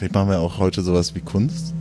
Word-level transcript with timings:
Vielleicht 0.00 0.14
machen 0.14 0.30
wir 0.30 0.40
auch 0.40 0.56
heute 0.56 0.80
sowas 0.80 1.14
wie 1.14 1.20
Kunst. 1.20 1.74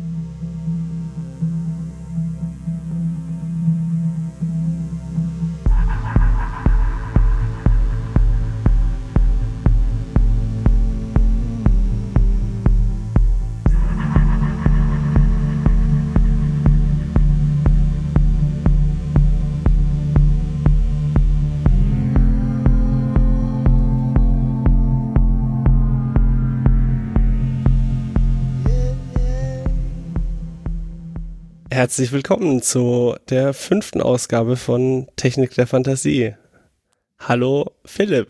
Herzlich 31.89 32.11
willkommen 32.11 32.61
zu 32.61 33.15
der 33.31 33.51
fünften 33.51 33.99
Ausgabe 33.99 34.57
von 34.57 35.07
Technik 35.15 35.55
der 35.55 35.65
Fantasie. 35.65 36.35
Hallo 37.17 37.71
Philipp. 37.83 38.27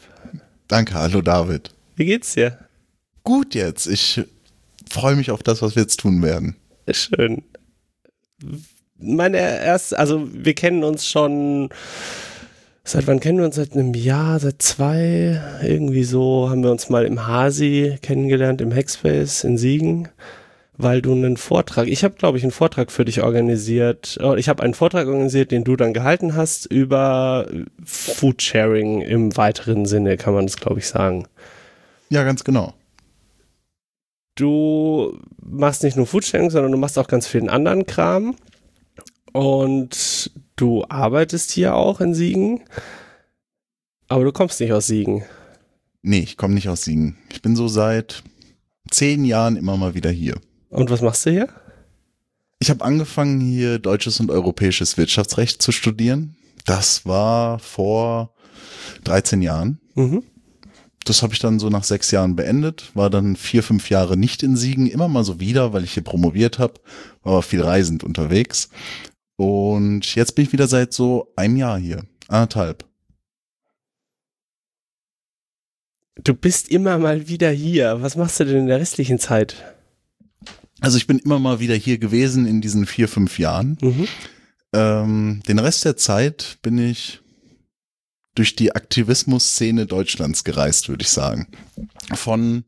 Danke, 0.69 0.93
hallo 0.93 1.21
David. 1.21 1.69
Wie 1.97 2.05
geht's 2.05 2.35
dir? 2.35 2.57
Gut 3.25 3.55
jetzt. 3.55 3.85
Ich 3.87 4.21
freue 4.89 5.17
mich 5.17 5.29
auf 5.29 5.43
das, 5.43 5.61
was 5.61 5.75
wir 5.75 5.81
jetzt 5.81 5.99
tun 5.99 6.23
werden. 6.23 6.55
Schön. 6.89 7.43
Meine 8.97 9.39
erste, 9.39 9.99
also 9.99 10.25
wir 10.31 10.53
kennen 10.53 10.85
uns 10.85 11.05
schon. 11.05 11.67
Seit 12.85 13.07
wann 13.07 13.19
kennen 13.19 13.39
wir 13.39 13.45
uns? 13.45 13.57
Seit 13.57 13.73
einem 13.73 13.93
Jahr, 13.93 14.39
seit 14.39 14.61
zwei? 14.61 15.41
Irgendwie 15.61 16.05
so 16.05 16.49
haben 16.49 16.63
wir 16.63 16.71
uns 16.71 16.89
mal 16.89 17.05
im 17.05 17.27
Hasi 17.27 17.97
kennengelernt, 18.01 18.61
im 18.61 18.73
Hackspace 18.73 19.43
in 19.43 19.57
Siegen 19.57 20.07
weil 20.81 21.01
du 21.01 21.11
einen 21.11 21.35
Vortrag, 21.35 21.87
ich 21.87 22.05
habe 22.05 22.15
glaube 22.15 22.37
ich 22.37 22.43
einen 22.43 22.53
Vortrag 22.53 22.89
für 22.89 23.03
dich 23.03 23.21
organisiert, 23.21 24.17
oh, 24.23 24.35
ich 24.35 24.47
habe 24.47 24.63
einen 24.63 24.73
Vortrag 24.73 25.07
organisiert, 25.07 25.51
den 25.51 25.65
du 25.65 25.75
dann 25.75 25.93
gehalten 25.93 26.35
hast 26.35 26.67
über 26.67 27.47
Foodsharing 27.83 29.01
im 29.01 29.35
weiteren 29.35 29.85
Sinne, 29.85 30.15
kann 30.15 30.33
man 30.33 30.45
das 30.45 30.55
glaube 30.55 30.79
ich 30.79 30.87
sagen. 30.87 31.27
Ja, 32.09 32.23
ganz 32.23 32.45
genau. 32.45 32.73
Du 34.35 35.19
machst 35.43 35.83
nicht 35.83 35.97
nur 35.97 36.07
Foodsharing, 36.07 36.49
sondern 36.49 36.71
du 36.71 36.77
machst 36.77 36.97
auch 36.97 37.09
ganz 37.09 37.27
vielen 37.27 37.49
anderen 37.49 37.85
Kram 37.85 38.35
und 39.33 40.31
du 40.55 40.85
arbeitest 40.87 41.51
hier 41.51 41.75
auch 41.75 41.99
in 41.99 42.13
Siegen, 42.13 42.61
aber 44.07 44.23
du 44.23 44.31
kommst 44.31 44.61
nicht 44.61 44.71
aus 44.71 44.87
Siegen. 44.87 45.25
Nee, 46.03 46.19
ich 46.19 46.37
komme 46.37 46.53
nicht 46.53 46.69
aus 46.69 46.83
Siegen. 46.85 47.17
Ich 47.33 47.41
bin 47.41 47.57
so 47.57 47.67
seit 47.67 48.23
zehn 48.89 49.25
Jahren 49.25 49.57
immer 49.57 49.75
mal 49.75 49.93
wieder 49.93 50.09
hier. 50.09 50.39
Und 50.69 50.89
was 50.89 51.01
machst 51.01 51.25
du 51.25 51.31
hier? 51.31 51.49
Ich 52.59 52.69
habe 52.69 52.83
angefangen, 52.83 53.39
hier 53.39 53.79
deutsches 53.79 54.19
und 54.19 54.31
europäisches 54.31 54.97
Wirtschaftsrecht 54.97 55.61
zu 55.61 55.71
studieren. 55.71 56.35
Das 56.65 57.05
war 57.05 57.59
vor 57.59 58.33
13 59.05 59.41
Jahren. 59.41 59.79
Mhm. 59.95 60.23
Das 61.05 61.23
habe 61.23 61.33
ich 61.33 61.39
dann 61.39 61.59
so 61.59 61.69
nach 61.69 61.85
sechs 61.85 62.11
Jahren 62.11 62.35
beendet, 62.35 62.91
war 62.93 63.09
dann 63.09 63.35
vier, 63.35 63.63
fünf 63.63 63.89
Jahre 63.89 64.17
nicht 64.17 64.43
in 64.43 64.55
Siegen, 64.55 64.85
immer 64.85 65.07
mal 65.07 65.23
so 65.23 65.39
wieder, 65.39 65.73
weil 65.73 65.83
ich 65.83 65.93
hier 65.93 66.03
promoviert 66.03 66.59
habe, 66.59 66.75
war 67.23 67.33
aber 67.33 67.41
viel 67.41 67.61
reisend 67.61 68.03
unterwegs. 68.03 68.69
Und 69.37 70.13
jetzt 70.15 70.35
bin 70.35 70.45
ich 70.45 70.51
wieder 70.51 70.67
seit 70.67 70.93
so 70.93 71.31
einem 71.35 71.55
Jahr 71.55 71.79
hier, 71.79 72.03
anderthalb. 72.27 72.85
Du 76.21 76.33
bist 76.33 76.69
immer 76.69 76.97
mal 76.97 77.29
wieder 77.29 77.49
hier. 77.49 78.01
Was 78.01 78.17
machst 78.17 78.41
du 78.41 78.43
denn 78.43 78.57
in 78.57 78.67
der 78.67 78.81
restlichen 78.81 79.19
Zeit? 79.19 79.63
Also 80.81 80.97
ich 80.97 81.07
bin 81.07 81.19
immer 81.19 81.39
mal 81.39 81.59
wieder 81.59 81.75
hier 81.75 81.97
gewesen 81.97 82.45
in 82.45 82.61
diesen 82.61 82.85
vier, 82.85 83.07
fünf 83.07 83.39
Jahren. 83.39 83.77
Mhm. 83.81 84.07
Ähm, 84.73 85.41
den 85.47 85.59
Rest 85.59 85.85
der 85.85 85.97
Zeit 85.97 86.57
bin 86.61 86.77
ich 86.77 87.21
durch 88.35 88.55
die 88.55 88.73
Aktivismus-Szene 88.73 89.85
Deutschlands 89.85 90.43
gereist, 90.43 90.87
würde 90.87 91.01
ich 91.01 91.09
sagen. 91.09 91.47
Von 92.13 92.63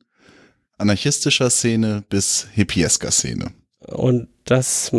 anarchistischer 0.77 1.49
Szene 1.49 2.03
bis 2.09 2.47
hippiesker 2.53 3.11
Szene. 3.11 3.53
Und 3.79 4.27
das 4.43 4.91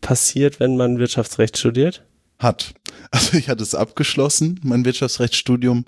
passiert, 0.00 0.60
wenn 0.60 0.76
man 0.76 0.98
Wirtschaftsrecht 0.98 1.56
studiert? 1.56 2.04
Hat. 2.38 2.74
Also 3.10 3.36
ich 3.36 3.48
hatte 3.48 3.62
es 3.62 3.74
abgeschlossen, 3.74 4.60
mein 4.62 4.84
Wirtschaftsrechtsstudium. 4.84 5.86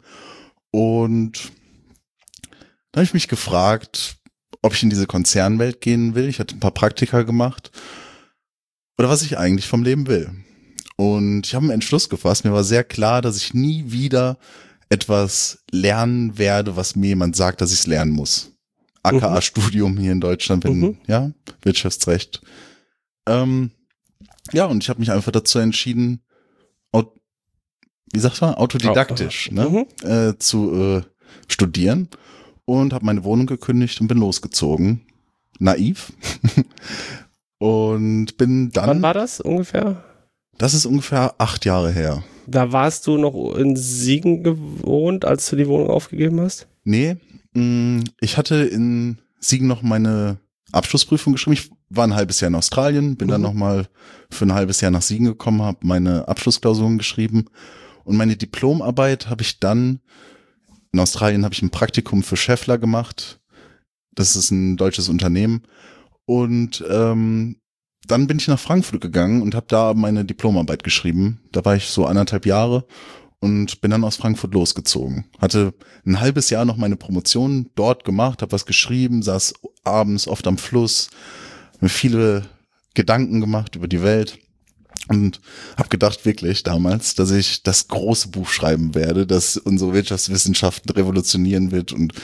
Und 0.70 1.52
da 2.92 2.98
habe 2.98 3.04
ich 3.04 3.14
mich 3.14 3.28
gefragt, 3.28 4.16
ob 4.62 4.74
ich 4.74 4.82
in 4.82 4.90
diese 4.90 5.06
Konzernwelt 5.06 5.80
gehen 5.80 6.14
will. 6.14 6.28
Ich 6.28 6.38
hatte 6.38 6.56
ein 6.56 6.60
paar 6.60 6.70
Praktika 6.72 7.22
gemacht. 7.22 7.70
Oder 8.98 9.08
was 9.08 9.22
ich 9.22 9.38
eigentlich 9.38 9.66
vom 9.66 9.82
Leben 9.82 10.06
will. 10.06 10.30
Und 10.96 11.46
ich 11.46 11.54
habe 11.54 11.64
einen 11.64 11.72
Entschluss 11.72 12.08
gefasst. 12.08 12.44
Mir 12.44 12.52
war 12.52 12.64
sehr 12.64 12.84
klar, 12.84 13.22
dass 13.22 13.36
ich 13.36 13.54
nie 13.54 13.84
wieder 13.90 14.38
etwas 14.90 15.64
lernen 15.70 16.36
werde, 16.36 16.76
was 16.76 16.96
mir 16.96 17.08
jemand 17.08 17.36
sagt, 17.36 17.60
dass 17.60 17.72
ich 17.72 17.80
es 17.80 17.86
lernen 17.86 18.12
muss. 18.12 18.52
AKA-Studium 19.02 19.96
hier 19.96 20.12
in 20.12 20.20
Deutschland, 20.20 20.64
wenn, 20.64 20.78
mhm. 20.78 20.98
ja, 21.06 21.30
Wirtschaftsrecht. 21.62 22.42
Ähm, 23.26 23.70
ja, 24.52 24.66
und 24.66 24.82
ich 24.82 24.90
habe 24.90 25.00
mich 25.00 25.10
einfach 25.10 25.32
dazu 25.32 25.58
entschieden, 25.58 26.22
wie 28.12 28.18
sagt 28.18 28.40
man, 28.40 28.54
autodidaktisch, 28.54 29.50
ne, 29.50 29.68
mhm. 29.68 30.08
äh, 30.08 30.38
zu 30.38 30.74
äh, 30.74 31.02
studieren 31.48 32.08
und 32.78 32.92
habe 32.92 33.04
meine 33.04 33.24
Wohnung 33.24 33.46
gekündigt 33.46 34.00
und 34.00 34.08
bin 34.08 34.18
losgezogen. 34.18 35.00
Naiv. 35.58 36.12
und 37.58 38.36
bin 38.36 38.70
dann. 38.70 38.88
Wann 38.88 39.02
war 39.02 39.14
das 39.14 39.40
ungefähr? 39.40 40.02
Das 40.58 40.74
ist 40.74 40.86
ungefähr 40.86 41.34
acht 41.38 41.64
Jahre 41.64 41.90
her. 41.90 42.22
Da 42.46 42.72
warst 42.72 43.06
du 43.06 43.16
noch 43.16 43.54
in 43.54 43.76
Siegen 43.76 44.42
gewohnt, 44.42 45.24
als 45.24 45.48
du 45.48 45.56
die 45.56 45.68
Wohnung 45.68 45.88
aufgegeben 45.88 46.40
hast? 46.40 46.66
Nee, 46.84 47.16
mm, 47.54 48.00
ich 48.20 48.36
hatte 48.36 48.56
in 48.56 49.18
Siegen 49.38 49.68
noch 49.68 49.82
meine 49.82 50.38
Abschlussprüfung 50.72 51.32
geschrieben. 51.32 51.54
Ich 51.54 51.70
war 51.88 52.06
ein 52.06 52.14
halbes 52.14 52.40
Jahr 52.40 52.48
in 52.48 52.54
Australien, 52.54 53.16
bin 53.16 53.28
mhm. 53.28 53.32
dann 53.32 53.42
nochmal 53.42 53.88
für 54.30 54.46
ein 54.46 54.54
halbes 54.54 54.80
Jahr 54.80 54.90
nach 54.90 55.02
Siegen 55.02 55.26
gekommen, 55.26 55.62
habe 55.62 55.78
meine 55.82 56.28
Abschlussklausuren 56.28 56.98
geschrieben 56.98 57.46
und 58.04 58.16
meine 58.16 58.36
Diplomarbeit 58.36 59.28
habe 59.28 59.42
ich 59.42 59.60
dann 59.60 60.00
in 60.92 61.00
Australien 61.00 61.44
habe 61.44 61.54
ich 61.54 61.62
ein 61.62 61.70
Praktikum 61.70 62.22
für 62.22 62.36
Scheffler 62.36 62.78
gemacht. 62.78 63.40
Das 64.12 64.36
ist 64.36 64.50
ein 64.50 64.76
deutsches 64.76 65.08
Unternehmen. 65.08 65.62
Und 66.24 66.84
ähm, 66.88 67.56
dann 68.06 68.26
bin 68.26 68.38
ich 68.38 68.48
nach 68.48 68.58
Frankfurt 68.58 69.00
gegangen 69.00 69.42
und 69.42 69.54
habe 69.54 69.66
da 69.68 69.94
meine 69.94 70.24
Diplomarbeit 70.24 70.82
geschrieben. 70.82 71.40
Da 71.52 71.64
war 71.64 71.76
ich 71.76 71.86
so 71.86 72.06
anderthalb 72.06 72.46
Jahre 72.46 72.86
und 73.40 73.80
bin 73.80 73.90
dann 73.90 74.04
aus 74.04 74.16
Frankfurt 74.16 74.52
losgezogen. 74.54 75.26
Hatte 75.38 75.74
ein 76.04 76.20
halbes 76.20 76.50
Jahr 76.50 76.64
noch 76.64 76.76
meine 76.76 76.96
Promotion 76.96 77.70
dort 77.74 78.04
gemacht, 78.04 78.42
habe 78.42 78.52
was 78.52 78.66
geschrieben, 78.66 79.22
saß 79.22 79.54
abends 79.84 80.28
oft 80.28 80.46
am 80.46 80.58
Fluss, 80.58 81.10
mir 81.80 81.88
viele 81.88 82.44
Gedanken 82.94 83.40
gemacht 83.40 83.76
über 83.76 83.88
die 83.88 84.02
Welt 84.02 84.38
und 85.10 85.40
habe 85.76 85.88
gedacht 85.88 86.24
wirklich 86.24 86.62
damals, 86.62 87.16
dass 87.16 87.32
ich 87.32 87.64
das 87.64 87.88
große 87.88 88.28
Buch 88.28 88.48
schreiben 88.48 88.94
werde, 88.94 89.26
das 89.26 89.56
unsere 89.56 89.92
Wirtschaftswissenschaften 89.92 90.90
revolutionieren 90.92 91.72
wird 91.72 91.92
und 91.92 92.14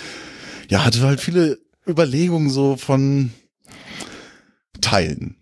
ja, 0.68 0.84
hatte 0.84 1.00
halt 1.02 1.20
viele 1.20 1.58
Überlegungen 1.86 2.48
so 2.48 2.76
von 2.76 3.32
Teilen. 4.80 5.36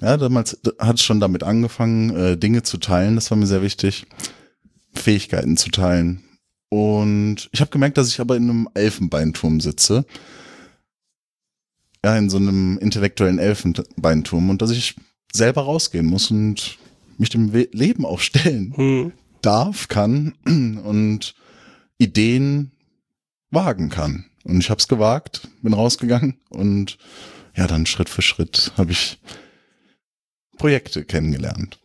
Ja, 0.00 0.16
damals 0.16 0.58
hat 0.80 0.96
es 0.96 1.04
schon 1.04 1.20
damit 1.20 1.44
angefangen, 1.44 2.10
äh, 2.16 2.36
Dinge 2.36 2.64
zu 2.64 2.78
teilen, 2.78 3.14
das 3.14 3.30
war 3.30 3.38
mir 3.38 3.46
sehr 3.46 3.62
wichtig, 3.62 4.06
Fähigkeiten 4.92 5.56
zu 5.56 5.70
teilen. 5.70 6.24
Und 6.68 7.48
ich 7.52 7.60
habe 7.60 7.70
gemerkt, 7.70 7.96
dass 7.96 8.08
ich 8.08 8.20
aber 8.20 8.36
in 8.36 8.50
einem 8.50 8.68
Elfenbeinturm 8.74 9.60
sitze. 9.60 10.04
Ja, 12.04 12.16
in 12.16 12.28
so 12.28 12.38
einem 12.38 12.78
intellektuellen 12.78 13.38
Elfenbeinturm 13.38 14.50
und 14.50 14.62
dass 14.62 14.72
ich 14.72 14.96
selber 15.32 15.62
rausgehen 15.62 16.06
muss 16.06 16.30
und 16.30 16.78
mich 17.18 17.30
dem 17.30 17.52
Leben 17.72 18.04
auch 18.04 18.20
stellen 18.20 18.76
hm. 18.76 19.12
darf, 19.40 19.88
kann 19.88 20.34
und 20.44 21.34
Ideen 21.98 22.72
wagen 23.50 23.88
kann. 23.88 24.26
Und 24.44 24.58
ich 24.58 24.70
habe 24.70 24.78
es 24.78 24.88
gewagt, 24.88 25.48
bin 25.62 25.72
rausgegangen 25.72 26.40
und 26.48 26.98
ja, 27.54 27.66
dann 27.66 27.86
Schritt 27.86 28.08
für 28.08 28.22
Schritt 28.22 28.72
habe 28.76 28.92
ich 28.92 29.18
Projekte 30.56 31.04
kennengelernt. 31.04 31.78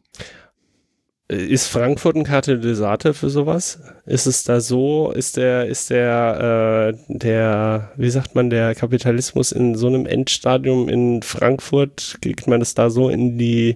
Ist 1.29 1.67
Frankfurt 1.67 2.15
ein 2.15 2.23
Katalysator 2.23 3.13
für 3.13 3.29
sowas? 3.29 3.79
Ist 4.05 4.27
es 4.27 4.45
da 4.45 4.61
so? 4.61 5.11
Ist 5.11 5.35
der, 5.35 5.65
ist 5.65 5.89
der, 5.89 6.93
äh, 6.93 6.97
der, 7.09 7.91
wie 7.97 8.09
sagt 8.09 8.33
man, 8.33 8.49
der 8.49 8.75
Kapitalismus 8.75 9.51
in 9.51 9.75
so 9.75 9.87
einem 9.87 10.05
Endstadium 10.05 10.87
in 10.87 11.21
Frankfurt, 11.23 12.19
kriegt 12.21 12.47
man 12.47 12.61
das 12.61 12.75
da 12.75 12.89
so 12.89 13.09
in 13.09 13.37
die, 13.37 13.75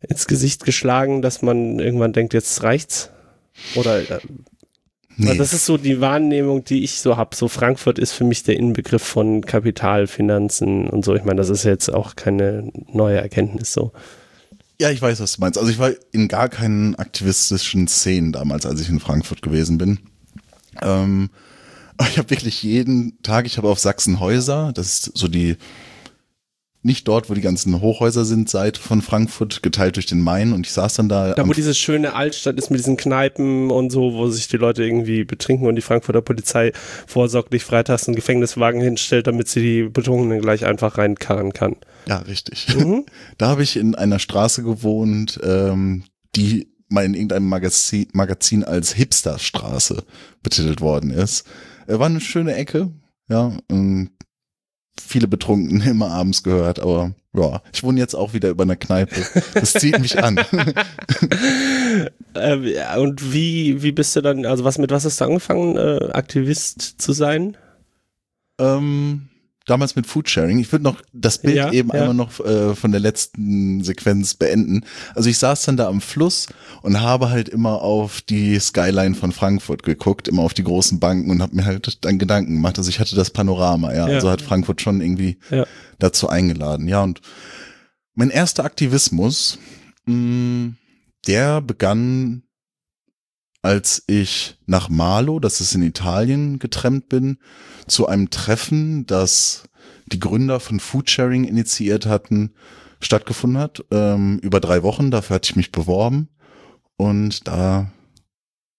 ins 0.00 0.26
Gesicht 0.26 0.64
geschlagen, 0.64 1.20
dass 1.20 1.42
man 1.42 1.80
irgendwann 1.80 2.14
denkt, 2.14 2.32
jetzt 2.32 2.62
reicht's? 2.62 3.10
Oder? 3.74 4.00
Äh 4.00 4.18
Nee. 5.20 5.36
das 5.36 5.52
ist 5.52 5.66
so 5.66 5.76
die 5.76 6.00
Wahrnehmung, 6.00 6.62
die 6.62 6.84
ich 6.84 7.00
so 7.00 7.16
habe. 7.16 7.34
So 7.34 7.48
Frankfurt 7.48 7.98
ist 7.98 8.12
für 8.12 8.22
mich 8.22 8.44
der 8.44 8.56
Inbegriff 8.56 9.02
von 9.02 9.40
Kapital, 9.44 10.06
Finanzen 10.06 10.88
und 10.88 11.04
so. 11.04 11.16
Ich 11.16 11.24
meine, 11.24 11.38
das 11.38 11.50
ist 11.50 11.64
jetzt 11.64 11.92
auch 11.92 12.14
keine 12.14 12.70
neue 12.92 13.18
Erkenntnis 13.20 13.72
so. 13.72 13.90
Ja, 14.80 14.90
ich 14.90 15.02
weiß, 15.02 15.18
was 15.20 15.34
du 15.34 15.40
meinst. 15.40 15.58
Also 15.58 15.70
ich 15.70 15.78
war 15.78 15.90
in 16.12 16.28
gar 16.28 16.48
keinen 16.48 16.94
aktivistischen 16.94 17.88
Szenen 17.88 18.32
damals, 18.32 18.64
als 18.64 18.80
ich 18.80 18.88
in 18.88 19.00
Frankfurt 19.00 19.42
gewesen 19.42 19.76
bin. 19.76 19.98
Ähm, 20.80 21.30
ich 22.08 22.18
habe 22.18 22.30
wirklich 22.30 22.62
jeden 22.62 23.20
Tag, 23.22 23.46
ich 23.46 23.58
habe 23.58 23.68
auf 23.68 23.80
Sachsenhäuser, 23.80 24.72
das 24.72 24.86
ist 24.86 25.18
so 25.18 25.26
die 25.26 25.56
nicht 26.82 27.08
dort, 27.08 27.28
wo 27.28 27.34
die 27.34 27.40
ganzen 27.40 27.80
Hochhäuser 27.80 28.24
sind, 28.24 28.48
Seite 28.48 28.80
von 28.80 29.02
Frankfurt, 29.02 29.62
geteilt 29.62 29.96
durch 29.96 30.06
den 30.06 30.20
Main 30.20 30.52
und 30.52 30.66
ich 30.66 30.72
saß 30.72 30.94
dann 30.94 31.08
da. 31.08 31.34
Da, 31.34 31.46
wo 31.46 31.52
diese 31.52 31.74
schöne 31.74 32.14
Altstadt 32.14 32.56
ist 32.56 32.70
mit 32.70 32.78
diesen 32.78 32.96
Kneipen 32.96 33.70
und 33.70 33.90
so, 33.90 34.14
wo 34.14 34.28
sich 34.28 34.48
die 34.48 34.56
Leute 34.56 34.84
irgendwie 34.84 35.24
betrinken 35.24 35.66
und 35.66 35.74
die 35.74 35.82
Frankfurter 35.82 36.22
Polizei 36.22 36.72
vorsorglich 37.06 37.64
freitags 37.64 38.06
einen 38.06 38.14
Gefängniswagen 38.14 38.80
hinstellt, 38.80 39.26
damit 39.26 39.48
sie 39.48 39.60
die 39.60 39.88
Betrunkenen 39.88 40.40
gleich 40.40 40.64
einfach 40.64 40.98
reinkarren 40.98 41.52
kann. 41.52 41.76
Ja, 42.06 42.18
richtig. 42.18 42.68
Mhm. 42.74 43.04
Da 43.38 43.48
habe 43.48 43.62
ich 43.62 43.76
in 43.76 43.94
einer 43.94 44.18
Straße 44.18 44.62
gewohnt, 44.62 45.40
ähm, 45.42 46.04
die 46.34 46.68
mal 46.88 47.04
in 47.04 47.14
irgendeinem 47.14 47.48
Magazin, 47.48 48.08
Magazin 48.12 48.64
als 48.64 48.92
Hipsterstraße 48.92 50.04
betitelt 50.42 50.80
worden 50.80 51.10
ist. 51.10 51.46
Äh, 51.86 51.98
war 51.98 52.06
eine 52.06 52.20
schöne 52.20 52.54
Ecke, 52.54 52.90
ja, 53.28 53.52
viele 55.00 55.28
Betrunkene 55.28 55.90
immer 55.90 56.10
abends 56.10 56.42
gehört, 56.42 56.80
aber 56.80 57.12
ja, 57.34 57.62
ich 57.72 57.82
wohne 57.82 58.00
jetzt 58.00 58.14
auch 58.14 58.32
wieder 58.32 58.48
über 58.48 58.64
einer 58.64 58.76
Kneipe. 58.76 59.14
Das 59.54 59.72
zieht 59.72 59.98
mich 60.00 60.22
an. 60.22 60.38
ähm, 62.34 62.66
und 62.98 63.32
wie, 63.32 63.82
wie 63.82 63.92
bist 63.92 64.16
du 64.16 64.20
dann, 64.20 64.46
also 64.46 64.64
was 64.64 64.78
mit 64.78 64.90
was 64.90 65.04
hast 65.04 65.20
du 65.20 65.24
angefangen, 65.24 65.76
äh, 65.76 66.10
Aktivist 66.12 67.00
zu 67.00 67.12
sein? 67.12 67.56
Ähm, 68.58 69.28
damals 69.70 69.96
mit 69.96 70.06
Foodsharing. 70.06 70.58
Ich 70.58 70.72
würde 70.72 70.84
noch 70.84 71.00
das 71.12 71.38
Bild 71.38 71.56
ja, 71.56 71.72
eben 71.72 71.90
ja. 71.90 72.00
einmal 72.00 72.14
noch 72.14 72.40
äh, 72.40 72.74
von 72.74 72.90
der 72.90 73.00
letzten 73.00 73.82
Sequenz 73.84 74.34
beenden. 74.34 74.84
Also 75.14 75.28
ich 75.30 75.38
saß 75.38 75.62
dann 75.62 75.76
da 75.76 75.88
am 75.88 76.00
Fluss 76.00 76.46
und 76.82 77.00
habe 77.00 77.30
halt 77.30 77.48
immer 77.48 77.82
auf 77.82 78.20
die 78.20 78.58
Skyline 78.58 79.14
von 79.14 79.32
Frankfurt 79.32 79.82
geguckt, 79.82 80.28
immer 80.28 80.42
auf 80.42 80.54
die 80.54 80.64
großen 80.64 81.00
Banken 81.00 81.30
und 81.30 81.42
habe 81.42 81.56
mir 81.56 81.64
halt 81.64 82.04
dann 82.04 82.18
Gedanken 82.18 82.54
gemacht. 82.54 82.78
Also 82.78 82.90
ich 82.90 83.00
hatte 83.00 83.16
das 83.16 83.30
Panorama, 83.30 83.92
ja. 83.92 84.08
ja. 84.08 84.14
Also 84.16 84.30
hat 84.30 84.42
Frankfurt 84.42 84.80
schon 84.80 85.00
irgendwie 85.00 85.38
dazu 85.98 86.28
eingeladen. 86.28 86.88
Ja, 86.88 87.02
und 87.02 87.20
mein 88.14 88.30
erster 88.30 88.64
Aktivismus, 88.64 89.58
mh, 90.06 90.14
mm, 90.14 90.76
der 91.26 91.60
begann 91.60 92.42
als 93.62 94.02
ich 94.06 94.56
nach 94.66 94.88
Malo, 94.88 95.40
das 95.40 95.60
ist 95.60 95.74
in 95.74 95.82
Italien, 95.82 96.58
getrennt 96.58 97.08
bin, 97.08 97.38
zu 97.88 98.06
einem 98.06 98.30
Treffen, 98.30 99.06
das 99.06 99.64
die 100.06 100.20
Gründer 100.20 100.60
von 100.60 100.80
Foodsharing 100.80 101.44
initiiert 101.44 102.06
hatten, 102.06 102.52
stattgefunden 103.00 103.60
hat, 103.60 103.84
ähm, 103.90 104.38
über 104.40 104.60
drei 104.60 104.82
Wochen. 104.82 105.10
Dafür 105.10 105.36
hatte 105.36 105.50
ich 105.50 105.56
mich 105.56 105.72
beworben 105.72 106.28
und 106.96 107.46
da 107.46 107.90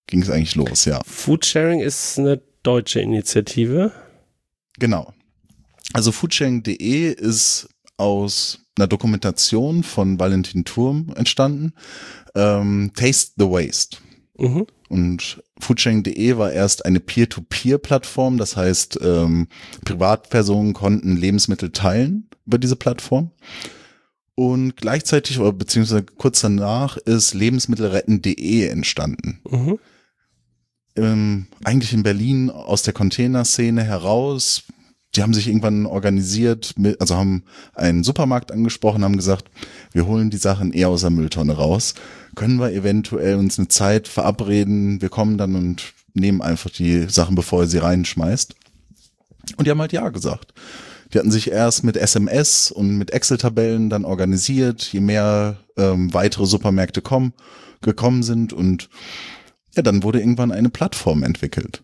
ging 0.08 0.22
es 0.22 0.30
eigentlich 0.30 0.56
los, 0.56 0.86
ja. 0.86 1.02
Foodsharing 1.06 1.82
ist 1.82 2.18
eine 2.18 2.42
deutsche 2.64 3.00
Initiative. 3.00 3.92
Genau. 4.80 5.14
Also 5.94 6.12
foodsharing.de 6.12 7.12
ist 7.14 7.70
aus 7.98 8.60
einer 8.78 8.88
Dokumentation 8.88 9.84
von 9.84 10.20
Valentin 10.20 10.66
Turm 10.66 11.14
entstanden. 11.16 11.74
Ähm, 12.36 12.92
Taste 12.96 13.34
the 13.38 13.46
Waste. 13.46 13.98
Mhm. 14.38 14.68
Und 14.88 15.44
Foodsharing.de 15.60 16.38
war 16.38 16.52
erst 16.52 16.86
eine 16.86 17.00
Peer-to-Peer-Plattform, 17.00 18.38
das 18.38 18.56
heißt, 18.56 19.00
ähm, 19.04 19.48
Privatpersonen 19.86 20.74
konnten 20.74 21.16
Lebensmittel 21.16 21.72
teilen 21.72 22.30
über 22.46 22.58
diese 22.58 22.76
Plattform. 22.76 23.32
Und 24.36 24.78
gleichzeitig 24.78 25.38
oder 25.40 25.52
beziehungsweise 25.52 26.04
kurz 26.04 26.40
danach 26.40 26.96
ist 26.96 27.34
Lebensmittelretten.de 27.34 28.68
entstanden. 28.68 29.42
Mhm. 29.50 29.80
Ähm, 30.96 31.48
eigentlich 31.66 31.94
in 31.94 32.04
Berlin 32.04 32.50
aus 32.50 32.84
der 32.84 32.94
Containerszene 32.94 33.84
heraus. 33.84 34.64
Die 35.16 35.24
haben 35.24 35.34
sich 35.34 35.48
irgendwann 35.48 35.86
organisiert, 35.86 36.74
mit, 36.78 37.02
also 37.02 37.16
haben 37.16 37.44
einen 37.74 38.04
Supermarkt 38.04 38.52
angesprochen, 38.52 39.04
haben 39.04 39.18
gesagt, 39.18 39.50
wir 39.92 40.06
holen 40.06 40.30
die 40.30 40.38
Sachen 40.38 40.72
eher 40.72 40.90
aus 40.90 41.02
der 41.02 41.10
Mülltonne 41.10 41.54
raus 41.54 41.96
können 42.36 42.60
wir 42.60 42.72
eventuell 42.72 43.36
uns 43.36 43.60
eine 43.60 43.68
Zeit 43.68 44.08
verabreden, 44.08 45.02
wir 45.02 45.10
kommen 45.10 45.38
dann 45.38 45.56
und 45.56 45.94
nehmen 46.14 46.42
einfach 46.42 46.70
die 46.70 47.10
Sachen, 47.10 47.36
bevor 47.36 47.62
er 47.62 47.68
sie 47.68 47.80
reinschmeißt. 47.80 48.56
Und 49.58 49.66
die 49.66 49.72
haben 49.72 49.82
halt 49.82 49.92
Ja 49.92 50.08
gesagt. 50.08 50.54
Die 51.14 51.20
hatten 51.20 51.32
sich 51.32 51.52
erst 51.52 51.84
mit 51.84 51.98
SMS 51.98 52.72
und 52.72 52.98
mit 52.98 53.12
Excel-Tabellen 53.12 53.90
dann 53.90 54.06
organisiert, 54.06 54.84
je 54.84 55.02
mehr 55.02 55.58
ähm, 55.76 56.14
weitere 56.14 56.46
Supermärkte 56.46 57.02
kommen, 57.02 57.34
gekommen 57.82 58.24
sind 58.24 58.54
und 58.54 58.90
ja, 59.76 59.82
dann 59.82 60.04
wurde 60.04 60.20
irgendwann 60.20 60.52
eine 60.52 60.70
Plattform 60.70 61.24
entwickelt. 61.24 61.84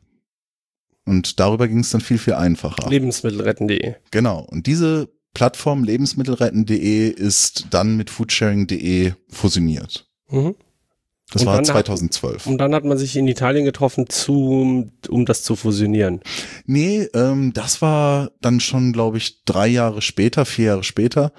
Und 1.05 1.39
darüber 1.39 1.67
ging 1.67 1.79
es 1.79 1.91
dann 1.91 2.01
viel, 2.01 2.17
viel 2.17 2.33
einfacher. 2.33 2.89
Lebensmittelretten.de. 2.89 3.95
Genau. 4.11 4.39
Und 4.39 4.65
diese 4.65 5.09
Plattform 5.33 5.83
lebensmittelretten.de 5.83 7.09
ist 7.09 7.67
dann 7.69 7.95
mit 7.95 8.09
foodsharing.de 8.09 9.13
fusioniert. 9.29 10.07
Mhm. 10.29 10.55
Das 11.31 11.41
und 11.41 11.47
war 11.47 11.63
2012. 11.63 12.45
Hat, 12.45 12.47
und 12.47 12.57
dann 12.59 12.73
hat 12.73 12.85
man 12.85 12.97
sich 12.97 13.15
in 13.15 13.27
Italien 13.27 13.65
getroffen, 13.65 14.07
zu, 14.07 14.91
um 15.09 15.25
das 15.25 15.43
zu 15.43 15.55
fusionieren. 15.55 16.21
Nee, 16.65 17.07
ähm, 17.13 17.51
das 17.53 17.81
war 17.81 18.31
dann 18.41 18.59
schon, 18.59 18.93
glaube 18.93 19.17
ich, 19.17 19.43
drei 19.43 19.67
Jahre 19.67 20.01
später, 20.01 20.45
vier 20.45 20.65
Jahre 20.65 20.83
später. 20.83 21.33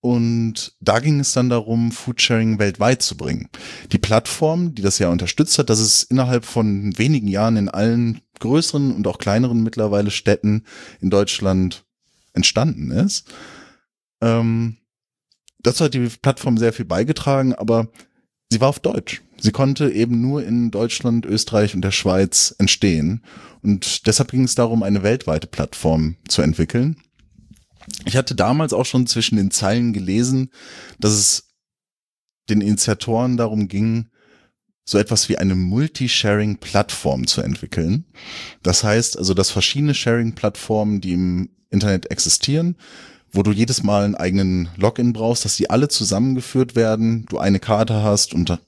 Und 0.00 0.76
da 0.80 1.00
ging 1.00 1.20
es 1.20 1.32
dann 1.32 1.50
darum, 1.50 1.90
Foodsharing 1.90 2.58
weltweit 2.58 3.02
zu 3.02 3.16
bringen. 3.16 3.48
Die 3.92 3.98
Plattform, 3.98 4.74
die 4.74 4.82
das 4.82 4.98
ja 4.98 5.10
unterstützt 5.10 5.58
hat, 5.58 5.68
dass 5.68 5.80
es 5.80 6.04
innerhalb 6.04 6.44
von 6.44 6.96
wenigen 6.96 7.28
Jahren 7.28 7.56
in 7.56 7.68
allen 7.68 8.20
größeren 8.40 8.94
und 8.94 9.06
auch 9.06 9.18
kleineren 9.18 9.62
mittlerweile 9.62 10.10
Städten 10.10 10.64
in 11.00 11.10
Deutschland 11.10 11.84
entstanden 12.32 12.90
ist. 12.90 13.32
Ähm, 14.20 14.76
das 15.58 15.80
hat 15.80 15.94
die 15.94 16.08
Plattform 16.22 16.58
sehr 16.58 16.72
viel 16.72 16.84
beigetragen, 16.84 17.54
aber 17.54 17.88
sie 18.50 18.60
war 18.60 18.68
auf 18.68 18.80
Deutsch. 18.80 19.22
Sie 19.38 19.52
konnte 19.52 19.90
eben 19.90 20.20
nur 20.20 20.44
in 20.44 20.70
Deutschland, 20.70 21.26
Österreich 21.26 21.74
und 21.74 21.82
der 21.82 21.90
Schweiz 21.90 22.54
entstehen. 22.58 23.22
Und 23.62 24.06
deshalb 24.06 24.30
ging 24.30 24.44
es 24.44 24.54
darum, 24.54 24.82
eine 24.82 25.02
weltweite 25.02 25.46
Plattform 25.46 26.16
zu 26.28 26.42
entwickeln. 26.42 26.96
Ich 28.04 28.16
hatte 28.16 28.34
damals 28.34 28.72
auch 28.72 28.86
schon 28.86 29.06
zwischen 29.06 29.36
den 29.36 29.50
Zeilen 29.50 29.92
gelesen, 29.92 30.50
dass 30.98 31.12
es 31.12 31.48
den 32.48 32.60
Initiatoren 32.60 33.36
darum 33.36 33.68
ging, 33.68 34.08
so 34.88 34.98
etwas 34.98 35.28
wie 35.28 35.36
eine 35.36 35.56
Multi-Sharing-Plattform 35.56 37.26
zu 37.26 37.42
entwickeln. 37.42 38.04
Das 38.62 38.84
heißt 38.84 39.18
also, 39.18 39.34
dass 39.34 39.50
verschiedene 39.50 39.94
Sharing-Plattformen, 39.94 41.00
die 41.00 41.12
im 41.12 41.50
Internet 41.70 42.10
existieren, 42.10 42.76
wo 43.32 43.42
du 43.42 43.50
jedes 43.50 43.82
Mal 43.82 44.04
einen 44.04 44.14
eigenen 44.14 44.68
Login 44.76 45.12
brauchst, 45.12 45.44
dass 45.44 45.56
die 45.56 45.68
alle 45.68 45.88
zusammengeführt 45.88 46.76
werden, 46.76 47.26
du 47.28 47.38
eine 47.38 47.58
Karte 47.58 48.02
hast 48.02 48.32
und 48.32 48.58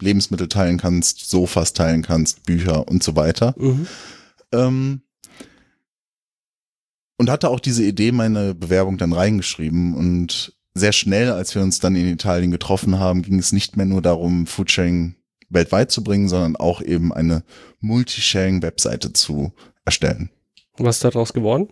Lebensmittel 0.00 0.48
teilen 0.48 0.78
kannst, 0.78 1.28
Sofas 1.28 1.74
teilen 1.74 2.02
kannst, 2.02 2.44
Bücher 2.44 2.88
und 2.88 3.02
so 3.02 3.14
weiter. 3.14 3.54
Mhm. 3.58 3.86
Ähm, 4.52 5.02
und 7.18 7.30
hatte 7.30 7.50
auch 7.50 7.60
diese 7.60 7.84
Idee, 7.84 8.10
meine 8.10 8.54
Bewerbung 8.54 8.96
dann 8.96 9.12
reingeschrieben 9.12 9.94
und 9.94 10.56
sehr 10.74 10.92
schnell, 10.92 11.30
als 11.30 11.54
wir 11.54 11.62
uns 11.62 11.78
dann 11.78 11.94
in 11.94 12.08
Italien 12.08 12.50
getroffen 12.50 12.98
haben, 12.98 13.20
ging 13.20 13.38
es 13.38 13.52
nicht 13.52 13.76
mehr 13.76 13.86
nur 13.86 14.00
darum, 14.00 14.46
Foodsharing 14.46 15.14
weltweit 15.52 15.90
zu 15.90 16.02
bringen, 16.02 16.28
sondern 16.28 16.56
auch 16.56 16.80
eben 16.82 17.12
eine 17.12 17.44
Multisharing-Webseite 17.80 19.12
zu 19.12 19.52
erstellen. 19.84 20.30
Was 20.78 20.96
ist 20.96 21.04
daraus 21.04 21.32
geworden? 21.32 21.68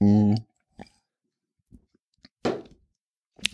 Hm. 0.00 0.36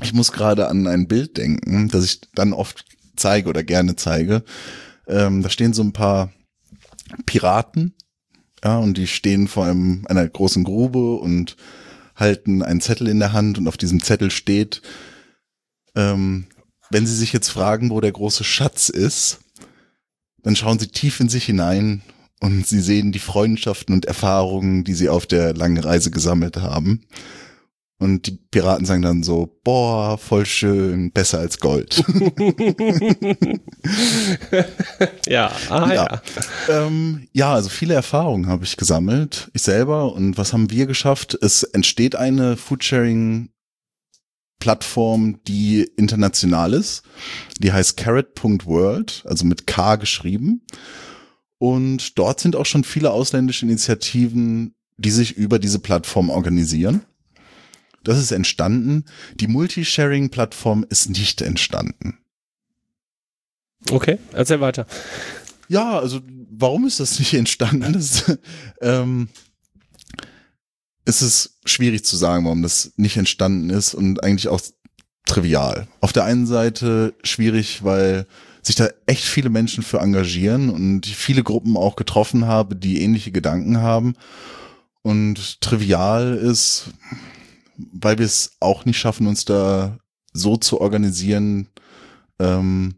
Ich 0.03 0.15
muss 0.15 0.33
gerade 0.33 0.69
an 0.69 0.87
ein 0.87 1.09
Bild 1.09 1.37
denken, 1.37 1.89
das 1.89 2.05
ich 2.05 2.21
dann 2.35 2.53
oft 2.53 2.87
zeige 3.17 3.49
oder 3.49 3.63
gerne 3.63 3.97
zeige. 3.97 4.45
Ähm, 5.07 5.43
da 5.43 5.51
stehen 5.51 5.73
so 5.73 5.83
ein 5.83 5.93
paar 5.93 6.33
Piraten, 7.27 7.95
ja, 8.65 8.79
und 8.79 8.97
die 8.97 9.07
stehen 9.07 9.49
vor 9.49 9.67
einem, 9.67 10.07
einer 10.09 10.27
großen 10.27 10.65
Grube 10.65 11.17
und 11.17 11.57
halten 12.17 12.63
einen 12.63 12.81
Zettel 12.81 13.09
in 13.09 13.19
der 13.19 13.33
Hand 13.33 13.59
und 13.59 13.69
auf 13.69 13.77
diesem 13.77 14.03
Zettel 14.03 14.31
steht, 14.31 14.83
ähm, 15.95 16.47
wenn 16.91 17.07
Sie 17.07 17.17
sich 17.17 17.33
jetzt 17.33 17.49
fragen, 17.49 17.91
wo 17.91 18.01
der 18.01 18.13
große 18.13 18.45
Schatz 18.45 18.89
ist, 18.89 19.41
dann 20.43 20.57
schauen 20.57 20.79
Sie 20.79 20.89
tief 20.89 21.21
in 21.21 21.29
sich 21.29 21.45
hinein 21.45 22.03
und 22.41 22.67
sie 22.67 22.81
sehen 22.81 23.13
die 23.13 23.19
Freundschaften 23.19 23.95
und 23.95 24.07
Erfahrungen, 24.07 24.83
die 24.83 24.95
sie 24.95 25.11
auf 25.11 25.27
der 25.27 25.55
langen 25.55 25.79
Reise 25.79 26.11
gesammelt 26.11 26.57
haben. 26.57 27.03
Und 27.99 28.27
die 28.27 28.39
Piraten 28.51 28.87
sagen 28.87 29.03
dann 29.03 29.23
so, 29.23 29.61
boah, 29.63 30.17
voll 30.17 30.47
schön, 30.47 31.13
besser 31.13 31.39
als 31.39 31.61
Gold. 31.61 32.03
ja, 35.27 35.53
ah, 35.69 35.93
ja. 35.93 35.95
Ja. 35.95 36.23
ähm, 36.71 37.29
ja, 37.35 37.53
also 37.53 37.69
viele 37.69 37.93
Erfahrungen 37.93 38.47
habe 38.47 38.65
ich 38.65 38.79
gesammelt, 38.79 39.51
ich 39.53 39.61
selber. 39.61 40.15
Und 40.15 40.39
was 40.39 40.55
haben 40.55 40.71
wir 40.71 40.87
geschafft? 40.87 41.37
Es 41.43 41.63
entsteht 41.63 42.17
eine 42.17 42.57
Foodsharing 42.57 43.51
Plattform, 44.61 45.41
die 45.49 45.91
international 45.97 46.75
ist. 46.75 47.03
Die 47.59 47.73
heißt 47.73 47.97
carrot.world, 47.97 49.25
also 49.27 49.45
mit 49.45 49.67
K 49.67 49.97
geschrieben. 49.97 50.63
Und 51.59 52.19
dort 52.19 52.41
sind 52.41 52.55
auch 52.55 52.67
schon 52.67 52.85
viele 52.85 53.11
ausländische 53.11 53.67
Initiativen, 53.67 54.75
die 54.97 55.11
sich 55.11 55.37
über 55.37 55.59
diese 55.59 55.81
Plattform 55.81 56.31
organisieren. 56.31 57.03
Das 58.05 58.19
ist 58.19 58.31
entstanden. 58.31 59.05
Die 59.35 59.47
Multisharing-Plattform 59.47 60.87
ist 60.89 61.11
nicht 61.11 61.43
entstanden. 61.43 62.19
Okay, 63.91 64.19
erzähl 64.33 64.61
weiter. 64.61 64.87
Ja, 65.69 65.99
also 65.99 66.21
warum 66.51 66.87
ist 66.87 67.01
das 67.01 67.19
nicht 67.19 67.35
entstanden? 67.35 67.93
Das, 67.93 68.37
ähm, 68.81 69.29
es 71.11 71.23
ist 71.23 71.59
schwierig 71.65 72.05
zu 72.05 72.17
sagen, 72.17 72.45
warum 72.45 72.63
das 72.63 72.93
nicht 72.97 73.17
entstanden 73.17 73.71
ist 73.71 73.95
und 73.95 74.23
eigentlich 74.23 74.49
auch 74.49 74.61
trivial. 75.27 75.87
Auf 76.01 76.13
der 76.13 76.25
einen 76.25 76.47
Seite 76.47 77.15
schwierig, 77.23 77.85
weil 77.85 78.27
sich 78.63 78.77
da 78.77 78.89
echt 79.07 79.25
viele 79.25 79.51
Menschen 79.51 79.83
für 79.83 79.99
engagieren 79.99 80.71
und 80.71 81.07
viele 81.07 81.43
Gruppen 81.43 81.77
auch 81.77 81.97
getroffen 81.97 82.47
habe, 82.47 82.77
die 82.77 83.03
ähnliche 83.03 83.33
Gedanken 83.33 83.79
haben. 83.79 84.15
Und 85.03 85.61
trivial 85.61 86.37
ist, 86.37 86.91
weil 87.77 88.19
wir 88.19 88.27
es 88.27 88.53
auch 88.61 88.85
nicht 88.85 88.99
schaffen, 88.99 89.27
uns 89.27 89.45
da 89.45 89.99
so 90.33 90.57
zu 90.57 90.81
organisieren, 90.81 91.69
ähm, 92.39 92.97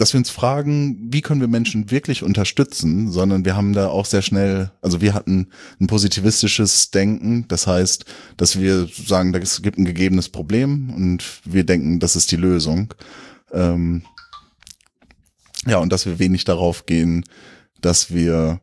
dass 0.00 0.14
wir 0.14 0.18
uns 0.18 0.30
fragen, 0.30 1.12
wie 1.12 1.20
können 1.20 1.42
wir 1.42 1.48
Menschen 1.48 1.90
wirklich 1.90 2.22
unterstützen, 2.22 3.12
sondern 3.12 3.44
wir 3.44 3.54
haben 3.54 3.74
da 3.74 3.88
auch 3.88 4.06
sehr 4.06 4.22
schnell, 4.22 4.70
also 4.80 5.02
wir 5.02 5.12
hatten 5.12 5.50
ein 5.78 5.88
positivistisches 5.88 6.90
Denken, 6.90 7.46
das 7.48 7.66
heißt, 7.66 8.06
dass 8.38 8.58
wir 8.58 8.88
sagen, 8.88 9.34
es 9.34 9.60
gibt 9.60 9.76
ein 9.76 9.84
gegebenes 9.84 10.30
Problem 10.30 10.88
und 10.88 11.42
wir 11.44 11.64
denken, 11.64 12.00
das 12.00 12.16
ist 12.16 12.32
die 12.32 12.36
Lösung. 12.36 12.94
Ähm, 13.52 14.04
ja, 15.66 15.76
und 15.76 15.92
dass 15.92 16.06
wir 16.06 16.18
wenig 16.18 16.44
darauf 16.44 16.86
gehen, 16.86 17.26
dass 17.82 18.10
wir 18.10 18.62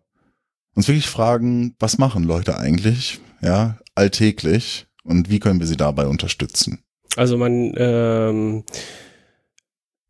uns 0.74 0.88
wirklich 0.88 1.08
fragen, 1.08 1.76
was 1.78 2.00
machen 2.00 2.24
Leute 2.24 2.58
eigentlich, 2.58 3.20
ja, 3.44 3.78
alltäglich 3.94 4.88
und 5.04 5.30
wie 5.30 5.38
können 5.38 5.60
wir 5.60 5.68
sie 5.68 5.78
dabei 5.78 6.08
unterstützen? 6.08 6.80
Also 7.16 7.38
man 7.38 7.74
ähm, 7.78 8.64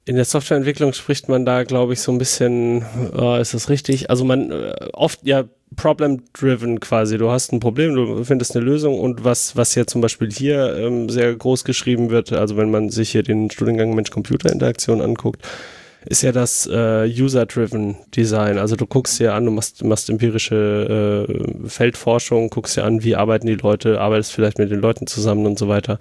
in 0.08 0.16
der 0.16 0.26
Softwareentwicklung 0.26 0.94
spricht 0.94 1.28
man 1.28 1.46
da, 1.46 1.64
glaube 1.64 1.92
ich, 1.92 2.00
so 2.00 2.14
ein 2.14 2.18
bisschen, 2.18 2.86
äh, 3.14 3.42
ist 3.42 3.54
das 3.54 3.70
richtig? 3.70 4.10
Also 4.10 4.24
man 4.24 4.52
äh, 4.52 4.74
oft 4.94 5.20
ja 5.24 5.44
problem-driven 5.76 6.80
quasi. 6.80 7.18
Du 7.18 7.30
hast 7.30 7.52
ein 7.52 7.60
Problem, 7.60 7.94
du 7.94 8.24
findest 8.24 8.56
eine 8.56 8.64
Lösung 8.64 8.98
und 8.98 9.26
was, 9.26 9.58
was 9.58 9.76
ja 9.76 9.86
zum 9.86 10.00
Beispiel 10.00 10.32
hier 10.32 10.78
ähm, 10.78 11.10
sehr 11.10 11.36
groß 11.36 11.66
geschrieben 11.66 12.10
wird, 12.10 12.32
also 12.32 12.56
wenn 12.56 12.72
man 12.72 12.90
sich 12.90 13.12
hier 13.12 13.22
den 13.22 13.52
Studiengang 13.52 13.94
Mensch-Computer-Interaktion 13.96 15.02
anguckt, 15.02 15.42
ist 16.06 16.22
ja 16.22 16.32
das 16.32 16.68
äh, 16.68 17.06
User-Driven 17.06 17.98
Design. 18.16 18.60
Also 18.60 18.78
du 18.78 18.86
guckst 18.86 19.20
dir 19.20 19.34
an, 19.34 19.44
du 19.44 19.52
machst, 19.52 19.84
machst 19.84 20.10
empirische 20.10 21.28
äh, 21.28 21.68
Feldforschung, 21.68 22.50
guckst 22.50 22.78
dir 22.78 22.86
an, 22.86 23.04
wie 23.04 23.18
arbeiten 23.18 23.48
die 23.48 23.56
Leute, 23.56 24.00
arbeitest 24.00 24.32
vielleicht 24.32 24.58
mit 24.58 24.72
den 24.72 24.80
Leuten 24.80 25.06
zusammen 25.06 25.46
und 25.46 25.60
so 25.60 25.68
weiter. 25.68 26.00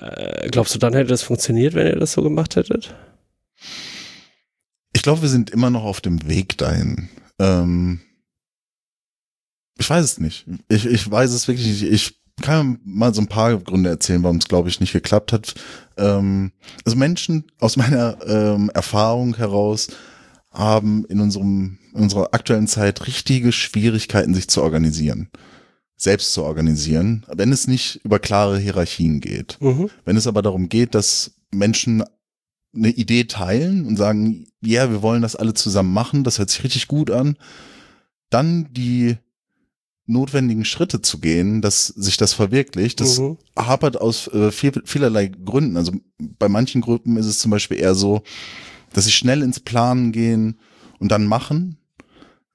Äh, 0.00 0.48
glaubst 0.50 0.74
du, 0.74 0.78
dann 0.78 0.94
hätte 0.94 1.08
das 1.08 1.22
funktioniert, 1.22 1.74
wenn 1.74 1.86
ihr 1.86 1.96
das 1.96 2.12
so 2.12 2.22
gemacht 2.22 2.56
hättet? 2.56 2.94
Ich 4.92 5.02
glaube, 5.02 5.22
wir 5.22 5.28
sind 5.28 5.50
immer 5.50 5.70
noch 5.70 5.84
auf 5.84 6.00
dem 6.00 6.26
Weg 6.26 6.58
dahin. 6.58 7.08
Ähm, 7.38 8.00
ich 9.78 9.88
weiß 9.88 10.04
es 10.04 10.18
nicht. 10.18 10.46
Ich, 10.68 10.86
ich 10.86 11.10
weiß 11.10 11.30
es 11.32 11.48
wirklich 11.48 11.66
nicht. 11.66 11.82
Ich 11.82 12.20
kann 12.40 12.78
mal 12.84 13.14
so 13.14 13.20
ein 13.20 13.28
paar 13.28 13.56
Gründe 13.58 13.90
erzählen, 13.90 14.22
warum 14.22 14.38
es, 14.38 14.48
glaube 14.48 14.68
ich, 14.68 14.80
nicht 14.80 14.92
geklappt 14.92 15.32
hat. 15.32 15.54
Ähm, 15.96 16.52
also 16.84 16.96
Menschen 16.96 17.44
aus 17.58 17.76
meiner 17.76 18.18
ähm, 18.26 18.70
Erfahrung 18.74 19.36
heraus 19.36 19.88
haben 20.50 21.04
in 21.06 21.20
unserem 21.20 21.78
in 21.94 22.02
unserer 22.02 22.32
aktuellen 22.32 22.68
Zeit 22.68 23.06
richtige 23.06 23.52
Schwierigkeiten, 23.52 24.34
sich 24.34 24.48
zu 24.48 24.62
organisieren, 24.62 25.28
selbst 26.00 26.32
zu 26.32 26.42
organisieren, 26.42 27.26
wenn 27.28 27.52
es 27.52 27.66
nicht 27.66 28.00
über 28.04 28.18
klare 28.18 28.58
Hierarchien 28.58 29.20
geht. 29.20 29.58
Mhm. 29.60 29.90
Wenn 30.04 30.16
es 30.16 30.26
aber 30.26 30.40
darum 30.40 30.68
geht, 30.68 30.94
dass 30.94 31.32
Menschen 31.52 32.02
eine 32.74 32.88
Idee 32.90 33.24
teilen 33.24 33.84
und 33.84 33.96
sagen, 33.96 34.46
ja, 34.62 34.84
yeah, 34.84 34.90
wir 34.90 35.02
wollen 35.02 35.22
das 35.22 35.36
alle 35.36 35.54
zusammen 35.54 35.92
machen, 35.92 36.24
das 36.24 36.38
hört 36.38 36.50
sich 36.50 36.64
richtig 36.64 36.88
gut 36.88 37.10
an, 37.10 37.36
dann 38.30 38.68
die 38.72 39.16
notwendigen 40.06 40.64
Schritte 40.64 41.02
zu 41.02 41.18
gehen, 41.18 41.60
dass 41.62 41.86
sich 41.88 42.16
das 42.16 42.32
verwirklicht. 42.32 43.00
Das 43.00 43.18
Mhm. 43.18 43.38
hapert 43.56 44.00
aus 44.00 44.26
äh, 44.28 44.50
viel, 44.50 44.72
vielerlei 44.84 45.28
Gründen. 45.28 45.76
Also 45.76 45.92
bei 46.18 46.48
manchen 46.48 46.80
Gruppen 46.80 47.16
ist 47.16 47.26
es 47.26 47.38
zum 47.40 47.50
Beispiel 47.50 47.78
eher 47.78 47.94
so, 47.94 48.22
dass 48.92 49.04
sie 49.04 49.12
schnell 49.12 49.42
ins 49.42 49.60
Planen 49.60 50.12
gehen 50.12 50.58
und 50.98 51.10
dann 51.12 51.26
machen. 51.26 51.76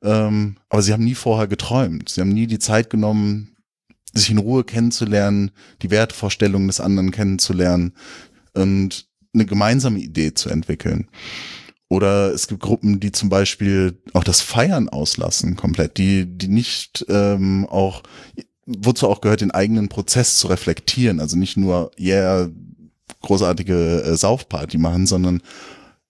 Ähm, 0.05 0.57
aber 0.69 0.81
sie 0.81 0.93
haben 0.93 1.03
nie 1.03 1.15
vorher 1.15 1.47
geträumt. 1.47 2.09
Sie 2.09 2.21
haben 2.21 2.29
nie 2.29 2.47
die 2.47 2.59
Zeit 2.59 2.89
genommen, 2.89 3.57
sich 4.13 4.29
in 4.29 4.37
Ruhe 4.37 4.63
kennenzulernen, 4.63 5.51
die 5.81 5.89
Wertvorstellungen 5.91 6.67
des 6.67 6.79
anderen 6.79 7.11
kennenzulernen 7.11 7.93
und 8.53 9.07
eine 9.33 9.45
gemeinsame 9.45 9.99
Idee 9.99 10.33
zu 10.33 10.49
entwickeln. 10.49 11.09
Oder 11.89 12.31
es 12.33 12.47
gibt 12.47 12.61
Gruppen, 12.61 12.99
die 12.99 13.11
zum 13.11 13.29
Beispiel 13.29 14.01
auch 14.13 14.23
das 14.23 14.41
Feiern 14.41 14.89
auslassen 14.89 15.55
komplett, 15.55 15.97
die, 15.97 16.25
die 16.25 16.47
nicht 16.47 17.05
ähm, 17.09 17.67
auch, 17.69 18.03
wozu 18.65 19.07
auch 19.07 19.21
gehört, 19.21 19.41
den 19.41 19.51
eigenen 19.51 19.89
Prozess 19.89 20.37
zu 20.37 20.47
reflektieren. 20.47 21.19
Also 21.19 21.37
nicht 21.37 21.57
nur, 21.57 21.91
yeah, 21.99 22.49
großartige 23.21 24.03
äh, 24.03 24.15
Saufparty 24.15 24.77
machen, 24.77 25.05
sondern 25.05 25.41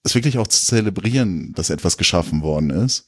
es 0.03 0.15
wirklich 0.15 0.37
auch 0.37 0.47
zu 0.47 0.63
zelebrieren, 0.63 1.53
dass 1.55 1.69
etwas 1.69 1.97
geschaffen 1.97 2.41
worden 2.41 2.69
ist. 2.69 3.05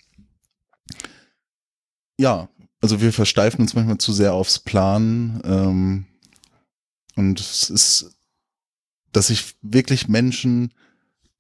Ja, 2.20 2.50
also 2.82 3.02
wir 3.02 3.14
versteifen 3.14 3.62
uns 3.62 3.74
manchmal 3.74 3.98
zu 3.98 4.14
sehr 4.14 4.34
aufs 4.34 4.60
Plan 4.60 5.42
ähm, 5.46 6.06
und 7.16 7.40
es 7.40 7.70
ist, 7.70 8.16
dass 9.12 9.28
sich 9.28 9.56
wirklich 9.62 10.08
Menschen 10.08 10.74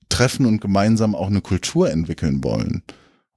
treffen 0.10 0.46
und 0.46 0.62
gemeinsam 0.62 1.16
auch 1.16 1.28
eine 1.28 1.42
Kultur 1.42 1.92
entwickeln 1.92 2.44
wollen 2.44 2.84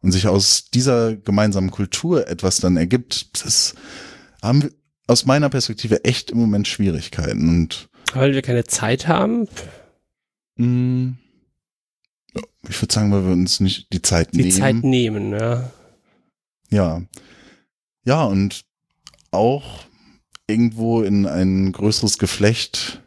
und 0.03 0.13
sich 0.13 0.29
aus 0.29 0.71
dieser 0.71 1.17
gemeinsamen 1.17 1.71
Kultur 1.71 2.27
etwas 2.29 2.57
dann 2.59 2.77
ergibt, 2.77 3.45
das 3.45 3.75
haben 4.43 4.63
wir 4.63 4.71
aus 5.07 5.27
meiner 5.27 5.49
Perspektive 5.51 6.05
echt 6.05 6.31
im 6.31 6.39
Moment 6.39 6.69
Schwierigkeiten 6.69 7.49
und 7.49 7.89
Weil 8.15 8.33
wir 8.33 8.43
keine 8.43 8.65
Zeit 8.65 9.09
haben. 9.09 9.49
mh, 10.57 11.15
ja, 12.35 12.43
ich 12.69 12.81
würde 12.81 12.95
sagen, 12.95 13.11
weil 13.13 13.25
wir 13.25 13.33
uns 13.33 13.59
nicht 13.61 13.93
die 13.93 14.03
Zeit 14.03 14.33
Die 14.33 14.39
nehmen. 14.45 14.53
Zeit 14.53 14.77
nehmen, 14.85 15.31
ja. 15.33 15.71
Ja. 16.71 17.03
Ja, 18.11 18.25
und 18.25 18.65
auch 19.31 19.85
irgendwo 20.49 21.03
in 21.03 21.27
ein 21.27 21.71
größeres 21.71 22.19
Geflecht 22.19 23.05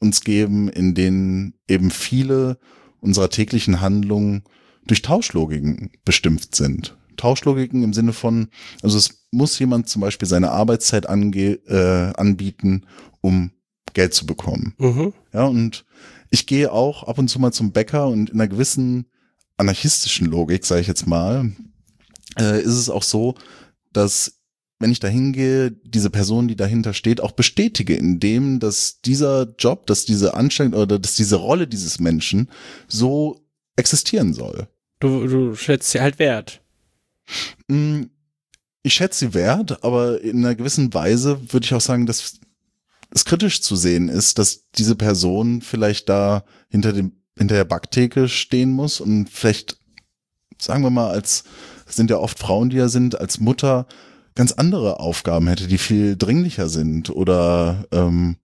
uns 0.00 0.20
geben, 0.20 0.68
in 0.68 0.94
denen 0.94 1.54
eben 1.66 1.90
viele 1.90 2.58
unserer 3.00 3.30
täglichen 3.30 3.80
Handlungen 3.80 4.44
durch 4.86 5.00
Tauschlogiken 5.00 5.92
bestimmt 6.04 6.54
sind. 6.54 6.94
Tauschlogiken 7.16 7.82
im 7.82 7.94
Sinne 7.94 8.12
von, 8.12 8.48
also 8.82 8.98
es 8.98 9.26
muss 9.30 9.58
jemand 9.58 9.88
zum 9.88 10.02
Beispiel 10.02 10.28
seine 10.28 10.50
Arbeitszeit 10.50 11.08
ange 11.08 11.52
äh, 11.66 12.12
anbieten, 12.14 12.84
um 13.22 13.50
Geld 13.94 14.12
zu 14.12 14.26
bekommen. 14.26 14.74
Mhm. 14.76 15.14
Ja, 15.32 15.46
und 15.46 15.86
ich 16.28 16.46
gehe 16.46 16.70
auch 16.70 17.04
ab 17.04 17.16
und 17.16 17.28
zu 17.28 17.38
mal 17.38 17.52
zum 17.52 17.72
Bäcker 17.72 18.08
und 18.08 18.28
in 18.28 18.42
einer 18.42 18.48
gewissen 18.48 19.06
anarchistischen 19.56 20.26
Logik, 20.26 20.66
sage 20.66 20.82
ich 20.82 20.86
jetzt 20.86 21.06
mal, 21.06 21.50
äh, 22.38 22.60
ist 22.60 22.74
es 22.74 22.90
auch 22.90 23.04
so, 23.04 23.36
dass 23.96 24.40
wenn 24.80 24.90
ich 24.90 25.00
da 25.00 25.08
hingehe, 25.08 25.70
diese 25.70 26.10
Person, 26.10 26.48
die 26.48 26.56
dahinter 26.56 26.94
steht, 26.94 27.20
auch 27.20 27.32
bestätige, 27.32 27.94
indem 27.94 28.60
dass 28.60 29.00
dieser 29.00 29.54
Job, 29.58 29.86
dass 29.86 30.04
diese 30.04 30.34
Anstrengung 30.34 30.78
oder 30.78 30.98
dass 30.98 31.16
diese 31.16 31.36
Rolle 31.36 31.66
dieses 31.66 32.00
Menschen 32.00 32.50
so 32.88 33.40
existieren 33.76 34.34
soll. 34.34 34.68
Du, 35.00 35.26
du 35.26 35.54
schätzt 35.54 35.90
sie 35.90 36.00
halt 36.00 36.18
wert. 36.18 36.60
Mm, 37.68 38.02
Ich 38.82 38.94
schätze 38.94 39.26
sie 39.26 39.34
wert, 39.34 39.82
aber 39.84 40.20
in 40.20 40.44
einer 40.44 40.54
gewissen 40.54 40.92
Weise 40.92 41.40
würde 41.52 41.64
ich 41.64 41.72
auch 41.72 41.80
sagen, 41.80 42.06
dass 42.06 42.34
es 43.10 43.24
kritisch 43.24 43.62
zu 43.62 43.76
sehen 43.76 44.08
ist, 44.08 44.38
dass 44.38 44.70
diese 44.72 44.96
Person 44.96 45.62
vielleicht 45.62 46.08
da 46.08 46.44
hinter 46.68 46.92
dem 46.92 47.12
hinter 47.36 47.56
der 47.56 47.64
Backtheke 47.64 48.28
stehen 48.28 48.70
muss 48.70 49.00
und 49.00 49.28
vielleicht 49.28 49.76
sagen 50.58 50.82
wir 50.82 50.90
mal 50.90 51.10
als 51.10 51.44
sind 51.94 52.10
ja 52.10 52.18
oft 52.18 52.38
Frauen, 52.38 52.70
die 52.70 52.76
ja 52.76 52.88
sind, 52.88 53.20
als 53.20 53.40
Mutter 53.40 53.86
ganz 54.34 54.52
andere 54.52 55.00
Aufgaben 55.00 55.46
hätte, 55.48 55.66
die 55.66 55.78
viel 55.78 56.16
dringlicher 56.16 56.68
sind 56.68 57.10
oder 57.10 57.84
ähm, 57.92 58.36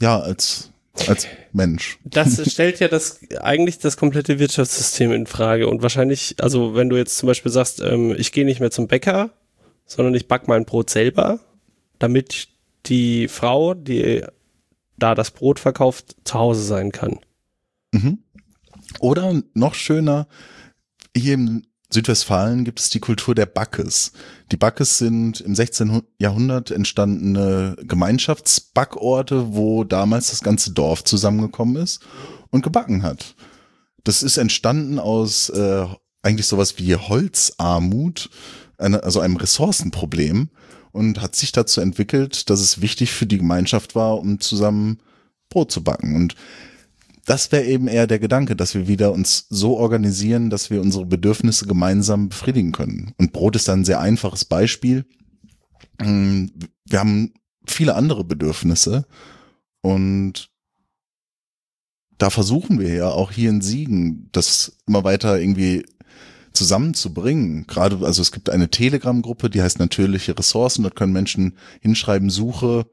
ja, 0.00 0.18
als 0.18 0.70
als 1.08 1.26
Mensch. 1.52 1.98
Das 2.04 2.50
stellt 2.50 2.80
ja 2.80 2.88
das 2.88 3.20
eigentlich 3.40 3.78
das 3.78 3.96
komplette 3.96 4.38
Wirtschaftssystem 4.38 5.12
in 5.12 5.26
Frage. 5.26 5.68
Und 5.68 5.82
wahrscheinlich, 5.82 6.36
also 6.40 6.74
wenn 6.74 6.88
du 6.88 6.96
jetzt 6.96 7.18
zum 7.18 7.26
Beispiel 7.26 7.52
sagst, 7.52 7.80
ähm, 7.80 8.14
ich 8.16 8.32
gehe 8.32 8.44
nicht 8.44 8.60
mehr 8.60 8.70
zum 8.70 8.88
Bäcker, 8.88 9.30
sondern 9.84 10.14
ich 10.14 10.26
back 10.26 10.48
mein 10.48 10.64
Brot 10.64 10.90
selber, 10.90 11.40
damit 11.98 12.48
die 12.86 13.28
Frau, 13.28 13.74
die 13.74 14.24
da 14.98 15.14
das 15.14 15.30
Brot 15.30 15.60
verkauft, 15.60 16.16
zu 16.24 16.34
Hause 16.34 16.62
sein 16.62 16.92
kann. 16.92 17.18
Mhm. 17.92 18.18
Oder 19.00 19.42
noch 19.54 19.74
schöner, 19.74 20.26
hier 21.16 21.34
im 21.34 21.62
Südwestfalen 21.90 22.64
gibt 22.64 22.80
es 22.80 22.90
die 22.90 23.00
Kultur 23.00 23.34
der 23.34 23.46
Backes. 23.46 24.12
Die 24.50 24.56
Backes 24.56 24.98
sind 24.98 25.40
im 25.40 25.54
16. 25.54 26.02
Jahrhundert 26.18 26.70
entstandene 26.70 27.76
Gemeinschaftsbackorte, 27.82 29.54
wo 29.54 29.84
damals 29.84 30.30
das 30.30 30.42
ganze 30.42 30.72
Dorf 30.72 31.04
zusammengekommen 31.04 31.76
ist 31.76 32.00
und 32.50 32.62
gebacken 32.62 33.02
hat. 33.02 33.36
Das 34.02 34.22
ist 34.22 34.36
entstanden 34.36 34.98
aus 34.98 35.48
äh, 35.50 35.86
eigentlich 36.22 36.46
sowas 36.46 36.78
wie 36.78 36.96
Holzarmut, 36.96 38.30
eine, 38.78 39.02
also 39.04 39.20
einem 39.20 39.36
Ressourcenproblem 39.36 40.50
und 40.92 41.20
hat 41.22 41.36
sich 41.36 41.52
dazu 41.52 41.80
entwickelt, 41.80 42.50
dass 42.50 42.60
es 42.60 42.80
wichtig 42.80 43.12
für 43.12 43.26
die 43.26 43.38
Gemeinschaft 43.38 43.94
war, 43.94 44.18
um 44.18 44.40
zusammen 44.40 44.98
Brot 45.48 45.70
zu 45.70 45.84
backen. 45.84 46.16
Und 46.16 46.34
das 47.26 47.50
wäre 47.50 47.64
eben 47.64 47.88
eher 47.88 48.06
der 48.06 48.20
Gedanke, 48.20 48.54
dass 48.54 48.74
wir 48.74 48.86
wieder 48.86 49.12
uns 49.12 49.46
so 49.50 49.76
organisieren, 49.76 50.48
dass 50.48 50.70
wir 50.70 50.80
unsere 50.80 51.04
Bedürfnisse 51.04 51.66
gemeinsam 51.66 52.28
befriedigen 52.28 52.70
können. 52.70 53.12
Und 53.18 53.32
Brot 53.32 53.56
ist 53.56 53.66
dann 53.66 53.80
ein 53.80 53.84
sehr 53.84 54.00
einfaches 54.00 54.44
Beispiel. 54.44 55.04
Mm, 56.00 56.46
wir 56.84 57.00
haben 57.00 57.34
viele 57.66 57.96
andere 57.96 58.22
Bedürfnisse 58.22 59.06
und 59.82 60.50
da 62.16 62.30
versuchen 62.30 62.78
wir 62.78 62.94
ja 62.94 63.08
auch 63.08 63.32
hier 63.32 63.50
in 63.50 63.60
Siegen, 63.60 64.28
das 64.30 64.78
immer 64.86 65.02
weiter 65.02 65.38
irgendwie 65.38 65.84
zusammenzubringen. 66.52 67.66
Gerade, 67.66 68.06
also 68.06 68.22
es 68.22 68.32
gibt 68.32 68.50
eine 68.50 68.70
Telegram-Gruppe, 68.70 69.50
die 69.50 69.60
heißt 69.60 69.80
natürliche 69.80 70.38
Ressourcen. 70.38 70.84
Dort 70.84 70.96
können 70.96 71.12
Menschen 71.12 71.58
hinschreiben, 71.80 72.30
Suche 72.30 72.86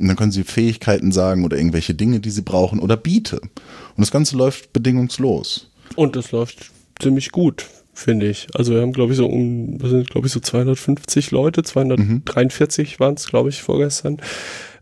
und 0.00 0.08
dann 0.08 0.16
können 0.16 0.32
sie 0.32 0.44
Fähigkeiten 0.44 1.12
sagen 1.12 1.44
oder 1.44 1.56
irgendwelche 1.56 1.94
Dinge, 1.94 2.20
die 2.20 2.30
sie 2.30 2.42
brauchen 2.42 2.80
oder 2.80 2.96
biete. 2.96 3.40
Und 3.40 3.98
das 3.98 4.10
Ganze 4.10 4.36
läuft 4.36 4.72
bedingungslos. 4.72 5.70
Und 5.96 6.16
das 6.16 6.32
läuft 6.32 6.70
ziemlich 7.00 7.32
gut, 7.32 7.66
finde 7.92 8.28
ich. 8.28 8.48
Also 8.54 8.72
wir 8.72 8.80
haben, 8.80 8.92
glaube 8.92 9.12
ich, 9.12 9.18
so 9.18 9.26
um, 9.26 9.78
sind, 9.82 10.08
glaube 10.10 10.26
ich, 10.26 10.32
so 10.32 10.40
250 10.40 11.30
Leute, 11.32 11.62
243 11.62 12.98
mhm. 12.98 13.00
waren 13.00 13.14
es, 13.14 13.26
glaube 13.26 13.50
ich, 13.50 13.62
vorgestern, 13.62 14.18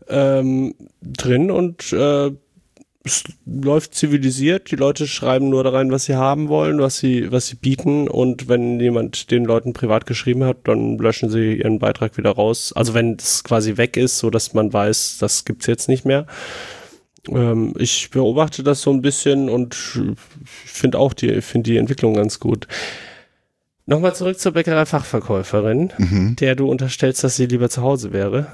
ähm, 0.07 0.73
drin 1.01 1.51
und 1.51 1.91
äh, 1.91 2.31
es 3.03 3.23
läuft 3.45 3.95
zivilisiert, 3.95 4.71
die 4.71 4.75
Leute 4.75 5.07
schreiben 5.07 5.49
nur 5.49 5.63
da 5.63 5.69
rein, 5.69 5.91
was 5.91 6.05
sie 6.05 6.15
haben 6.15 6.49
wollen, 6.49 6.79
was 6.79 6.97
sie, 6.97 7.31
was 7.31 7.47
sie 7.47 7.55
bieten 7.55 8.09
und 8.09 8.49
wenn 8.49 8.79
jemand 8.79 9.31
den 9.31 9.45
Leuten 9.45 9.71
privat 9.71 10.05
geschrieben 10.05 10.43
hat, 10.43 10.67
dann 10.67 10.97
löschen 10.97 11.29
sie 11.29 11.55
ihren 11.55 11.79
Beitrag 11.79 12.17
wieder 12.17 12.31
raus. 12.31 12.73
Also 12.75 12.93
wenn 12.93 13.15
es 13.15 13.43
quasi 13.43 13.77
weg 13.77 13.95
ist, 13.95 14.17
so 14.17 14.29
dass 14.29 14.53
man 14.53 14.73
weiß, 14.73 15.17
das 15.19 15.45
gibt's 15.45 15.65
jetzt 15.67 15.87
nicht 15.87 16.03
mehr. 16.03 16.25
Ähm, 17.29 17.73
ich 17.77 18.09
beobachte 18.09 18.63
das 18.63 18.81
so 18.81 18.91
ein 18.91 19.01
bisschen 19.01 19.49
und 19.49 19.75
finde 20.45 20.99
auch 20.99 21.13
die, 21.13 21.41
finde 21.41 21.71
die 21.71 21.77
Entwicklung 21.77 22.13
ganz 22.13 22.39
gut. 22.39 22.67
Nochmal 23.85 24.13
zurück 24.13 24.39
zur 24.39 24.51
Bäckerei-Fachverkäuferin, 24.51 25.93
mhm. 25.97 26.35
der 26.35 26.55
du 26.55 26.69
unterstellst, 26.69 27.23
dass 27.23 27.37
sie 27.37 27.47
lieber 27.47 27.69
zu 27.69 27.81
Hause 27.81 28.13
wäre. 28.13 28.47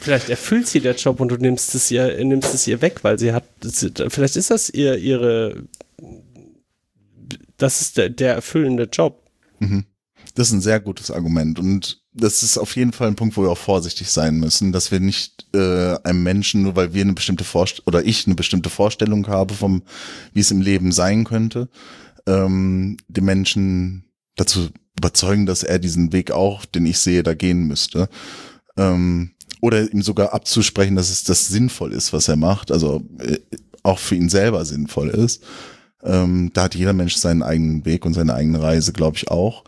Vielleicht 0.00 0.28
erfüllt 0.28 0.68
sie 0.68 0.80
der 0.80 0.94
Job 0.94 1.20
und 1.20 1.28
du 1.28 1.36
nimmst 1.36 1.74
es 1.74 1.90
ihr, 1.90 2.24
nimmst 2.24 2.54
es 2.54 2.66
ihr 2.68 2.80
weg, 2.80 3.00
weil 3.02 3.18
sie 3.18 3.32
hat, 3.32 3.44
vielleicht 4.08 4.36
ist 4.36 4.50
das 4.50 4.70
ihr, 4.70 4.96
ihre, 4.96 5.64
das 7.56 7.80
ist 7.80 7.96
der, 7.96 8.08
der 8.08 8.34
erfüllende 8.34 8.84
Job. 8.84 9.28
Mhm. 9.58 9.84
Das 10.36 10.48
ist 10.48 10.52
ein 10.52 10.60
sehr 10.60 10.78
gutes 10.78 11.10
Argument 11.10 11.58
und 11.58 12.00
das 12.12 12.44
ist 12.44 12.58
auf 12.58 12.76
jeden 12.76 12.92
Fall 12.92 13.08
ein 13.08 13.16
Punkt, 13.16 13.36
wo 13.36 13.42
wir 13.42 13.50
auch 13.50 13.58
vorsichtig 13.58 14.08
sein 14.08 14.36
müssen, 14.38 14.70
dass 14.70 14.92
wir 14.92 15.00
nicht 15.00 15.46
äh, 15.52 15.96
einem 16.04 16.22
Menschen, 16.22 16.62
nur 16.62 16.76
weil 16.76 16.94
wir 16.94 17.02
eine 17.02 17.14
bestimmte 17.14 17.44
Vorstellung 17.44 17.88
oder 17.88 18.04
ich 18.04 18.26
eine 18.26 18.36
bestimmte 18.36 18.70
Vorstellung 18.70 19.26
habe 19.26 19.54
vom, 19.54 19.82
wie 20.32 20.40
es 20.40 20.52
im 20.52 20.60
Leben 20.60 20.92
sein 20.92 21.24
könnte, 21.24 21.68
ähm, 22.26 22.98
den 23.08 23.24
Menschen 23.24 24.04
dazu 24.36 24.68
überzeugen, 24.96 25.46
dass 25.46 25.64
er 25.64 25.80
diesen 25.80 26.12
Weg 26.12 26.30
auch, 26.30 26.64
den 26.66 26.86
ich 26.86 26.98
sehe, 26.98 27.24
da 27.24 27.34
gehen 27.34 27.66
müsste. 27.66 28.08
Ähm, 28.76 29.32
oder 29.60 29.92
ihm 29.92 30.02
sogar 30.02 30.32
abzusprechen, 30.32 30.96
dass 30.96 31.10
es 31.10 31.24
das 31.24 31.48
sinnvoll 31.48 31.92
ist, 31.92 32.12
was 32.12 32.28
er 32.28 32.36
macht, 32.36 32.70
also 32.70 33.02
äh, 33.18 33.38
auch 33.82 33.98
für 33.98 34.14
ihn 34.14 34.28
selber 34.28 34.64
sinnvoll 34.64 35.08
ist. 35.08 35.42
Ähm, 36.02 36.50
da 36.54 36.64
hat 36.64 36.74
jeder 36.74 36.92
Mensch 36.92 37.16
seinen 37.16 37.42
eigenen 37.42 37.84
Weg 37.84 38.04
und 38.04 38.14
seine 38.14 38.34
eigene 38.34 38.62
Reise, 38.62 38.92
glaube 38.92 39.16
ich 39.16 39.30
auch. 39.30 39.64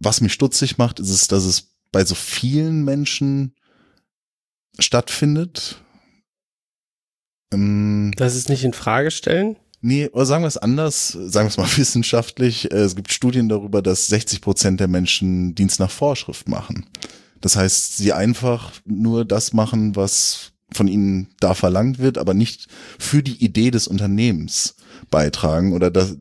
Was 0.00 0.20
mich 0.20 0.32
stutzig 0.32 0.78
macht, 0.78 0.98
ist 0.98 1.10
es, 1.10 1.28
dass 1.28 1.44
es 1.44 1.76
bei 1.92 2.04
so 2.04 2.14
vielen 2.14 2.84
Menschen 2.84 3.54
stattfindet. 4.78 5.82
Ähm, 7.52 8.12
dass 8.16 8.34
es 8.34 8.48
nicht 8.48 8.64
in 8.64 8.72
Frage 8.72 9.10
stellen? 9.10 9.56
Nee, 9.84 10.08
oder 10.08 10.26
sagen 10.26 10.44
wir 10.44 10.48
es 10.48 10.56
anders, 10.56 11.08
sagen 11.08 11.46
wir 11.46 11.50
es 11.50 11.56
mal 11.56 11.68
wissenschaftlich. 11.76 12.70
Äh, 12.72 12.78
es 12.78 12.96
gibt 12.96 13.12
Studien 13.12 13.48
darüber, 13.48 13.82
dass 13.82 14.06
60 14.06 14.40
Prozent 14.40 14.80
der 14.80 14.88
Menschen 14.88 15.54
Dienst 15.54 15.78
nach 15.80 15.90
Vorschrift 15.90 16.48
machen. 16.48 16.86
Das 17.42 17.56
heißt, 17.56 17.98
sie 17.98 18.14
einfach 18.14 18.72
nur 18.86 19.26
das 19.26 19.52
machen, 19.52 19.94
was 19.94 20.52
von 20.72 20.88
ihnen 20.88 21.28
da 21.38 21.52
verlangt 21.52 21.98
wird, 21.98 22.16
aber 22.16 22.32
nicht 22.32 22.68
für 22.98 23.22
die 23.22 23.44
Idee 23.44 23.70
des 23.70 23.86
Unternehmens 23.86 24.76
beitragen 25.10 25.74
oder 25.74 25.90
das, 25.90 26.16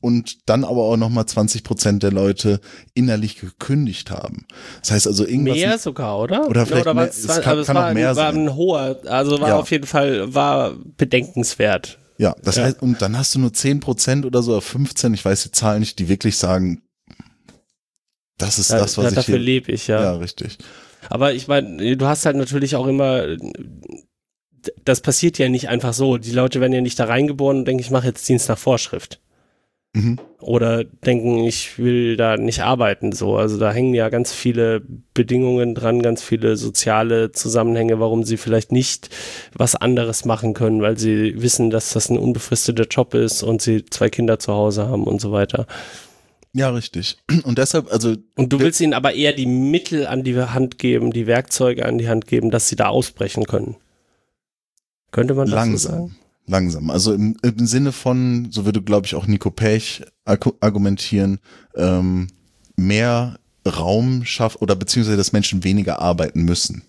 und 0.00 0.48
dann 0.50 0.64
aber 0.64 0.82
auch 0.82 0.98
nochmal 0.98 1.24
20 1.24 1.64
Prozent 1.64 2.02
der 2.02 2.12
Leute 2.12 2.60
innerlich 2.92 3.40
gekündigt 3.40 4.10
haben. 4.10 4.46
Das 4.80 4.90
heißt 4.90 5.06
also 5.06 5.26
irgendwas. 5.26 5.56
Mehr 5.56 5.78
sogar, 5.78 6.18
oder? 6.18 6.46
Oder 6.46 6.66
vielleicht 6.66 6.82
oder 6.82 6.94
mehr, 6.94 7.08
es, 7.08 7.26
war, 7.26 7.40
kann, 7.40 7.64
kann 7.64 7.76
war, 7.76 7.88
auch 7.88 7.94
mehr 7.94 8.14
war 8.14 8.32
sein. 8.32 8.48
ein 8.48 8.54
hoher, 8.54 9.00
also 9.06 9.40
war 9.40 9.48
ja. 9.48 9.56
auf 9.58 9.70
jeden 9.70 9.86
Fall, 9.86 10.34
war 10.34 10.74
bedenkenswert. 10.98 11.98
Ja, 12.18 12.36
das 12.42 12.56
ja. 12.56 12.64
heißt, 12.64 12.82
und 12.82 13.00
dann 13.02 13.16
hast 13.16 13.34
du 13.34 13.38
nur 13.38 13.52
10 13.52 13.80
Prozent 13.80 14.26
oder 14.26 14.42
so, 14.42 14.52
oder 14.52 14.60
15, 14.60 15.14
ich 15.14 15.24
weiß 15.24 15.42
die 15.44 15.52
Zahlen 15.52 15.80
nicht, 15.80 15.98
die 15.98 16.08
wirklich 16.08 16.36
sagen, 16.36 16.82
das 18.38 18.58
ist 18.58 18.70
da, 18.70 18.78
das, 18.78 18.98
was 18.98 19.04
da, 19.04 19.10
ich 19.10 19.14
Dafür 19.16 19.38
lebe 19.38 19.72
ich, 19.72 19.86
ja. 19.86 20.02
Ja, 20.02 20.16
richtig. 20.16 20.58
Aber 21.10 21.34
ich 21.34 21.48
meine, 21.48 21.96
du 21.96 22.06
hast 22.06 22.26
halt 22.26 22.36
natürlich 22.36 22.76
auch 22.76 22.86
immer, 22.86 23.36
das 24.84 25.00
passiert 25.00 25.38
ja 25.38 25.48
nicht 25.48 25.68
einfach 25.68 25.92
so. 25.92 26.18
Die 26.18 26.32
Leute 26.32 26.60
werden 26.60 26.72
ja 26.72 26.80
nicht 26.80 26.98
da 26.98 27.04
reingeboren 27.04 27.58
und 27.58 27.64
denken, 27.66 27.80
ich 27.80 27.90
mache 27.90 28.06
jetzt 28.06 28.28
Dienst 28.28 28.48
nach 28.48 28.58
Vorschrift. 28.58 29.20
Mhm. 29.94 30.18
Oder 30.40 30.82
denken, 30.82 31.38
ich 31.44 31.78
will 31.78 32.16
da 32.16 32.36
nicht 32.36 32.62
arbeiten, 32.62 33.12
so. 33.12 33.36
Also 33.36 33.58
da 33.58 33.72
hängen 33.72 33.94
ja 33.94 34.08
ganz 34.08 34.32
viele 34.32 34.82
Bedingungen 35.14 35.74
dran, 35.74 36.02
ganz 36.02 36.22
viele 36.22 36.56
soziale 36.56 37.30
Zusammenhänge, 37.30 38.00
warum 38.00 38.24
sie 38.24 38.36
vielleicht 38.36 38.72
nicht 38.72 39.08
was 39.54 39.76
anderes 39.76 40.24
machen 40.24 40.52
können, 40.52 40.82
weil 40.82 40.98
sie 40.98 41.40
wissen, 41.40 41.70
dass 41.70 41.92
das 41.92 42.10
ein 42.10 42.18
unbefristeter 42.18 42.86
Job 42.90 43.14
ist 43.14 43.44
und 43.44 43.62
sie 43.62 43.84
zwei 43.84 44.10
Kinder 44.10 44.40
zu 44.40 44.52
Hause 44.52 44.88
haben 44.88 45.04
und 45.04 45.20
so 45.20 45.30
weiter. 45.30 45.66
Ja, 46.54 46.70
richtig. 46.70 47.18
Und 47.42 47.58
deshalb, 47.58 47.92
also. 47.92 48.16
Und 48.36 48.52
du 48.52 48.60
willst 48.60 48.80
ihnen 48.80 48.94
aber 48.94 49.12
eher 49.12 49.32
die 49.32 49.46
Mittel 49.46 50.06
an 50.06 50.22
die 50.22 50.38
Hand 50.38 50.78
geben, 50.78 51.12
die 51.12 51.26
Werkzeuge 51.26 51.84
an 51.84 51.98
die 51.98 52.08
Hand 52.08 52.26
geben, 52.26 52.50
dass 52.50 52.68
sie 52.68 52.76
da 52.76 52.86
ausbrechen 52.86 53.44
können. 53.44 53.76
Könnte 55.10 55.34
man 55.34 55.46
das 55.46 55.54
langsam, 55.54 55.78
so 55.78 55.88
sagen? 55.88 56.16
Langsam. 56.46 56.90
Also 56.90 57.12
im, 57.12 57.36
im 57.42 57.66
Sinne 57.66 57.92
von, 57.92 58.48
so 58.50 58.64
würde, 58.64 58.82
glaube 58.82 59.06
ich, 59.06 59.14
auch 59.14 59.26
Nico 59.26 59.50
Pech 59.50 60.02
argumentieren, 60.24 61.38
ähm, 61.74 62.28
mehr 62.76 63.38
Raum 63.66 64.24
schaffen 64.24 64.58
oder 64.60 64.76
beziehungsweise, 64.76 65.16
dass 65.16 65.32
Menschen 65.32 65.64
weniger 65.64 66.00
arbeiten 66.00 66.42
müssen. 66.42 66.82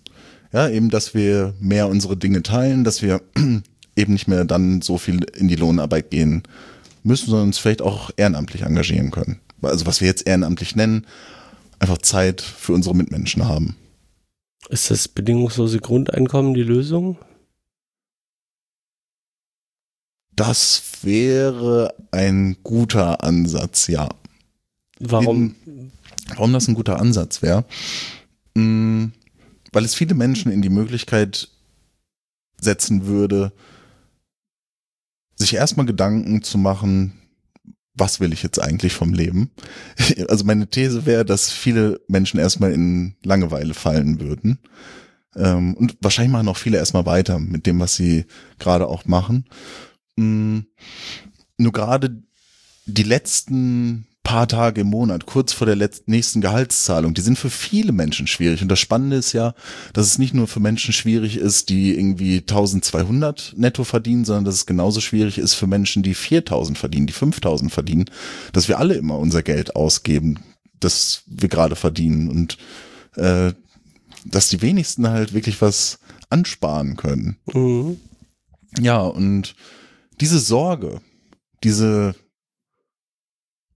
Ja, 0.52 0.68
eben, 0.68 0.90
dass 0.90 1.14
wir 1.14 1.54
mehr 1.58 1.88
unsere 1.88 2.16
Dinge 2.16 2.42
teilen, 2.42 2.84
dass 2.84 3.02
wir 3.02 3.20
eben 3.96 4.12
nicht 4.12 4.28
mehr 4.28 4.44
dann 4.44 4.80
so 4.80 4.96
viel 4.98 5.24
in 5.36 5.48
die 5.48 5.56
Lohnarbeit 5.56 6.10
gehen 6.10 6.44
müssen, 7.02 7.30
sondern 7.30 7.48
uns 7.48 7.58
vielleicht 7.58 7.82
auch 7.82 8.10
ehrenamtlich 8.16 8.62
engagieren 8.62 9.10
können 9.10 9.40
also 9.62 9.86
was 9.86 10.00
wir 10.00 10.08
jetzt 10.08 10.26
ehrenamtlich 10.26 10.76
nennen, 10.76 11.06
einfach 11.78 11.98
Zeit 11.98 12.40
für 12.40 12.72
unsere 12.72 12.94
Mitmenschen 12.94 13.46
haben. 13.46 13.76
Ist 14.68 14.90
das 14.90 15.08
bedingungslose 15.08 15.78
Grundeinkommen 15.78 16.54
die 16.54 16.62
Lösung? 16.62 17.18
Das 20.34 20.82
wäre 21.02 21.94
ein 22.10 22.56
guter 22.62 23.24
Ansatz, 23.24 23.86
ja. 23.86 24.08
Warum? 24.98 25.54
In, 25.64 25.92
warum 26.28 26.52
das 26.52 26.68
ein 26.68 26.74
guter 26.74 27.00
Ansatz 27.00 27.42
wäre? 27.42 27.64
Hm, 28.54 29.12
weil 29.72 29.84
es 29.84 29.94
viele 29.94 30.14
Menschen 30.14 30.52
in 30.52 30.62
die 30.62 30.68
Möglichkeit 30.68 31.48
setzen 32.60 33.06
würde, 33.06 33.52
sich 35.36 35.54
erstmal 35.54 35.86
Gedanken 35.86 36.42
zu 36.42 36.58
machen, 36.58 37.12
was 37.96 38.20
will 38.20 38.32
ich 38.32 38.42
jetzt 38.42 38.60
eigentlich 38.60 38.92
vom 38.92 39.12
Leben? 39.12 39.50
Also 40.28 40.44
meine 40.44 40.68
These 40.68 41.06
wäre, 41.06 41.24
dass 41.24 41.50
viele 41.50 42.00
Menschen 42.08 42.38
erstmal 42.38 42.72
in 42.72 43.16
Langeweile 43.22 43.74
fallen 43.74 44.20
würden. 44.20 44.58
Ähm, 45.34 45.74
und 45.74 45.96
wahrscheinlich 46.00 46.32
machen 46.32 46.48
auch 46.48 46.56
viele 46.56 46.78
erstmal 46.78 47.06
weiter 47.06 47.38
mit 47.38 47.66
dem, 47.66 47.80
was 47.80 47.96
sie 47.96 48.26
gerade 48.58 48.86
auch 48.86 49.04
machen. 49.06 49.46
Mm, 50.16 50.60
nur 51.58 51.72
gerade 51.72 52.22
die 52.86 53.02
letzten 53.02 54.06
paar 54.26 54.48
Tage 54.48 54.80
im 54.80 54.88
Monat, 54.88 55.24
kurz 55.24 55.52
vor 55.52 55.68
der 55.68 55.76
letzten, 55.76 56.10
nächsten 56.10 56.40
Gehaltszahlung, 56.40 57.14
die 57.14 57.20
sind 57.20 57.38
für 57.38 57.48
viele 57.48 57.92
Menschen 57.92 58.26
schwierig. 58.26 58.60
Und 58.60 58.68
das 58.68 58.80
Spannende 58.80 59.14
ist 59.14 59.32
ja, 59.32 59.54
dass 59.92 60.06
es 60.08 60.18
nicht 60.18 60.34
nur 60.34 60.48
für 60.48 60.58
Menschen 60.58 60.92
schwierig 60.92 61.36
ist, 61.36 61.68
die 61.68 61.96
irgendwie 61.96 62.38
1200 62.38 63.54
netto 63.56 63.84
verdienen, 63.84 64.24
sondern 64.24 64.44
dass 64.44 64.56
es 64.56 64.66
genauso 64.66 65.00
schwierig 65.00 65.38
ist 65.38 65.54
für 65.54 65.68
Menschen, 65.68 66.02
die 66.02 66.14
4000 66.14 66.76
verdienen, 66.76 67.06
die 67.06 67.12
5000 67.12 67.70
verdienen, 67.70 68.06
dass 68.52 68.66
wir 68.66 68.80
alle 68.80 68.94
immer 68.94 69.16
unser 69.16 69.44
Geld 69.44 69.76
ausgeben, 69.76 70.40
das 70.80 71.22
wir 71.26 71.48
gerade 71.48 71.76
verdienen 71.76 72.28
und 72.28 72.58
äh, 73.14 73.52
dass 74.24 74.48
die 74.48 74.60
wenigsten 74.60 75.08
halt 75.08 75.34
wirklich 75.34 75.62
was 75.62 76.00
ansparen 76.30 76.96
können. 76.96 77.36
Mhm. 77.54 78.00
Ja, 78.80 79.02
und 79.02 79.54
diese 80.20 80.40
Sorge, 80.40 81.00
diese 81.62 82.16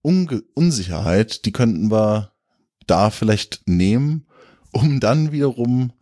Unge 0.03 0.43
Unsicherheit, 0.55 1.45
die 1.45 1.53
könnten 1.53 1.91
wir 1.91 2.33
da 2.87 3.11
vielleicht 3.11 3.63
nehmen, 3.67 4.27
um 4.73 5.01
dann 5.01 5.33
wiederum, 5.33 5.93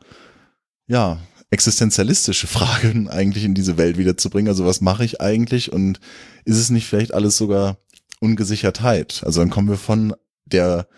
ja, 0.86 1.18
existenzialistische 1.50 2.46
Fragen 2.48 3.08
eigentlich 3.08 3.44
in 3.44 3.54
diese 3.54 3.76
Welt 3.78 3.98
wiederzubringen. 3.98 4.48
Also 4.48 4.66
was 4.66 4.80
mache 4.80 5.04
ich 5.04 5.20
eigentlich 5.20 5.72
und 5.72 6.00
ist 6.44 6.58
es 6.58 6.70
nicht 6.70 6.86
vielleicht 6.86 7.14
alles 7.14 7.36
sogar 7.36 7.78
Ungesichertheit? 8.20 9.22
Also 9.24 9.40
dann 9.40 9.50
kommen 9.50 9.68
wir 9.68 9.78
von 9.78 10.14
der, 10.44 10.88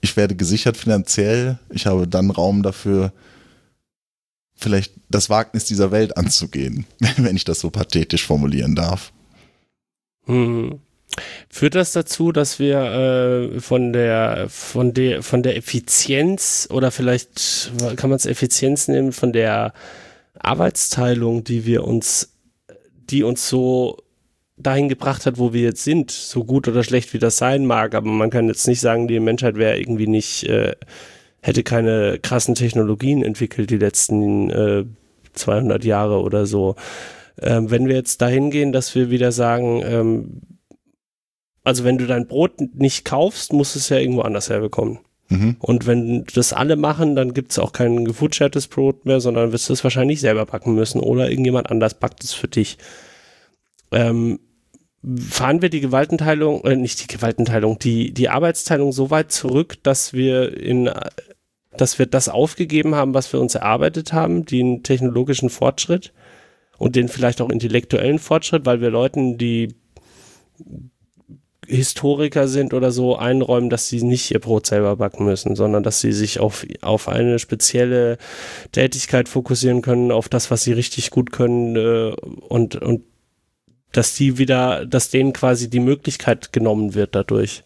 ich 0.00 0.16
werde 0.16 0.36
gesichert 0.36 0.76
finanziell, 0.76 1.58
ich 1.70 1.86
habe 1.86 2.06
dann 2.08 2.30
Raum 2.30 2.62
dafür, 2.62 3.12
vielleicht 4.54 4.94
das 5.10 5.28
Wagnis 5.28 5.66
dieser 5.66 5.90
Welt 5.90 6.16
anzugehen, 6.16 6.86
wenn 7.16 7.36
ich 7.36 7.44
das 7.44 7.60
so 7.60 7.70
pathetisch 7.70 8.26
formulieren 8.26 8.74
darf. 8.74 9.12
Hm. 10.24 10.80
Führt 11.48 11.74
das 11.74 11.92
dazu, 11.92 12.32
dass 12.32 12.58
wir 12.58 12.78
äh, 12.78 13.60
von 13.60 13.92
der 13.92 14.46
von 14.48 14.92
der 14.94 15.22
von 15.22 15.42
der 15.42 15.56
Effizienz 15.56 16.68
oder 16.70 16.90
vielleicht 16.90 17.72
kann 17.96 18.10
man 18.10 18.16
es 18.16 18.26
Effizienz 18.26 18.88
nehmen 18.88 19.12
von 19.12 19.32
der 19.32 19.72
Arbeitsteilung, 20.38 21.44
die 21.44 21.66
wir 21.66 21.84
uns, 21.84 22.32
die 23.10 23.22
uns 23.22 23.48
so 23.48 23.98
dahin 24.56 24.88
gebracht 24.88 25.26
hat, 25.26 25.38
wo 25.38 25.52
wir 25.52 25.62
jetzt 25.62 25.84
sind, 25.84 26.10
so 26.10 26.44
gut 26.44 26.66
oder 26.68 26.82
schlecht 26.82 27.12
wie 27.12 27.18
das 27.18 27.36
sein 27.36 27.66
mag, 27.66 27.94
aber 27.94 28.08
man 28.08 28.30
kann 28.30 28.48
jetzt 28.48 28.66
nicht 28.66 28.80
sagen, 28.80 29.06
die 29.06 29.20
Menschheit 29.20 29.56
wäre 29.56 29.78
irgendwie 29.78 30.06
nicht, 30.06 30.44
äh, 30.44 30.74
hätte 31.42 31.62
keine 31.62 32.18
krassen 32.20 32.54
Technologien 32.54 33.22
entwickelt 33.22 33.70
die 33.70 33.78
letzten 33.78 34.50
äh, 34.50 34.84
200 35.34 35.84
Jahre 35.84 36.20
oder 36.20 36.46
so. 36.46 36.76
Ähm, 37.40 37.70
wenn 37.70 37.86
wir 37.86 37.96
jetzt 37.96 38.22
dahin 38.22 38.50
gehen, 38.50 38.72
dass 38.72 38.94
wir 38.94 39.10
wieder 39.10 39.30
sagen, 39.30 39.82
ähm, 39.84 40.40
also 41.66 41.82
wenn 41.82 41.98
du 41.98 42.06
dein 42.06 42.28
Brot 42.28 42.60
nicht 42.74 43.04
kaufst, 43.04 43.52
musst 43.52 43.74
du 43.74 43.80
es 43.80 43.88
ja 43.88 43.96
irgendwo 43.96 44.20
anders 44.20 44.50
herbekommen. 44.50 45.00
Mhm. 45.28 45.56
Und 45.58 45.88
wenn 45.88 46.24
das 46.32 46.52
alle 46.52 46.76
machen, 46.76 47.16
dann 47.16 47.34
gibt 47.34 47.50
es 47.50 47.58
auch 47.58 47.72
kein 47.72 48.04
gefoodshartes 48.04 48.68
Brot 48.68 49.04
mehr, 49.04 49.18
sondern 49.18 49.50
wirst 49.50 49.68
du 49.68 49.72
es 49.72 49.82
wahrscheinlich 49.82 50.20
selber 50.20 50.46
backen 50.46 50.76
müssen 50.76 51.00
oder 51.00 51.28
irgendjemand 51.28 51.68
anders 51.68 51.94
backt 51.94 52.22
es 52.22 52.32
für 52.32 52.46
dich. 52.46 52.78
Ähm, 53.90 54.38
fahren 55.18 55.60
wir 55.60 55.68
die 55.68 55.80
Gewaltenteilung, 55.80 56.62
äh, 56.64 56.76
nicht 56.76 57.02
die 57.02 57.12
Gewaltenteilung, 57.12 57.80
die, 57.80 58.14
die 58.14 58.28
Arbeitsteilung 58.28 58.92
so 58.92 59.10
weit 59.10 59.32
zurück, 59.32 59.82
dass 59.82 60.12
wir 60.12 60.56
in, 60.56 60.88
dass 61.76 61.98
wir 61.98 62.06
das 62.06 62.28
aufgegeben 62.28 62.94
haben, 62.94 63.12
was 63.12 63.32
wir 63.32 63.40
uns 63.40 63.56
erarbeitet 63.56 64.12
haben, 64.12 64.46
den 64.46 64.84
technologischen 64.84 65.50
Fortschritt 65.50 66.12
und 66.78 66.94
den 66.94 67.08
vielleicht 67.08 67.40
auch 67.40 67.50
intellektuellen 67.50 68.20
Fortschritt, 68.20 68.66
weil 68.66 68.80
wir 68.80 68.90
Leuten, 68.90 69.36
die 69.36 69.74
Historiker 71.66 72.48
sind 72.48 72.74
oder 72.74 72.92
so, 72.92 73.16
einräumen, 73.16 73.70
dass 73.70 73.88
sie 73.88 74.02
nicht 74.02 74.30
ihr 74.30 74.38
Brot 74.38 74.66
selber 74.66 74.96
backen 74.96 75.24
müssen, 75.24 75.56
sondern 75.56 75.82
dass 75.82 76.00
sie 76.00 76.12
sich 76.12 76.40
auf, 76.40 76.66
auf 76.80 77.08
eine 77.08 77.38
spezielle 77.38 78.18
Tätigkeit 78.72 79.28
fokussieren 79.28 79.82
können, 79.82 80.12
auf 80.12 80.28
das, 80.28 80.50
was 80.50 80.62
sie 80.62 80.72
richtig 80.72 81.10
gut 81.10 81.32
können 81.32 81.76
äh, 81.76 82.12
und, 82.48 82.76
und 82.76 83.02
dass 83.92 84.14
die 84.14 84.38
wieder, 84.38 84.86
dass 84.86 85.10
denen 85.10 85.32
quasi 85.32 85.70
die 85.70 85.80
Möglichkeit 85.80 86.52
genommen 86.52 86.94
wird 86.94 87.14
dadurch. 87.14 87.64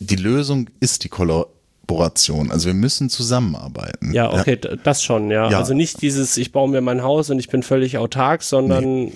Die 0.00 0.16
Lösung 0.16 0.68
ist 0.80 1.04
die 1.04 1.08
Kollaboration. 1.08 2.50
Also 2.50 2.66
wir 2.66 2.74
müssen 2.74 3.10
zusammenarbeiten. 3.10 4.12
Ja, 4.12 4.32
okay, 4.32 4.58
ja. 4.62 4.76
das 4.76 5.02
schon, 5.02 5.30
ja. 5.30 5.50
ja. 5.50 5.58
Also 5.58 5.74
nicht 5.74 6.02
dieses, 6.02 6.36
ich 6.36 6.52
baue 6.52 6.68
mir 6.68 6.80
mein 6.80 7.02
Haus 7.02 7.30
und 7.30 7.38
ich 7.38 7.48
bin 7.48 7.62
völlig 7.62 7.98
autark, 7.98 8.42
sondern 8.42 9.06
nee 9.06 9.12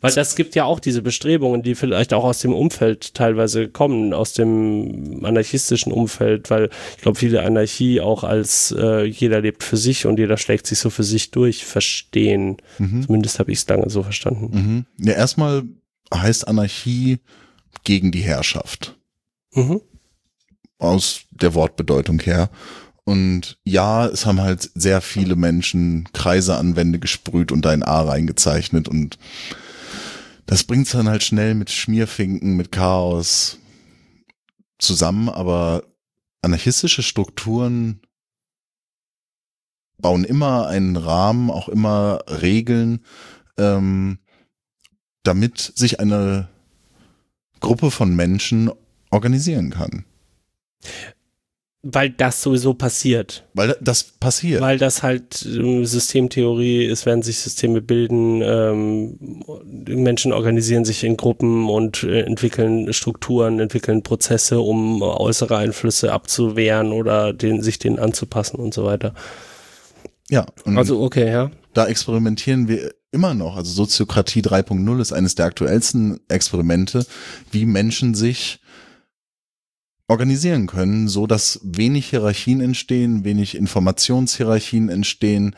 weil 0.00 0.12
das 0.12 0.34
gibt 0.34 0.54
ja 0.54 0.64
auch 0.64 0.80
diese 0.80 1.02
Bestrebungen, 1.02 1.62
die 1.62 1.74
vielleicht 1.74 2.14
auch 2.14 2.24
aus 2.24 2.38
dem 2.38 2.54
Umfeld 2.54 3.14
teilweise 3.14 3.68
kommen, 3.68 4.14
aus 4.14 4.32
dem 4.32 5.24
anarchistischen 5.24 5.92
Umfeld, 5.92 6.50
weil 6.50 6.70
ich 6.96 7.02
glaube, 7.02 7.18
viele 7.18 7.42
Anarchie 7.42 8.00
auch 8.00 8.24
als 8.24 8.74
äh, 8.76 9.04
jeder 9.04 9.40
lebt 9.40 9.62
für 9.62 9.76
sich 9.76 10.06
und 10.06 10.18
jeder 10.18 10.38
schlägt 10.38 10.66
sich 10.66 10.78
so 10.78 10.90
für 10.90 11.04
sich 11.04 11.30
durch 11.30 11.64
verstehen. 11.64 12.56
Mhm. 12.78 13.02
Zumindest 13.06 13.38
habe 13.38 13.52
ich 13.52 13.58
es 13.58 13.68
lange 13.68 13.90
so 13.90 14.02
verstanden. 14.02 14.86
Mhm. 14.98 15.06
Ja, 15.06 15.14
erstmal 15.14 15.64
heißt 16.12 16.48
Anarchie 16.48 17.18
gegen 17.84 18.10
die 18.10 18.20
Herrschaft. 18.20 18.96
Mhm. 19.54 19.80
Aus 20.78 21.22
der 21.30 21.54
Wortbedeutung 21.54 22.20
her. 22.20 22.48
Und 23.04 23.58
ja, 23.64 24.06
es 24.06 24.24
haben 24.24 24.40
halt 24.40 24.70
sehr 24.74 25.00
viele 25.00 25.34
Menschen 25.36 26.08
Kreise 26.12 26.56
an 26.56 26.76
Wände 26.76 26.98
gesprüht 26.98 27.50
und 27.50 27.66
ein 27.66 27.82
A 27.82 28.02
reingezeichnet 28.02 28.88
und 28.88 29.18
das 30.50 30.64
bringt's 30.64 30.90
dann 30.90 31.08
halt 31.08 31.22
schnell 31.22 31.54
mit 31.54 31.70
Schmierfinken, 31.70 32.56
mit 32.56 32.72
Chaos 32.72 33.60
zusammen, 34.80 35.28
aber 35.28 35.84
anarchistische 36.42 37.04
Strukturen 37.04 38.00
bauen 39.98 40.24
immer 40.24 40.66
einen 40.66 40.96
Rahmen, 40.96 41.52
auch 41.52 41.68
immer 41.68 42.24
Regeln, 42.26 43.04
ähm, 43.58 44.18
damit 45.22 45.60
sich 45.76 46.00
eine 46.00 46.48
Gruppe 47.60 47.92
von 47.92 48.16
Menschen 48.16 48.72
organisieren 49.12 49.70
kann. 49.70 50.04
Weil 51.82 52.10
das 52.10 52.42
sowieso 52.42 52.74
passiert. 52.74 53.48
Weil 53.54 53.74
das 53.80 54.02
passiert. 54.02 54.60
Weil 54.60 54.76
das 54.76 55.02
halt 55.02 55.46
ähm, 55.46 55.86
Systemtheorie 55.86 56.84
ist, 56.84 57.06
werden 57.06 57.22
sich 57.22 57.38
Systeme 57.38 57.80
bilden, 57.80 58.42
ähm, 58.42 59.42
Menschen 59.86 60.32
organisieren 60.32 60.84
sich 60.84 61.04
in 61.04 61.16
Gruppen 61.16 61.70
und 61.70 62.02
äh, 62.02 62.20
entwickeln 62.20 62.92
Strukturen, 62.92 63.60
entwickeln 63.60 64.02
Prozesse, 64.02 64.60
um 64.60 65.00
äußere 65.00 65.56
Einflüsse 65.56 66.12
abzuwehren 66.12 66.92
oder 66.92 67.32
den, 67.32 67.62
sich 67.62 67.78
denen 67.78 67.98
anzupassen 67.98 68.56
und 68.56 68.74
so 68.74 68.84
weiter. 68.84 69.14
Ja. 70.28 70.46
also 70.64 71.02
okay, 71.02 71.30
ja. 71.30 71.50
Da 71.72 71.86
experimentieren 71.86 72.68
wir 72.68 72.92
immer 73.12 73.34
noch. 73.34 73.56
Also 73.56 73.72
Soziokratie 73.72 74.42
3.0 74.42 75.00
ist 75.00 75.12
eines 75.12 75.34
der 75.34 75.46
aktuellsten 75.46 76.20
Experimente, 76.28 77.06
wie 77.50 77.64
Menschen 77.64 78.14
sich 78.14 78.59
organisieren 80.10 80.66
können, 80.66 81.06
so 81.06 81.28
dass 81.28 81.60
wenig 81.62 82.10
Hierarchien 82.10 82.60
entstehen, 82.60 83.24
wenig 83.24 83.54
Informationshierarchien 83.54 84.88
entstehen, 84.88 85.54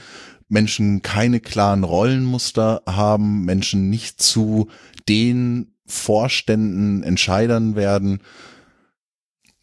Menschen 0.49 1.01
keine 1.01 1.41
klaren 1.41 1.85
Rollenmuster 1.85 2.83
haben, 2.87 3.47
Menschen 3.47 3.89
nicht 3.89 4.21
zu 4.21 4.69
den 5.09 5.73
Vorständen, 5.87 7.03
Entscheidern 7.03 7.77
werden. 7.77 8.21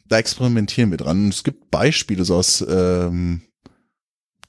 Da 0.08 0.17
experimentieren 0.17 0.89
wir 0.89 0.97
dran. 0.97 1.25
Und 1.25 1.34
es 1.36 1.43
gibt 1.43 1.69
Beispiele 1.69 2.25
so 2.25 2.36
aus 2.38 2.65
ähm, 2.67 3.41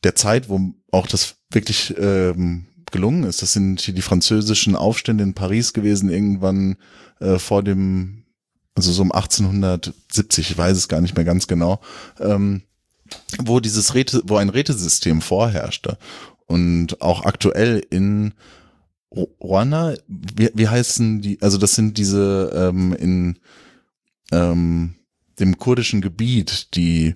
der 0.02 0.14
Zeit, 0.14 0.48
wo 0.48 0.72
auch 0.90 1.06
das 1.06 1.36
wirklich 1.52 1.94
ähm, 1.98 2.66
gelungen 2.90 3.24
ist. 3.24 3.42
Das 3.42 3.52
sind 3.52 3.82
hier 3.82 3.92
die 3.92 4.00
französischen 4.00 4.74
Aufstände 4.74 5.22
in 5.22 5.34
Paris 5.34 5.74
gewesen, 5.74 6.08
irgendwann 6.08 6.76
äh, 7.20 7.38
vor 7.38 7.62
dem 7.62 8.24
also 8.74 8.92
so 8.92 9.02
um 9.02 9.12
1870, 9.12 10.50
ich 10.50 10.58
weiß 10.58 10.76
es 10.76 10.88
gar 10.88 11.00
nicht 11.00 11.16
mehr 11.16 11.24
ganz 11.24 11.46
genau, 11.46 11.80
ähm, 12.18 12.62
wo 13.38 13.60
dieses 13.60 13.94
Räte, 13.94 14.22
wo 14.24 14.36
ein 14.36 14.48
Rätesystem 14.48 15.20
vorherrschte. 15.20 15.98
Und 16.46 17.00
auch 17.00 17.24
aktuell 17.24 17.84
in 17.90 18.34
Rwanda, 19.12 19.94
wie, 20.06 20.50
wie 20.54 20.68
heißen 20.68 21.20
die, 21.20 21.40
also 21.40 21.58
das 21.58 21.74
sind 21.74 21.98
diese 21.98 22.50
ähm, 22.54 22.92
in 22.94 23.38
ähm, 24.32 24.94
dem 25.38 25.58
kurdischen 25.58 26.00
Gebiet, 26.00 26.74
die 26.74 27.14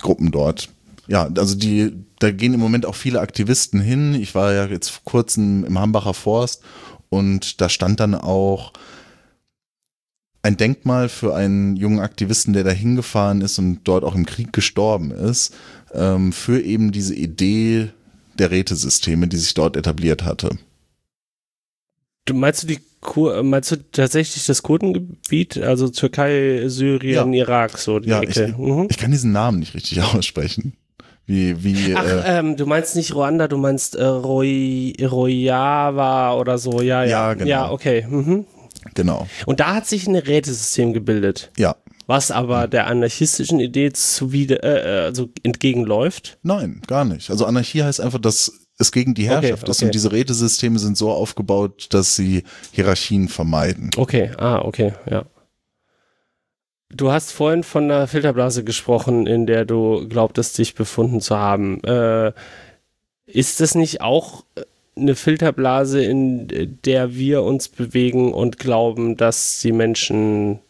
Gruppen 0.00 0.30
dort. 0.30 0.68
Ja, 1.08 1.28
also 1.36 1.56
die, 1.56 1.92
da 2.20 2.30
gehen 2.30 2.54
im 2.54 2.60
Moment 2.60 2.86
auch 2.86 2.94
viele 2.94 3.20
Aktivisten 3.20 3.80
hin. 3.80 4.14
Ich 4.14 4.34
war 4.34 4.52
ja 4.52 4.66
jetzt 4.66 4.88
vor 4.90 5.02
kurzem 5.04 5.64
im 5.64 5.78
Hambacher 5.78 6.14
Forst 6.14 6.62
Und 7.08 7.60
da 7.60 7.68
stand 7.68 8.00
dann 8.00 8.14
auch 8.14 8.72
ein 10.42 10.56
Denkmal 10.56 11.08
für 11.08 11.34
einen 11.34 11.76
jungen 11.76 12.00
Aktivisten, 12.00 12.52
der 12.52 12.64
da 12.64 12.70
hingefahren 12.70 13.40
ist 13.40 13.58
und 13.58 13.80
dort 13.84 14.04
auch 14.04 14.14
im 14.14 14.26
Krieg 14.26 14.52
gestorben 14.52 15.12
ist, 15.12 15.54
ähm, 15.94 16.32
für 16.32 16.60
eben 16.60 16.90
diese 16.90 17.14
Idee 17.14 17.90
der 18.38 18.50
Rätesysteme, 18.50 19.28
die 19.28 19.36
sich 19.36 19.54
dort 19.54 19.76
etabliert 19.76 20.24
hatte. 20.24 20.58
Du 22.24 22.34
meinst 22.34 22.62
du 22.62 22.66
die 22.68 22.80
Kur 23.00 23.42
meinst 23.42 23.72
du 23.72 23.76
tatsächlich 23.90 24.46
das 24.46 24.62
Kurdengebiet, 24.62 25.58
also 25.58 25.88
Türkei, 25.88 26.68
Syrien, 26.68 27.32
ja. 27.32 27.40
Irak, 27.40 27.76
so 27.76 27.98
die 27.98 28.10
ja, 28.10 28.20
Ecke? 28.20 28.50
Ich, 28.50 28.56
mhm. 28.56 28.86
ich, 28.88 28.96
kann 28.96 29.10
diesen 29.10 29.32
Namen 29.32 29.58
nicht 29.58 29.74
richtig 29.74 30.00
aussprechen. 30.14 30.74
Wie, 31.26 31.64
wie, 31.64 31.94
Ach, 31.96 32.04
äh, 32.04 32.38
ähm, 32.38 32.56
du 32.56 32.64
meinst 32.64 32.94
nicht 32.94 33.12
Ruanda, 33.14 33.48
du 33.48 33.56
meinst 33.56 33.96
äh, 33.96 34.04
Roy, 34.04 34.94
Royava 35.00 36.34
oder 36.34 36.58
so, 36.58 36.80
ja, 36.80 37.02
ja. 37.02 37.10
Ja, 37.10 37.34
genau. 37.34 37.50
Ja, 37.50 37.70
okay. 37.72 38.06
Mhm. 38.08 38.46
Genau. 38.94 39.28
Und 39.46 39.60
da 39.60 39.74
hat 39.74 39.86
sich 39.86 40.06
ein 40.06 40.16
Rätesystem 40.16 40.92
gebildet. 40.92 41.50
Ja. 41.56 41.76
Was 42.06 42.30
aber 42.30 42.66
der 42.66 42.88
anarchistischen 42.88 43.60
Idee 43.60 43.92
zuwider, 43.92 44.62
äh, 44.62 45.00
äh, 45.00 45.04
also 45.04 45.28
entgegenläuft? 45.42 46.38
Nein, 46.42 46.82
gar 46.86 47.04
nicht. 47.04 47.30
Also 47.30 47.46
Anarchie 47.46 47.82
heißt 47.82 48.00
einfach, 48.00 48.18
dass 48.18 48.52
es 48.78 48.92
gegen 48.92 49.14
die 49.14 49.28
Herrschaft 49.28 49.62
okay, 49.62 49.70
ist 49.70 49.82
und 49.82 49.94
diese 49.94 50.12
Rätesysteme 50.12 50.78
sind 50.78 50.96
so 50.96 51.10
aufgebaut, 51.12 51.86
dass 51.90 52.16
sie 52.16 52.42
Hierarchien 52.72 53.28
vermeiden. 53.28 53.90
Okay, 53.96 54.30
ah, 54.36 54.58
okay, 54.62 54.92
ja. 55.08 55.24
Du 56.94 57.10
hast 57.10 57.32
vorhin 57.32 57.62
von 57.62 57.84
einer 57.84 58.06
Filterblase 58.06 58.64
gesprochen, 58.64 59.26
in 59.26 59.46
der 59.46 59.64
du 59.64 60.06
glaubtest, 60.08 60.58
dich 60.58 60.74
befunden 60.74 61.20
zu 61.20 61.36
haben. 61.36 61.82
Äh, 61.84 62.32
ist 63.24 63.60
das 63.60 63.74
nicht 63.74 64.02
auch 64.02 64.44
eine 64.96 65.14
Filterblase, 65.14 66.04
in 66.04 66.78
der 66.84 67.14
wir 67.14 67.42
uns 67.42 67.68
bewegen 67.68 68.32
und 68.32 68.58
glauben, 68.58 69.16
dass 69.16 69.60
die 69.60 69.72
Menschen 69.72 70.60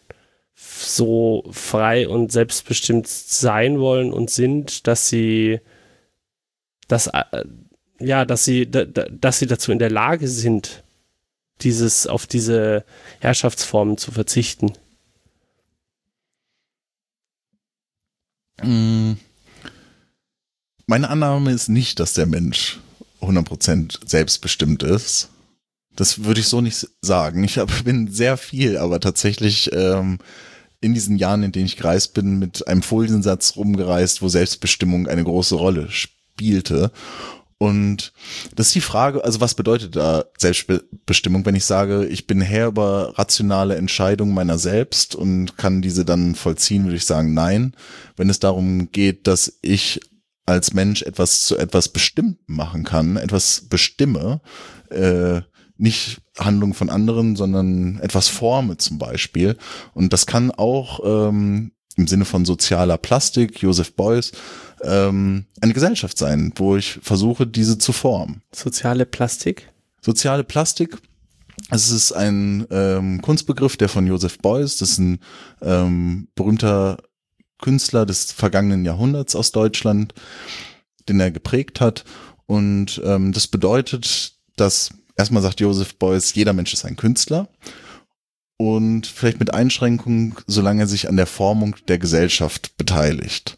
so 0.55 1.43
frei 1.51 2.07
und 2.07 2.31
selbstbestimmt 2.31 3.07
sein 3.07 3.79
wollen 3.79 4.13
und 4.13 4.29
sind, 4.29 4.87
dass 4.87 5.09
sie 5.09 5.59
dass, 6.87 7.07
äh, 7.07 7.43
ja, 7.99 8.25
dass 8.25 8.45
sie, 8.45 8.69
dass 8.69 9.39
sie 9.39 9.47
dazu 9.47 9.71
in 9.71 9.79
der 9.79 9.89
Lage 9.89 10.27
sind, 10.27 10.83
dieses, 11.61 12.07
auf 12.07 12.27
diese 12.27 12.85
Herrschaftsformen 13.19 13.97
zu 13.97 14.11
verzichten? 14.11 14.73
Mm. 18.61 19.13
Meine 20.85 21.09
Annahme 21.09 21.51
ist 21.51 21.69
nicht, 21.69 21.99
dass 21.99 22.13
der 22.13 22.25
Mensch 22.25 22.79
100% 23.23 23.99
selbstbestimmt 24.07 24.83
ist. 24.83 25.29
Das 25.95 26.23
würde 26.23 26.39
ich 26.39 26.47
so 26.47 26.61
nicht 26.61 26.87
sagen. 27.01 27.43
Ich 27.43 27.57
hab, 27.57 27.83
bin 27.83 28.11
sehr 28.11 28.37
viel, 28.37 28.77
aber 28.77 28.99
tatsächlich 28.99 29.71
ähm, 29.73 30.19
in 30.81 30.93
diesen 30.93 31.17
Jahren, 31.17 31.43
in 31.43 31.51
denen 31.51 31.65
ich 31.65 31.77
gereist 31.77 32.13
bin, 32.13 32.39
mit 32.39 32.67
einem 32.67 32.81
Foliensatz 32.81 33.55
rumgereist, 33.55 34.21
wo 34.21 34.27
Selbstbestimmung 34.27 35.07
eine 35.07 35.23
große 35.23 35.55
Rolle 35.55 35.89
spielte. 35.89 36.91
Und 37.57 38.11
das 38.55 38.67
ist 38.67 38.75
die 38.75 38.81
Frage, 38.81 39.23
also 39.23 39.39
was 39.39 39.55
bedeutet 39.55 39.95
da 39.95 40.25
Selbstbestimmung, 40.37 41.45
wenn 41.45 41.55
ich 41.55 41.63
sage, 41.63 42.05
ich 42.05 42.27
bin 42.27 42.41
Herr 42.41 42.67
über 42.67 43.17
rationale 43.17 43.77
Entscheidungen 43.77 44.33
meiner 44.33 44.57
selbst 44.57 45.15
und 45.15 45.57
kann 45.57 45.81
diese 45.81 46.03
dann 46.03 46.35
vollziehen, 46.35 46.83
würde 46.83 46.97
ich 46.97 47.05
sagen, 47.05 47.33
nein. 47.33 47.73
Wenn 48.17 48.29
es 48.29 48.39
darum 48.39 48.91
geht, 48.91 49.27
dass 49.27 49.59
ich 49.61 50.01
als 50.45 50.73
Mensch 50.73 51.01
etwas 51.03 51.45
zu 51.45 51.57
etwas 51.57 51.89
bestimmt 51.89 52.37
machen 52.47 52.83
kann, 52.83 53.17
etwas 53.17 53.61
bestimme, 53.69 54.41
äh, 54.89 55.41
nicht 55.77 56.21
Handlung 56.37 56.73
von 56.73 56.89
anderen, 56.89 57.35
sondern 57.35 57.99
etwas 57.99 58.27
forme 58.27 58.77
zum 58.77 58.97
Beispiel. 58.99 59.57
Und 59.93 60.13
das 60.13 60.25
kann 60.25 60.51
auch 60.51 60.99
ähm, 61.03 61.71
im 61.95 62.07
Sinne 62.07 62.25
von 62.25 62.45
sozialer 62.45 62.97
Plastik, 62.97 63.61
Joseph 63.61 63.95
Beuys, 63.95 64.31
ähm, 64.81 65.45
eine 65.61 65.73
Gesellschaft 65.73 66.17
sein, 66.17 66.51
wo 66.55 66.75
ich 66.75 66.99
versuche, 67.01 67.47
diese 67.47 67.77
zu 67.77 67.93
formen. 67.93 68.41
Soziale 68.53 69.05
Plastik? 69.05 69.71
Soziale 70.01 70.43
Plastik. 70.43 70.97
Es 71.69 71.91
ist 71.91 72.11
ein 72.11 72.65
ähm, 72.71 73.21
Kunstbegriff, 73.21 73.77
der 73.77 73.89
von 73.89 74.07
Joseph 74.07 74.39
Beuys, 74.39 74.77
das 74.77 74.91
ist 74.91 74.97
ein 74.99 75.19
ähm, 75.61 76.27
berühmter 76.35 76.97
Künstler 77.63 78.05
des 78.05 78.31
vergangenen 78.31 78.83
Jahrhunderts 78.83 79.35
aus 79.35 79.51
Deutschland, 79.51 80.13
den 81.07 81.19
er 81.19 81.31
geprägt 81.31 81.79
hat. 81.81 82.03
Und 82.45 83.01
ähm, 83.05 83.31
das 83.31 83.47
bedeutet, 83.47 84.35
dass 84.57 84.91
erstmal 85.15 85.41
sagt 85.41 85.61
Joseph 85.61 85.95
Beuys, 85.95 86.35
jeder 86.35 86.53
Mensch 86.53 86.73
ist 86.73 86.85
ein 86.85 86.97
Künstler 86.97 87.47
und 88.57 89.07
vielleicht 89.07 89.39
mit 89.39 89.53
Einschränkung, 89.53 90.39
solange 90.45 90.83
er 90.83 90.87
sich 90.87 91.07
an 91.07 91.17
der 91.17 91.25
Formung 91.25 91.75
der 91.87 91.99
Gesellschaft 91.99 92.75
beteiligt. 92.77 93.57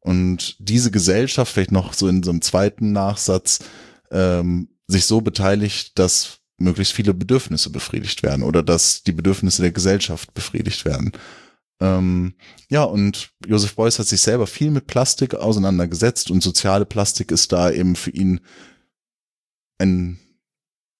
Und 0.00 0.56
diese 0.58 0.90
Gesellschaft, 0.90 1.52
vielleicht 1.52 1.72
noch 1.72 1.92
so 1.92 2.08
in 2.08 2.22
so 2.22 2.30
einem 2.30 2.40
zweiten 2.40 2.92
Nachsatz, 2.92 3.60
ähm, 4.10 4.68
sich 4.86 5.04
so 5.04 5.20
beteiligt, 5.20 5.98
dass 5.98 6.38
möglichst 6.56 6.94
viele 6.94 7.14
Bedürfnisse 7.14 7.70
befriedigt 7.70 8.22
werden 8.22 8.42
oder 8.42 8.62
dass 8.62 9.02
die 9.02 9.12
Bedürfnisse 9.12 9.62
der 9.62 9.72
Gesellschaft 9.72 10.32
befriedigt 10.34 10.84
werden. 10.84 11.12
Ähm, 11.80 12.34
ja, 12.68 12.84
und 12.84 13.32
Joseph 13.46 13.74
Beuys 13.74 13.98
hat 13.98 14.06
sich 14.06 14.20
selber 14.20 14.46
viel 14.46 14.70
mit 14.70 14.86
Plastik 14.86 15.34
auseinandergesetzt 15.34 16.30
und 16.30 16.42
soziale 16.42 16.84
Plastik 16.84 17.30
ist 17.30 17.52
da 17.52 17.70
eben 17.70 17.96
für 17.96 18.10
ihn 18.10 18.40
ein 19.78 20.18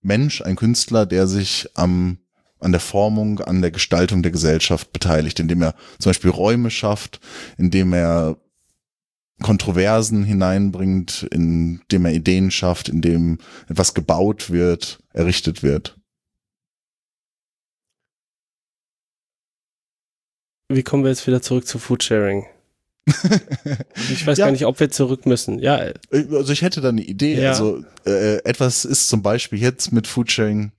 Mensch, 0.00 0.40
ein 0.40 0.56
Künstler, 0.56 1.04
der 1.04 1.26
sich 1.26 1.68
am 1.74 2.18
an 2.60 2.72
der 2.72 2.80
Formung, 2.80 3.40
an 3.40 3.62
der 3.62 3.70
Gestaltung 3.70 4.22
der 4.22 4.32
Gesellschaft 4.32 4.92
beteiligt, 4.92 5.40
indem 5.40 5.62
er 5.62 5.74
zum 5.98 6.10
Beispiel 6.10 6.30
Räume 6.30 6.70
schafft, 6.70 7.20
indem 7.56 7.94
er 7.94 8.36
Kontroversen 9.42 10.24
hineinbringt, 10.24 11.26
indem 11.30 12.04
er 12.04 12.12
Ideen 12.12 12.50
schafft, 12.50 12.90
indem 12.90 13.38
etwas 13.68 13.94
gebaut 13.94 14.50
wird, 14.50 15.02
errichtet 15.14 15.62
wird. 15.62 15.99
Wie 20.70 20.84
kommen 20.84 21.02
wir 21.02 21.10
jetzt 21.10 21.26
wieder 21.26 21.42
zurück 21.42 21.66
zu 21.66 21.80
Foodsharing? 21.80 22.46
ich 24.12 24.24
weiß 24.24 24.38
ja. 24.38 24.46
gar 24.46 24.52
nicht, 24.52 24.66
ob 24.66 24.78
wir 24.78 24.88
zurück 24.88 25.26
müssen. 25.26 25.58
Ja. 25.58 25.80
Also 26.12 26.52
ich 26.52 26.62
hätte 26.62 26.80
da 26.80 26.90
eine 26.90 27.02
Idee. 27.02 27.42
Ja. 27.42 27.50
Also 27.50 27.82
äh, 28.06 28.36
etwas 28.44 28.84
ist 28.84 29.08
zum 29.08 29.20
Beispiel 29.20 29.58
jetzt 29.58 29.92
mit 29.92 30.06
Foodsharing, 30.06 30.70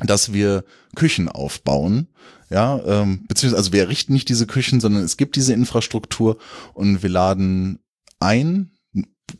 dass 0.00 0.32
wir 0.32 0.64
Küchen 0.94 1.28
aufbauen. 1.28 2.06
Ja, 2.48 2.80
ähm, 2.86 3.24
beziehungsweise 3.26 3.58
also 3.58 3.72
wir 3.72 3.80
errichten 3.80 4.12
nicht 4.12 4.28
diese 4.28 4.46
Küchen, 4.46 4.78
sondern 4.78 5.02
es 5.02 5.16
gibt 5.16 5.34
diese 5.34 5.52
Infrastruktur 5.52 6.38
und 6.72 7.02
wir 7.02 7.10
laden 7.10 7.80
ein, 8.20 8.70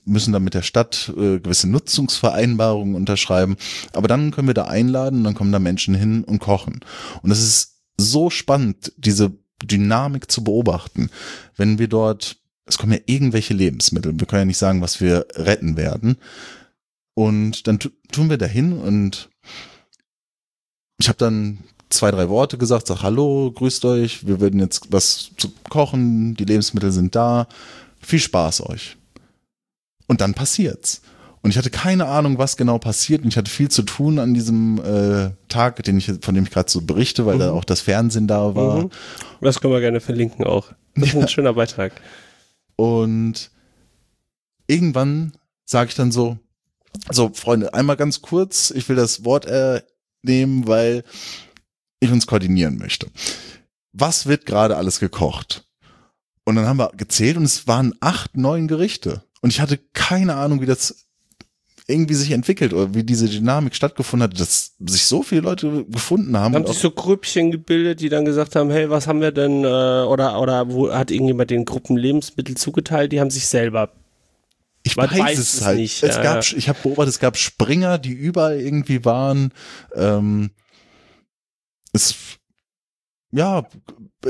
müssen 0.04 0.32
dann 0.32 0.42
mit 0.42 0.54
der 0.54 0.62
Stadt 0.62 1.12
äh, 1.16 1.38
gewisse 1.38 1.68
Nutzungsvereinbarungen 1.68 2.96
unterschreiben, 2.96 3.56
aber 3.92 4.08
dann 4.08 4.32
können 4.32 4.48
wir 4.48 4.54
da 4.54 4.64
einladen, 4.64 5.22
dann 5.22 5.34
kommen 5.34 5.52
da 5.52 5.60
Menschen 5.60 5.94
hin 5.94 6.24
und 6.24 6.40
kochen. 6.40 6.80
Und 7.22 7.30
es 7.30 7.40
ist 7.40 7.82
so 7.96 8.30
spannend, 8.30 8.92
diese 8.96 9.32
Dynamik 9.66 10.30
zu 10.30 10.44
beobachten. 10.44 11.10
Wenn 11.56 11.78
wir 11.78 11.88
dort, 11.88 12.36
es 12.66 12.78
kommen 12.78 12.92
ja 12.92 12.98
irgendwelche 13.06 13.54
Lebensmittel, 13.54 14.18
wir 14.18 14.26
können 14.26 14.42
ja 14.42 14.46
nicht 14.46 14.58
sagen, 14.58 14.80
was 14.80 15.00
wir 15.00 15.26
retten 15.34 15.76
werden. 15.76 16.16
Und 17.14 17.66
dann 17.66 17.78
tun 17.78 18.30
wir 18.30 18.38
dahin 18.38 18.72
und 18.72 19.30
ich 20.98 21.08
habe 21.08 21.18
dann 21.18 21.58
zwei, 21.90 22.10
drei 22.10 22.28
Worte 22.28 22.58
gesagt, 22.58 22.86
sag 22.86 23.02
Hallo, 23.02 23.52
grüßt 23.52 23.84
euch, 23.84 24.26
wir 24.26 24.40
werden 24.40 24.60
jetzt 24.60 24.92
was 24.92 25.30
zu 25.36 25.52
kochen, 25.68 26.34
die 26.34 26.44
Lebensmittel 26.44 26.92
sind 26.92 27.14
da, 27.14 27.46
viel 28.00 28.18
Spaß 28.18 28.66
euch. 28.66 28.96
Und 30.06 30.20
dann 30.20 30.34
passiert's. 30.34 31.02
Und 31.44 31.50
ich 31.50 31.58
hatte 31.58 31.68
keine 31.68 32.06
Ahnung, 32.06 32.38
was 32.38 32.56
genau 32.56 32.78
passiert. 32.78 33.22
Und 33.22 33.28
ich 33.28 33.36
hatte 33.36 33.50
viel 33.50 33.70
zu 33.70 33.82
tun 33.82 34.18
an 34.18 34.32
diesem 34.32 34.78
äh, 34.78 35.30
Tag, 35.48 35.82
den 35.82 35.98
ich, 35.98 36.10
von 36.22 36.34
dem 36.34 36.44
ich 36.44 36.50
gerade 36.50 36.70
so 36.70 36.80
berichte, 36.80 37.26
weil 37.26 37.34
mhm. 37.34 37.40
da 37.40 37.50
auch 37.52 37.64
das 37.64 37.82
Fernsehen 37.82 38.26
da 38.26 38.54
war. 38.54 38.84
Mhm. 38.84 38.90
Das 39.42 39.60
können 39.60 39.74
wir 39.74 39.80
gerne 39.82 40.00
verlinken 40.00 40.46
auch. 40.46 40.72
Das 40.94 41.10
ist 41.10 41.16
ein 41.16 41.28
schöner 41.28 41.52
Beitrag. 41.52 41.92
Und 42.76 43.50
irgendwann 44.68 45.34
sage 45.66 45.90
ich 45.90 45.94
dann 45.94 46.12
so, 46.12 46.38
so 47.10 47.30
Freunde, 47.34 47.74
einmal 47.74 47.98
ganz 47.98 48.22
kurz, 48.22 48.70
ich 48.70 48.88
will 48.88 48.96
das 48.96 49.26
Wort 49.26 49.44
äh, 49.44 49.82
nehmen, 50.22 50.66
weil 50.66 51.04
ich 52.00 52.10
uns 52.10 52.26
koordinieren 52.26 52.78
möchte. 52.78 53.08
Was 53.92 54.24
wird 54.24 54.46
gerade 54.46 54.78
alles 54.78 54.98
gekocht? 54.98 55.68
Und 56.46 56.56
dann 56.56 56.64
haben 56.64 56.78
wir 56.78 56.92
gezählt 56.96 57.36
und 57.36 57.44
es 57.44 57.66
waren 57.66 57.94
acht, 58.00 58.34
neun 58.34 58.66
Gerichte. 58.66 59.24
Und 59.42 59.50
ich 59.50 59.60
hatte 59.60 59.76
keine 59.92 60.36
Ahnung, 60.36 60.62
wie 60.62 60.66
das 60.66 61.03
irgendwie 61.86 62.14
sich 62.14 62.30
entwickelt 62.30 62.72
oder 62.72 62.94
wie 62.94 63.04
diese 63.04 63.28
Dynamik 63.28 63.74
stattgefunden 63.74 64.30
hat, 64.30 64.40
dass 64.40 64.74
sich 64.78 65.04
so 65.04 65.22
viele 65.22 65.42
Leute 65.42 65.84
gefunden 65.84 66.36
haben. 66.36 66.54
Haben 66.54 66.66
sich 66.66 66.78
so 66.78 66.90
Grüppchen 66.90 67.50
gebildet, 67.50 68.00
die 68.00 68.08
dann 68.08 68.24
gesagt 68.24 68.56
haben, 68.56 68.70
hey, 68.70 68.88
was 68.88 69.06
haben 69.06 69.20
wir 69.20 69.32
denn, 69.32 69.64
äh, 69.64 69.66
oder, 69.66 70.40
oder 70.40 70.70
wo 70.70 70.90
hat 70.90 71.10
irgendjemand 71.10 71.50
den 71.50 71.66
Gruppen 71.66 71.96
Lebensmittel 71.96 72.56
zugeteilt, 72.56 73.12
die 73.12 73.20
haben 73.20 73.30
sich 73.30 73.46
selber 73.46 73.92
Ich 74.82 74.96
weiß, 74.96 75.10
weiß 75.10 75.38
es 75.38 75.54
es 75.54 75.64
halt. 75.64 75.78
nicht, 75.78 76.02
Es 76.02 76.16
ja, 76.16 76.22
gab, 76.22 76.44
ja. 76.44 76.56
ich 76.56 76.68
habe 76.70 76.78
beobachtet, 76.82 77.14
es 77.14 77.20
gab 77.20 77.36
Springer, 77.36 77.98
die 77.98 78.12
überall 78.12 78.58
irgendwie 78.58 79.04
waren. 79.04 79.52
Ähm, 79.94 80.50
es, 81.92 82.14
ja, 83.34 83.66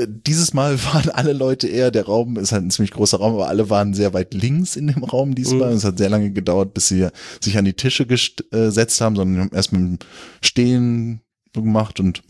dieses 0.07 0.53
Mal 0.53 0.83
waren 0.93 1.09
alle 1.09 1.33
Leute 1.33 1.67
eher, 1.67 1.91
der 1.91 2.05
Raum 2.05 2.37
ist 2.37 2.51
halt 2.51 2.63
ein 2.63 2.71
ziemlich 2.71 2.91
großer 2.91 3.17
Raum, 3.17 3.33
aber 3.35 3.47
alle 3.47 3.69
waren 3.69 3.93
sehr 3.93 4.13
weit 4.13 4.33
links 4.33 4.75
in 4.75 4.87
dem 4.87 5.03
Raum 5.03 5.35
diesmal. 5.35 5.71
Mhm. 5.71 5.77
Es 5.77 5.83
hat 5.83 5.97
sehr 5.97 6.09
lange 6.09 6.31
gedauert, 6.31 6.73
bis 6.73 6.87
sie 6.87 7.07
sich 7.39 7.57
an 7.57 7.65
die 7.65 7.73
Tische 7.73 8.03
äh, 8.03 8.17
gesetzt 8.51 8.99
haben, 9.01 9.15
sondern 9.15 9.45
haben 9.45 9.55
erst 9.55 9.71
mit 9.71 9.81
dem 9.81 9.99
Stehen 10.41 11.21
gemacht 11.53 11.99
und 11.99 12.23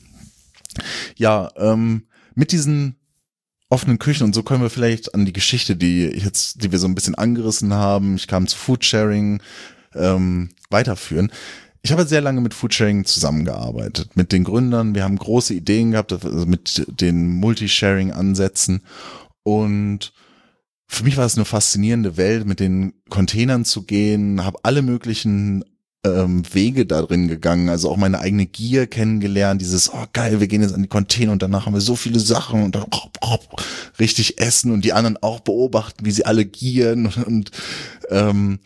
ja, 1.17 1.49
ähm, 1.55 2.03
mit 2.35 2.51
diesen 2.51 2.97
offenen 3.69 3.97
Küchen 3.97 4.25
und 4.25 4.35
so 4.35 4.43
kommen 4.43 4.61
wir 4.61 4.69
vielleicht 4.69 5.15
an 5.15 5.25
die 5.25 5.33
Geschichte, 5.33 5.75
die 5.75 6.03
jetzt, 6.03 6.61
die 6.63 6.71
wir 6.71 6.79
so 6.79 6.87
ein 6.87 6.95
bisschen 6.95 7.15
angerissen 7.15 7.73
haben. 7.73 8.15
Ich 8.15 8.27
kam 8.27 8.47
zu 8.47 8.57
Foodsharing 8.57 9.41
ähm, 9.95 10.49
weiterführen. 10.69 11.31
Ich 11.85 11.91
habe 11.91 12.07
sehr 12.07 12.21
lange 12.21 12.41
mit 12.41 12.55
Foodsharing 12.55 13.05
zusammengearbeitet, 13.05 14.15
mit 14.15 14.31
den 14.31 14.43
Gründern. 14.43 14.95
Wir 14.95 15.03
haben 15.03 15.17
große 15.17 15.53
Ideen 15.53 15.91
gehabt, 15.91 16.11
also 16.13 16.47
mit 16.47 16.83
den 16.99 17.29
Multisharing-Ansätzen. 17.35 18.81
Und 19.43 20.11
für 20.87 21.03
mich 21.03 21.15
war 21.15 21.27
es 21.27 21.35
eine 21.35 21.45
faszinierende 21.45 22.17
Welt, 22.17 22.47
mit 22.47 22.59
den 22.59 22.93
Containern 23.11 23.65
zu 23.65 23.83
gehen, 23.83 24.43
habe 24.43 24.57
alle 24.63 24.81
möglichen 24.81 25.63
ähm, 26.03 26.41
Wege 26.51 26.87
da 26.87 27.03
drin 27.03 27.27
gegangen, 27.27 27.69
also 27.69 27.91
auch 27.91 27.97
meine 27.97 28.17
eigene 28.17 28.47
Gier 28.47 28.87
kennengelernt, 28.87 29.61
dieses, 29.61 29.93
oh 29.93 30.05
geil, 30.11 30.39
wir 30.39 30.47
gehen 30.47 30.63
jetzt 30.63 30.73
an 30.73 30.81
die 30.81 30.89
Container 30.89 31.33
und 31.33 31.43
danach 31.43 31.67
haben 31.67 31.75
wir 31.75 31.81
so 31.81 31.95
viele 31.95 32.19
Sachen 32.19 32.63
und 32.63 32.73
dann 32.73 32.85
richtig 33.99 34.41
essen 34.41 34.71
und 34.71 34.83
die 34.83 34.93
anderen 34.93 35.21
auch 35.21 35.41
beobachten, 35.41 36.03
wie 36.03 36.11
sie 36.11 36.25
alle 36.25 36.45
gieren 36.45 37.05
und, 37.05 37.17
und 37.27 37.51
ähm, 38.09 38.57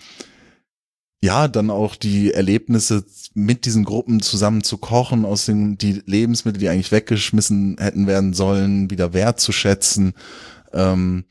ja, 1.21 1.47
dann 1.47 1.69
auch 1.69 1.95
die 1.95 2.33
Erlebnisse 2.33 3.05
mit 3.33 3.65
diesen 3.65 3.83
Gruppen 3.83 4.21
zusammen 4.21 4.63
zu 4.63 4.77
kochen, 4.77 5.25
aus 5.25 5.45
den 5.45 5.77
die 5.77 6.01
Lebensmittel, 6.05 6.59
die 6.59 6.69
eigentlich 6.69 6.91
weggeschmissen 6.91 7.77
hätten 7.79 8.07
werden 8.07 8.33
sollen, 8.33 8.89
wieder 8.89 9.13
wertzuschätzen 9.13 10.13
ähm, 10.73 11.25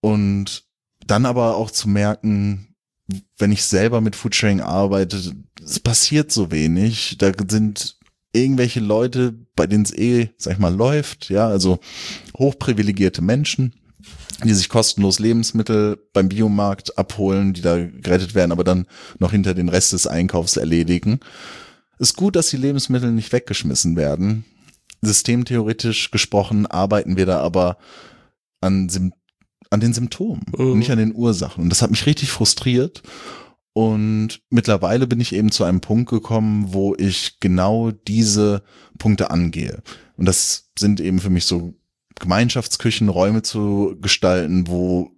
und 0.00 0.64
dann 1.06 1.26
aber 1.26 1.56
auch 1.56 1.70
zu 1.70 1.88
merken, 1.88 2.74
wenn 3.38 3.52
ich 3.52 3.64
selber 3.64 4.00
mit 4.00 4.16
Foodsharing 4.16 4.60
arbeite, 4.60 5.34
es 5.64 5.80
passiert 5.80 6.30
so 6.30 6.50
wenig. 6.50 7.16
Da 7.18 7.32
sind 7.48 7.98
irgendwelche 8.32 8.80
Leute, 8.80 9.34
bei 9.56 9.66
denen 9.66 9.84
es 9.84 9.96
eh, 9.96 10.30
sag 10.36 10.54
ich 10.54 10.58
mal, 10.58 10.74
läuft, 10.74 11.30
ja, 11.30 11.48
also 11.48 11.78
hochprivilegierte 12.36 13.22
Menschen, 13.22 13.74
die 14.44 14.54
sich 14.54 14.68
kostenlos 14.68 15.18
Lebensmittel 15.18 15.98
beim 16.12 16.28
Biomarkt 16.28 16.96
abholen, 16.96 17.52
die 17.54 17.60
da 17.60 17.76
gerettet 17.76 18.34
werden, 18.34 18.52
aber 18.52 18.64
dann 18.64 18.86
noch 19.18 19.32
hinter 19.32 19.54
den 19.54 19.68
Rest 19.68 19.92
des 19.92 20.06
Einkaufs 20.06 20.56
erledigen. 20.56 21.20
Ist 21.98 22.16
gut, 22.16 22.36
dass 22.36 22.50
die 22.50 22.56
Lebensmittel 22.56 23.10
nicht 23.10 23.32
weggeschmissen 23.32 23.96
werden. 23.96 24.44
Systemtheoretisch 25.02 26.10
gesprochen 26.10 26.66
arbeiten 26.66 27.16
wir 27.16 27.26
da 27.26 27.40
aber 27.40 27.78
an, 28.60 28.88
Sym 28.88 29.12
an 29.70 29.80
den 29.80 29.92
Symptomen 29.92 30.42
Mhm. 30.56 30.72
und 30.72 30.78
nicht 30.78 30.90
an 30.90 30.98
den 30.98 31.14
Ursachen. 31.14 31.64
Und 31.64 31.70
das 31.70 31.82
hat 31.82 31.90
mich 31.90 32.06
richtig 32.06 32.30
frustriert. 32.30 33.02
Und 33.74 34.40
mittlerweile 34.50 35.06
bin 35.06 35.20
ich 35.20 35.34
eben 35.34 35.52
zu 35.52 35.62
einem 35.64 35.80
Punkt 35.80 36.10
gekommen, 36.10 36.72
wo 36.72 36.94
ich 36.96 37.38
genau 37.38 37.90
diese 37.90 38.62
Punkte 38.98 39.30
angehe. 39.30 39.82
Und 40.16 40.26
das 40.26 40.70
sind 40.78 41.00
eben 41.00 41.20
für 41.20 41.30
mich 41.30 41.44
so 41.44 41.74
Gemeinschaftsküchen, 42.20 43.08
Räume 43.08 43.42
zu 43.42 43.96
gestalten, 44.00 44.68
wo 44.68 45.10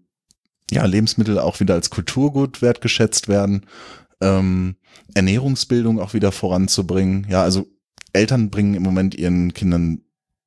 ja 0.70 0.84
Lebensmittel 0.84 1.38
auch 1.38 1.60
wieder 1.60 1.74
als 1.74 1.90
Kulturgut 1.90 2.62
wertgeschätzt 2.62 3.28
werden, 3.28 3.66
ähm, 4.20 4.76
Ernährungsbildung 5.14 6.00
auch 6.00 6.14
wieder 6.14 6.32
voranzubringen. 6.32 7.26
Ja, 7.28 7.42
also 7.42 7.66
Eltern 8.12 8.50
bringen 8.50 8.74
im 8.74 8.82
Moment 8.82 9.14
ihren 9.14 9.54
Kindern 9.54 10.02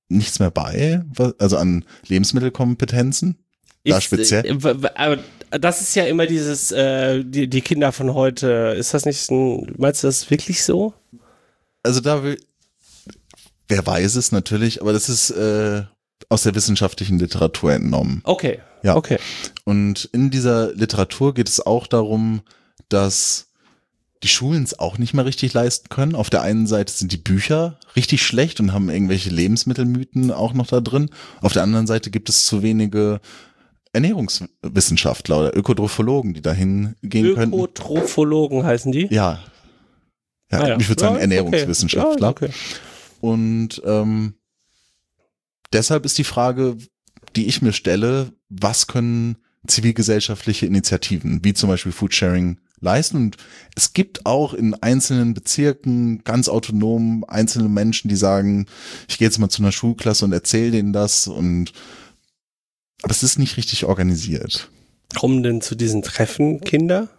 nichts 0.10 0.40
mehr 0.40 0.52
bei, 0.52 1.02
also 1.40 1.58
an 1.58 1.86
Lebensmittelkompetenzen. 2.08 3.38
Da 3.86 4.00
speziell? 4.00 4.46
äh, 4.46 4.90
aber 4.96 5.20
das 5.52 5.82
ist 5.82 5.96
ja 5.96 6.06
immer 6.06 6.26
dieses, 6.26 6.72
äh, 6.72 7.24
die, 7.24 7.50
die 7.50 7.62
Kinder 7.62 7.92
von 7.92 8.14
heute. 8.14 8.76
Ist 8.78 8.94
das 8.94 9.06
nicht 9.06 9.30
ein, 9.30 9.74
meinst 9.78 10.04
du 10.04 10.08
das 10.08 10.30
wirklich 10.30 10.64
so? 10.64 10.94
Also 11.84 12.00
da 12.00 12.24
will, 12.24 12.40
wer 13.68 13.86
weiß 13.86 14.16
es 14.16 14.32
natürlich, 14.32 14.82
aber 14.82 14.94
das 14.94 15.10
ist 15.10 15.32
äh, 15.32 15.84
aus 16.30 16.44
der 16.44 16.56
wissenschaftlichen 16.56 17.20
Literatur 17.20 17.74
entnommen. 17.74 18.22
Okay. 18.24 18.60
Ja. 18.84 18.96
Okay. 18.96 19.18
Und 19.64 20.10
in 20.12 20.30
dieser 20.30 20.74
Literatur 20.74 21.34
geht 21.34 21.50
es 21.50 21.66
auch 21.66 21.88
darum, 21.88 22.42
dass 22.90 23.48
die 24.24 24.28
Schulen 24.30 24.64
es 24.64 24.80
auch 24.80 24.98
nicht 24.98 25.14
mehr 25.14 25.26
richtig 25.26 25.54
leisten 25.54 25.90
können. 25.90 26.16
Auf 26.16 26.30
der 26.30 26.42
einen 26.42 26.66
Seite 26.66 26.94
sind 26.94 27.12
die 27.12 27.18
Bücher 27.18 27.78
richtig 27.96 28.24
schlecht 28.24 28.60
und 28.60 28.72
haben 28.72 28.90
irgendwelche 28.90 29.30
Lebensmittelmythen 29.30 30.32
auch 30.32 30.54
noch 30.54 30.68
da 30.68 30.80
drin. 30.80 31.10
Auf 31.42 31.54
der 31.54 31.64
anderen 31.64 31.88
Seite 31.88 32.10
gibt 32.10 32.30
es 32.30 32.46
zu 32.46 32.64
wenige 32.64 33.20
Ernährungswissenschaftler 33.92 35.40
oder 35.40 35.58
Ökotrophologen, 35.58 36.34
die 36.34 36.42
dahin 36.42 36.96
gehen 37.04 37.36
könnten. 37.36 37.54
Ökotrophologen 37.56 38.64
heißen 38.64 38.92
die? 38.92 39.08
Ja. 39.12 39.40
Ja, 40.52 40.60
Ah 40.60 40.68
ja. 40.70 40.78
ich 40.80 40.88
würde 40.88 41.02
sagen 41.02 41.16
Ja, 41.16 41.22
okay. 41.22 41.36
Ernährungswissenschaftler. 41.36 42.28
Ja, 42.28 42.32
okay. 42.32 42.50
Und 43.22 43.82
ähm, 43.86 44.36
deshalb 45.74 46.06
ist 46.06 46.18
die 46.18 46.24
Frage, 46.24 46.78
die 47.36 47.48
ich 47.48 47.62
mir 47.62 47.74
stelle, 47.74 48.34
was 48.50 48.88
können 48.88 49.38
zivilgesellschaftliche 49.68 50.66
Initiativen, 50.66 51.44
wie 51.44 51.54
zum 51.54 51.70
Beispiel 51.70 51.92
Foodsharing, 51.92 52.60
leisten? 52.80 53.18
Und 53.18 53.38
es 53.76 53.94
gibt 53.94 54.26
auch 54.26 54.54
in 54.54 54.76
einzelnen 54.76 55.34
Bezirken 55.34 56.24
ganz 56.24 56.50
autonom 56.50 57.24
einzelne 57.28 57.70
Menschen, 57.70 58.10
die 58.10 58.16
sagen, 58.16 58.68
ich 59.08 59.18
gehe 59.18 59.28
jetzt 59.28 59.40
mal 59.40 59.50
zu 59.50 59.62
einer 59.62 59.72
Schulklasse 59.72 60.26
und 60.26 60.34
erzähle 60.34 60.72
denen 60.72 60.94
das 60.94 61.28
und 61.28 61.74
aber 63.02 63.12
es 63.12 63.24
ist 63.24 63.38
nicht 63.38 63.58
richtig 63.58 63.84
organisiert. 63.84 64.70
Kommen 65.14 65.44
denn 65.44 65.62
zu 65.62 65.76
diesen 65.76 66.02
Treffen 66.02 66.62
Kinder? 66.62 67.10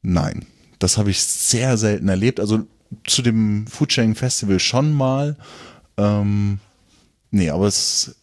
Nein, 0.00 0.46
das 0.78 0.96
habe 0.96 1.10
ich 1.10 1.20
sehr 1.22 1.76
selten 1.76 2.08
erlebt. 2.08 2.40
Also 2.40 2.66
zu 3.06 3.22
dem 3.22 3.66
Foodsharing 3.66 4.14
Festival 4.14 4.58
schon 4.58 4.92
mal. 4.92 5.36
Ähm, 5.98 6.60
nee, 7.34 7.50
aber 7.50 7.66
es 7.66 8.08
ist 8.08 8.16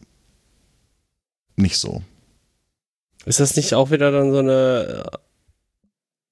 nicht 1.56 1.78
so. 1.78 2.02
Ist 3.26 3.40
das 3.40 3.56
nicht 3.56 3.74
auch 3.76 3.92
wieder 3.92 4.12
dann 4.12 4.32
so 4.32 4.40
eine 4.40 5.04
äh, 5.12 5.18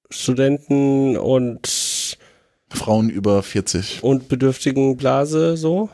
Studenten- 0.09 1.17
und, 1.17 2.17
Frauen 2.71 3.09
über 3.09 3.43
40. 3.43 4.03
und 4.03 4.27
bedürftigen 4.27 4.97
Blase 4.97 5.57
so? 5.57 5.89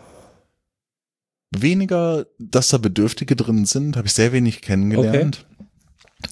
Weniger, 1.51 2.25
dass 2.37 2.69
da 2.69 2.77
Bedürftige 2.77 3.35
drin 3.35 3.65
sind, 3.65 3.95
habe 3.97 4.07
ich 4.07 4.13
sehr 4.13 4.31
wenig 4.33 4.61
kennengelernt. 4.61 5.45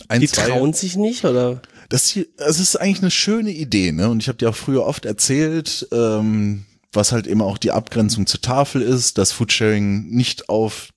Ein, 0.08 0.22
Die 0.22 0.28
zwei- 0.28 0.48
trauen 0.48 0.74
sich 0.74 0.96
nicht 0.96 1.24
oder? 1.26 1.62
Das, 1.89 2.08
hier, 2.10 2.26
das 2.38 2.60
ist 2.60 2.76
eigentlich 2.76 3.02
eine 3.02 3.12
schöne 3.12 3.52
Idee, 3.52 3.92
ne? 3.92 4.10
Und 4.10 4.22
ich 4.22 4.28
habe 4.28 4.38
dir 4.38 4.50
auch 4.50 4.56
früher 4.56 4.86
oft 4.86 5.06
erzählt, 5.06 5.88
ähm, 5.92 6.66
was 6.93 7.12
halt 7.12 7.27
eben 7.27 7.41
auch 7.41 7.58
die 7.58 7.71
Abgrenzung 7.71 8.25
zur 8.25 8.41
Tafel 8.41 8.82
ist, 8.82 9.17
dass 9.17 9.32
Foodsharing 9.32 10.10
nicht 10.10 10.49
auf 10.49 10.89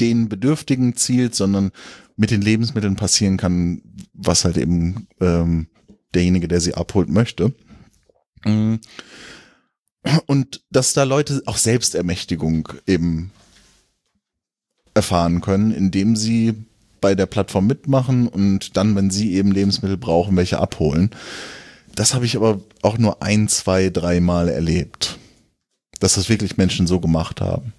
den 0.00 0.28
Bedürftigen 0.28 0.96
zielt, 0.96 1.34
sondern 1.34 1.72
mit 2.16 2.30
den 2.30 2.42
Lebensmitteln 2.42 2.96
passieren 2.96 3.36
kann, 3.36 3.82
was 4.12 4.44
halt 4.44 4.56
eben 4.56 5.08
ähm, 5.20 5.68
derjenige, 6.14 6.48
der 6.48 6.60
sie 6.60 6.74
abholt, 6.74 7.08
möchte. 7.08 7.54
Mm. 8.44 8.76
Und 10.26 10.62
dass 10.70 10.94
da 10.94 11.04
Leute 11.04 11.42
auch 11.44 11.58
Selbstermächtigung 11.58 12.68
eben 12.86 13.32
erfahren 14.94 15.40
können, 15.40 15.72
indem 15.72 16.16
sie 16.16 16.54
bei 17.00 17.14
der 17.14 17.26
Plattform 17.26 17.66
mitmachen 17.66 18.28
und 18.28 18.76
dann, 18.76 18.96
wenn 18.96 19.10
sie 19.10 19.34
eben 19.34 19.52
Lebensmittel 19.52 19.96
brauchen, 19.96 20.36
welche 20.36 20.58
abholen. 20.58 21.10
Das 22.00 22.14
habe 22.14 22.24
ich 22.24 22.34
aber 22.34 22.58
auch 22.80 22.96
nur 22.96 23.22
ein, 23.22 23.46
zwei, 23.46 23.90
drei 23.90 24.20
Mal 24.20 24.48
erlebt. 24.48 25.18
Dass 25.98 26.14
das 26.14 26.30
wirklich 26.30 26.56
Menschen 26.56 26.86
so 26.86 26.98
gemacht 26.98 27.42
haben. 27.42 27.74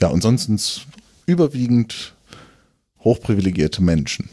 Ja, 0.00 0.08
und 0.08 0.22
sonst 0.22 0.86
überwiegend 1.26 2.14
hochprivilegierte 3.00 3.82
Menschen, 3.82 4.30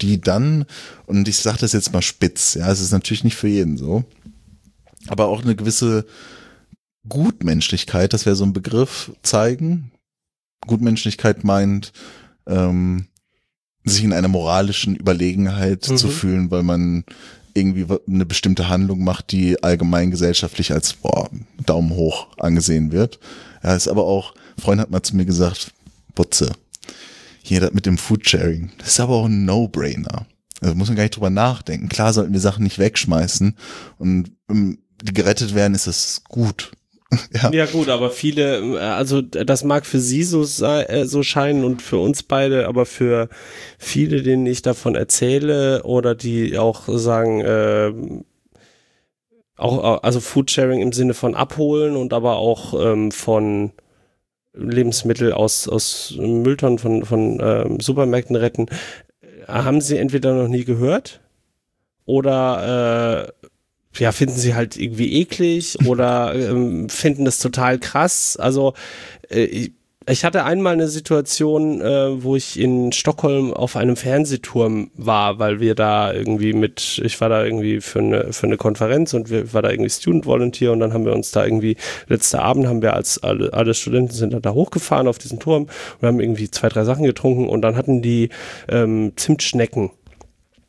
die 0.00 0.20
dann, 0.20 0.64
und 1.06 1.26
ich 1.26 1.38
sage 1.38 1.58
das 1.58 1.72
jetzt 1.72 1.92
mal 1.92 2.02
spitz, 2.02 2.54
ja, 2.54 2.70
es 2.70 2.78
ist 2.80 2.92
natürlich 2.92 3.24
nicht 3.24 3.34
für 3.34 3.48
jeden 3.48 3.76
so, 3.76 4.04
aber 5.08 5.26
auch 5.26 5.42
eine 5.42 5.56
gewisse 5.56 6.06
Gutmenschlichkeit, 7.08 8.12
das 8.12 8.26
wäre 8.26 8.36
so 8.36 8.44
ein 8.44 8.52
Begriff, 8.52 9.10
zeigen. 9.24 9.90
Gutmenschlichkeit 10.68 11.42
meint, 11.42 11.92
ähm, 12.46 13.08
sich 13.82 14.04
in 14.04 14.12
einer 14.12 14.28
moralischen 14.28 14.94
Überlegenheit 14.94 15.88
Mhm. 15.88 15.96
zu 15.96 16.06
fühlen, 16.10 16.52
weil 16.52 16.62
man 16.62 17.04
irgendwie 17.54 17.86
eine 18.06 18.26
bestimmte 18.26 18.68
Handlung 18.68 19.04
macht, 19.04 19.32
die 19.32 19.62
allgemein 19.62 20.10
gesellschaftlich 20.10 20.72
als 20.72 20.94
boah, 20.94 21.28
Daumen 21.64 21.90
hoch 21.90 22.28
angesehen 22.38 22.92
wird. 22.92 23.18
Ja, 23.62 23.74
ist 23.74 23.88
aber 23.88 24.04
auch, 24.04 24.34
Freund 24.58 24.80
hat 24.80 24.90
mal 24.90 25.02
zu 25.02 25.16
mir 25.16 25.24
gesagt, 25.24 25.72
Butze, 26.14 26.52
hier 27.42 27.60
das 27.60 27.72
mit 27.72 27.86
dem 27.86 27.98
Foodsharing, 27.98 28.70
das 28.78 28.88
ist 28.88 29.00
aber 29.00 29.14
auch 29.14 29.26
ein 29.26 29.44
No-Brainer. 29.44 30.26
Also 30.60 30.74
muss 30.74 30.88
man 30.88 30.96
gar 30.96 31.02
nicht 31.02 31.16
drüber 31.16 31.30
nachdenken. 31.30 31.88
Klar 31.88 32.12
sollten 32.12 32.32
wir 32.32 32.40
Sachen 32.40 32.62
nicht 32.62 32.78
wegschmeißen 32.78 33.56
und 33.98 34.30
um, 34.48 34.78
die 35.02 35.12
gerettet 35.12 35.54
werden, 35.54 35.74
ist 35.74 35.88
das 35.88 36.22
gut. 36.28 36.72
ja. 37.42 37.50
ja 37.52 37.66
gut, 37.66 37.88
aber 37.88 38.10
viele, 38.10 38.80
also 38.80 39.20
das 39.20 39.64
mag 39.64 39.86
für 39.86 40.00
Sie 40.00 40.22
so, 40.22 40.42
äh, 40.64 41.04
so 41.04 41.22
scheinen 41.22 41.64
und 41.64 41.82
für 41.82 41.98
uns 41.98 42.22
beide, 42.22 42.66
aber 42.66 42.86
für 42.86 43.28
viele, 43.78 44.22
denen 44.22 44.46
ich 44.46 44.62
davon 44.62 44.94
erzähle 44.94 45.82
oder 45.84 46.14
die 46.14 46.58
auch 46.58 46.88
sagen, 46.88 47.40
äh, 47.40 47.92
auch 49.56 50.02
also 50.02 50.20
Foodsharing 50.20 50.80
im 50.80 50.92
Sinne 50.92 51.14
von 51.14 51.34
abholen 51.34 51.96
und 51.96 52.12
aber 52.12 52.36
auch 52.36 52.74
ähm, 52.82 53.12
von 53.12 53.72
Lebensmittel 54.54 55.32
aus, 55.32 55.68
aus 55.68 56.14
Mülltonnen 56.18 56.78
von, 56.78 57.04
von 57.04 57.40
ähm, 57.40 57.80
Supermärkten 57.80 58.36
retten, 58.36 58.66
haben 59.46 59.80
sie 59.80 59.98
entweder 59.98 60.34
noch 60.34 60.48
nie 60.48 60.64
gehört 60.64 61.20
oder 62.04 63.26
äh, 63.41 63.41
ja, 63.98 64.12
finden 64.12 64.36
sie 64.36 64.54
halt 64.54 64.76
irgendwie 64.76 65.20
eklig 65.20 65.78
oder 65.86 66.34
ähm, 66.34 66.88
finden 66.88 67.24
das 67.24 67.38
total 67.38 67.78
krass. 67.78 68.36
Also 68.36 68.74
äh, 69.28 69.70
ich 70.08 70.24
hatte 70.24 70.44
einmal 70.44 70.72
eine 70.72 70.88
Situation, 70.88 71.80
äh, 71.80 72.22
wo 72.22 72.34
ich 72.34 72.58
in 72.58 72.92
Stockholm 72.92 73.54
auf 73.54 73.76
einem 73.76 73.96
Fernsehturm 73.96 74.90
war, 74.94 75.38
weil 75.38 75.60
wir 75.60 75.74
da 75.74 76.12
irgendwie 76.12 76.52
mit, 76.54 77.00
ich 77.04 77.20
war 77.20 77.28
da 77.28 77.44
irgendwie 77.44 77.80
für 77.80 78.00
eine, 78.00 78.32
für 78.32 78.46
eine 78.46 78.56
Konferenz 78.56 79.14
und 79.14 79.30
wir 79.30 79.52
war 79.52 79.62
da 79.62 79.70
irgendwie 79.70 79.90
Student 79.90 80.26
Volunteer 80.26 80.72
und 80.72 80.80
dann 80.80 80.92
haben 80.92 81.04
wir 81.04 81.12
uns 81.12 81.30
da 81.30 81.44
irgendwie, 81.44 81.76
letzter 82.08 82.42
Abend 82.42 82.66
haben 82.66 82.82
wir 82.82 82.94
als 82.94 83.22
alle, 83.22 83.52
alle 83.52 83.74
Studenten 83.74 84.12
sind 84.12 84.34
da 84.44 84.52
hochgefahren 84.52 85.06
auf 85.06 85.18
diesen 85.18 85.38
Turm 85.38 85.68
und 86.00 86.08
haben 86.08 86.20
irgendwie 86.20 86.50
zwei, 86.50 86.68
drei 86.68 86.84
Sachen 86.84 87.04
getrunken 87.04 87.48
und 87.48 87.62
dann 87.62 87.76
hatten 87.76 88.02
die 88.02 88.30
ähm, 88.68 89.12
Zimtschnecken 89.16 89.90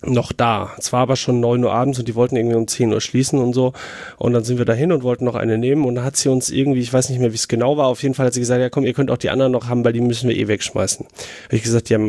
noch 0.06 0.32
da. 0.32 0.72
Es 0.78 0.94
war 0.94 1.02
aber 1.02 1.16
schon 1.16 1.40
neun 1.40 1.64
Uhr 1.64 1.74
abends 1.74 2.00
und 2.00 2.08
die 2.08 2.16
wollten 2.16 2.36
irgendwie 2.36 2.56
um 2.56 2.68
zehn 2.68 2.94
Uhr 2.94 3.02
schließen 3.02 3.40
und 3.40 3.54
so. 3.54 3.74
Und 4.18 4.34
dann 4.34 4.44
sind 4.44 4.58
wir 4.58 4.66
dahin 4.66 4.92
und 4.92 5.04
wollten 5.04 5.26
noch 5.26 5.36
eine 5.36 5.58
nehmen. 5.58 5.86
Und 5.86 5.96
dann 5.96 6.06
hat 6.06 6.18
sie 6.18 6.30
uns 6.30 6.50
irgendwie, 6.50 6.82
ich 6.82 6.94
weiß 6.94 7.10
nicht 7.10 7.20
mehr, 7.20 7.32
wie 7.32 7.36
es 7.36 7.48
genau 7.48 7.78
war, 7.78 7.88
auf 7.88 8.04
jeden 8.04 8.16
Fall 8.16 8.28
hat 8.28 8.34
sie 8.34 8.40
gesagt, 8.40 8.62
ja 8.62 8.70
komm, 8.70 8.86
ihr 8.86 8.94
könnt 8.94 9.12
auch 9.12 9.18
die 9.18 9.30
anderen 9.30 9.52
noch 9.52 9.68
haben, 9.68 9.84
weil 9.86 9.94
die 9.94 10.02
müssen 10.02 10.30
wir 10.30 10.36
eh 10.36 10.48
wegschmeißen. 10.48 11.06
Habe 11.06 11.56
ich 11.56 11.64
gesagt, 11.64 11.90
ja, 11.90 12.00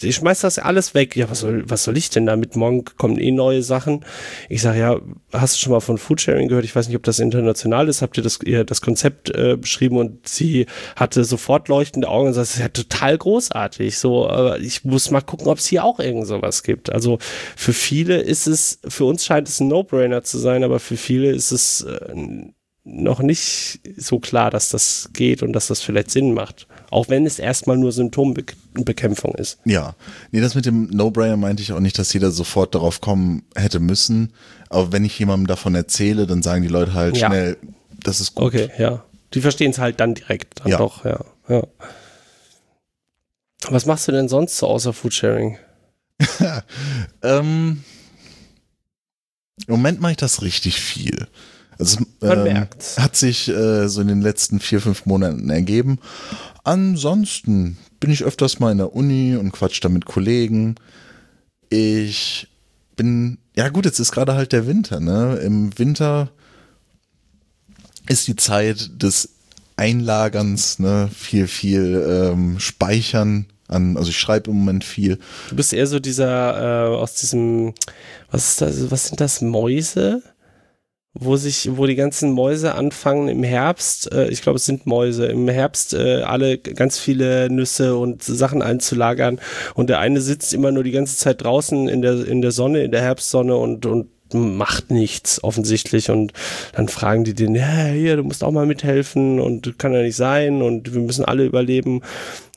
ich 0.00 0.16
schmeiß 0.16 0.40
das 0.40 0.58
alles 0.58 0.94
weg. 0.94 1.16
Ja, 1.16 1.30
was 1.30 1.40
soll, 1.40 1.64
was 1.68 1.84
soll 1.84 1.96
ich 1.96 2.10
denn 2.10 2.26
damit? 2.26 2.56
Morgen 2.56 2.84
kommen 2.96 3.18
eh 3.18 3.30
neue 3.30 3.62
Sachen. 3.62 4.04
Ich 4.48 4.62
sage, 4.62 4.78
ja, 4.78 5.00
hast 5.32 5.56
du 5.56 5.60
schon 5.60 5.72
mal 5.72 5.80
von 5.80 5.98
Foodsharing 5.98 6.48
gehört? 6.48 6.64
Ich 6.64 6.74
weiß 6.74 6.88
nicht, 6.88 6.96
ob 6.96 7.02
das 7.02 7.18
international 7.18 7.88
ist. 7.88 8.02
Habt 8.02 8.16
ihr 8.16 8.22
das, 8.22 8.40
ihr 8.44 8.64
das 8.64 8.80
Konzept 8.80 9.30
äh, 9.34 9.56
beschrieben? 9.56 9.96
Und 9.96 10.28
sie 10.28 10.66
hatte 10.96 11.24
sofort 11.24 11.68
leuchtende 11.68 12.08
Augen 12.08 12.28
und 12.28 12.34
sagt, 12.34 12.48
das 12.48 12.54
ist 12.54 12.60
ja 12.60 12.68
total 12.68 13.18
großartig. 13.18 13.98
So, 13.98 14.28
aber 14.28 14.58
ich 14.58 14.84
muss 14.84 15.10
mal 15.10 15.20
gucken, 15.20 15.48
ob 15.48 15.58
es 15.58 15.66
hier 15.66 15.84
auch 15.84 16.00
irgend 16.00 16.26
sowas 16.26 16.62
gibt. 16.62 16.92
Also 16.92 17.18
für 17.56 17.72
viele 17.72 18.20
ist 18.20 18.46
es, 18.46 18.80
für 18.86 19.04
uns 19.04 19.24
scheint 19.24 19.48
es 19.48 19.60
ein 19.60 19.68
No-Brainer 19.68 20.22
zu 20.22 20.38
sein, 20.38 20.64
aber 20.64 20.80
für 20.80 20.96
viele 20.96 21.30
ist 21.30 21.52
es 21.52 21.82
äh, 21.82 22.14
noch 22.84 23.20
nicht 23.20 23.80
so 23.96 24.18
klar, 24.18 24.50
dass 24.50 24.70
das 24.70 25.10
geht 25.12 25.42
und 25.42 25.52
dass 25.52 25.68
das 25.68 25.82
vielleicht 25.82 26.10
Sinn 26.10 26.34
macht. 26.34 26.66
Auch 26.90 27.08
wenn 27.08 27.26
es 27.26 27.38
erstmal 27.38 27.76
nur 27.76 27.92
Symptombekämpfung 27.92 29.34
ist. 29.36 29.58
Ja, 29.64 29.94
nee, 30.30 30.40
das 30.40 30.54
mit 30.54 30.66
dem 30.66 30.88
No-Brainer 30.88 31.36
meinte 31.36 31.62
ich 31.62 31.72
auch 31.72 31.80
nicht, 31.80 31.98
dass 31.98 32.12
jeder 32.12 32.30
sofort 32.32 32.74
darauf 32.74 33.00
kommen 33.00 33.44
hätte 33.54 33.78
müssen. 33.80 34.32
Aber 34.68 34.92
wenn 34.92 35.04
ich 35.04 35.18
jemandem 35.18 35.46
davon 35.46 35.74
erzähle, 35.74 36.26
dann 36.26 36.42
sagen 36.42 36.62
die 36.62 36.68
Leute 36.68 36.92
halt 36.92 37.16
ja. 37.16 37.28
schnell, 37.28 37.56
das 38.02 38.20
ist 38.20 38.34
gut. 38.34 38.46
Okay, 38.46 38.70
ja. 38.78 39.04
Die 39.32 39.40
verstehen 39.40 39.70
es 39.70 39.78
halt 39.78 40.00
dann 40.00 40.14
direkt. 40.14 40.60
Dann 40.60 40.72
ja. 40.72 40.78
doch, 40.78 41.04
ja. 41.04 41.24
ja. 41.48 41.62
Was 43.70 43.86
machst 43.86 44.08
du 44.08 44.12
denn 44.12 44.28
sonst 44.28 44.58
so 44.58 44.66
außer 44.66 44.92
Foodsharing? 44.92 45.56
ähm, 47.22 47.84
Im 49.66 49.70
Moment 49.74 50.00
mache 50.00 50.12
ich 50.12 50.18
das 50.18 50.42
richtig 50.42 50.80
viel. 50.80 51.28
Also, 51.78 52.04
ähm, 52.20 52.66
hat 52.98 53.16
sich 53.16 53.48
äh, 53.48 53.88
so 53.88 54.00
in 54.00 54.08
den 54.08 54.22
letzten 54.22 54.60
vier, 54.60 54.80
fünf 54.80 55.06
Monaten 55.06 55.50
ergeben. 55.50 55.98
Ansonsten 56.64 57.78
bin 58.00 58.10
ich 58.10 58.24
öfters 58.24 58.60
mal 58.60 58.72
in 58.72 58.78
der 58.78 58.94
Uni 58.94 59.36
und 59.36 59.52
quatsch 59.52 59.82
da 59.82 59.88
mit 59.88 60.04
Kollegen. 60.04 60.76
Ich 61.70 62.48
bin, 62.96 63.38
ja 63.56 63.68
gut, 63.68 63.84
jetzt 63.84 63.98
ist 63.98 64.12
gerade 64.12 64.34
halt 64.34 64.52
der 64.52 64.66
Winter, 64.66 65.00
ne? 65.00 65.36
Im 65.36 65.76
Winter 65.78 66.30
ist 68.08 68.28
die 68.28 68.36
Zeit 68.36 69.02
des 69.02 69.30
Einlagerns, 69.76 70.78
ne? 70.78 71.08
Viel, 71.12 71.48
viel 71.48 72.30
ähm, 72.32 72.58
Speichern 72.60 73.46
an, 73.68 73.96
also 73.96 74.10
ich 74.10 74.18
schreibe 74.18 74.50
im 74.50 74.58
Moment 74.58 74.84
viel. 74.84 75.18
Du 75.48 75.56
bist 75.56 75.72
eher 75.72 75.86
so 75.86 75.98
dieser, 75.98 76.86
äh, 76.86 76.94
aus 76.94 77.14
diesem, 77.14 77.74
was 78.30 78.50
ist 78.50 78.60
das, 78.60 78.90
was 78.90 79.06
sind 79.06 79.20
das, 79.20 79.40
Mäuse? 79.40 80.22
Wo 81.14 81.36
sich, 81.36 81.76
wo 81.76 81.86
die 81.86 81.94
ganzen 81.94 82.32
Mäuse 82.32 82.74
anfangen 82.74 83.28
im 83.28 83.42
Herbst, 83.42 84.10
äh, 84.12 84.28
ich 84.28 84.40
glaube 84.40 84.56
es 84.56 84.64
sind 84.64 84.86
Mäuse, 84.86 85.26
im 85.26 85.46
Herbst 85.48 85.92
äh, 85.92 86.22
alle 86.22 86.58
ganz 86.58 86.98
viele 86.98 87.50
Nüsse 87.50 87.96
und 87.96 88.22
Sachen 88.22 88.62
einzulagern. 88.62 89.38
Und 89.74 89.90
der 89.90 89.98
eine 89.98 90.20
sitzt 90.20 90.54
immer 90.54 90.72
nur 90.72 90.84
die 90.84 90.90
ganze 90.90 91.16
Zeit 91.18 91.42
draußen 91.42 91.88
in 91.88 92.00
der, 92.00 92.26
in 92.26 92.40
der 92.40 92.50
Sonne, 92.50 92.82
in 92.82 92.92
der 92.92 93.02
Herbstsonne 93.02 93.56
und, 93.56 93.84
und 93.84 94.08
macht 94.34 94.90
nichts 94.90 95.42
offensichtlich 95.42 96.10
und 96.10 96.32
dann 96.74 96.88
fragen 96.88 97.24
die 97.24 97.34
den, 97.34 97.54
ja, 97.54 97.86
hier, 97.86 98.16
du 98.16 98.24
musst 98.24 98.44
auch 98.44 98.50
mal 98.50 98.66
mithelfen 98.66 99.40
und 99.40 99.78
kann 99.78 99.92
ja 99.92 100.02
nicht 100.02 100.16
sein 100.16 100.62
und 100.62 100.94
wir 100.94 101.00
müssen 101.00 101.24
alle 101.24 101.44
überleben 101.44 102.02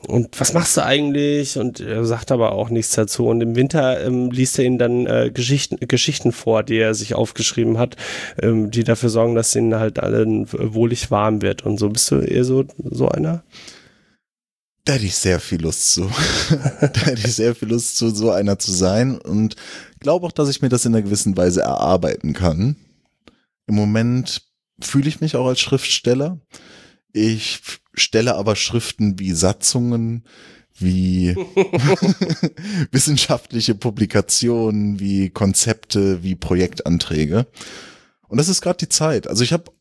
und 0.06 0.38
was 0.38 0.52
machst 0.52 0.76
du 0.76 0.84
eigentlich? 0.84 1.58
Und 1.58 1.80
er 1.80 2.04
sagt 2.04 2.30
aber 2.30 2.52
auch 2.52 2.70
nichts 2.70 2.92
dazu. 2.94 3.26
Und 3.26 3.40
im 3.40 3.56
Winter 3.56 4.04
ähm, 4.04 4.30
liest 4.30 4.58
er 4.58 4.64
ihnen 4.64 4.78
dann 4.78 5.06
äh, 5.06 5.30
Geschichten, 5.32 5.78
Geschichten 5.80 6.32
vor, 6.32 6.62
die 6.62 6.78
er 6.78 6.94
sich 6.94 7.14
aufgeschrieben 7.14 7.78
hat, 7.78 7.96
ähm, 8.40 8.70
die 8.70 8.84
dafür 8.84 9.08
sorgen, 9.08 9.34
dass 9.34 9.56
ihnen 9.56 9.74
halt 9.74 9.98
allen 9.98 10.46
wohlig 10.52 11.10
warm 11.10 11.42
wird. 11.42 11.64
Und 11.64 11.78
so 11.78 11.88
bist 11.88 12.10
du 12.10 12.20
eher 12.20 12.44
so, 12.44 12.64
so 12.78 13.08
einer? 13.08 13.42
Da 14.86 14.92
hätte 14.92 15.06
ich 15.06 15.16
sehr 15.16 15.40
viel 15.40 15.62
Lust 15.62 15.94
zu. 15.94 16.08
da 16.80 17.00
hätte 17.00 17.26
ich 17.26 17.34
sehr 17.34 17.56
viel 17.56 17.68
Lust 17.68 17.96
zu, 17.98 18.14
so 18.14 18.30
einer 18.30 18.56
zu 18.60 18.70
sein. 18.70 19.18
Und 19.18 19.56
glaube 19.98 20.24
auch, 20.24 20.32
dass 20.32 20.48
ich 20.48 20.62
mir 20.62 20.68
das 20.68 20.84
in 20.84 20.94
einer 20.94 21.02
gewissen 21.02 21.36
Weise 21.36 21.62
erarbeiten 21.62 22.34
kann. 22.34 22.76
Im 23.66 23.74
Moment 23.74 24.42
fühle 24.80 25.08
ich 25.08 25.20
mich 25.20 25.34
auch 25.34 25.48
als 25.48 25.58
Schriftsteller. 25.58 26.38
Ich 27.12 27.62
stelle 27.94 28.36
aber 28.36 28.54
Schriften 28.54 29.18
wie 29.18 29.32
Satzungen, 29.32 30.22
wie 30.78 31.34
wissenschaftliche 32.92 33.74
Publikationen, 33.74 35.00
wie 35.00 35.30
Konzepte, 35.30 36.22
wie 36.22 36.36
Projektanträge. 36.36 37.48
Und 38.28 38.38
das 38.38 38.48
ist 38.48 38.60
gerade 38.60 38.78
die 38.78 38.88
Zeit. 38.88 39.26
Also 39.26 39.42
ich 39.42 39.52
habe 39.52 39.72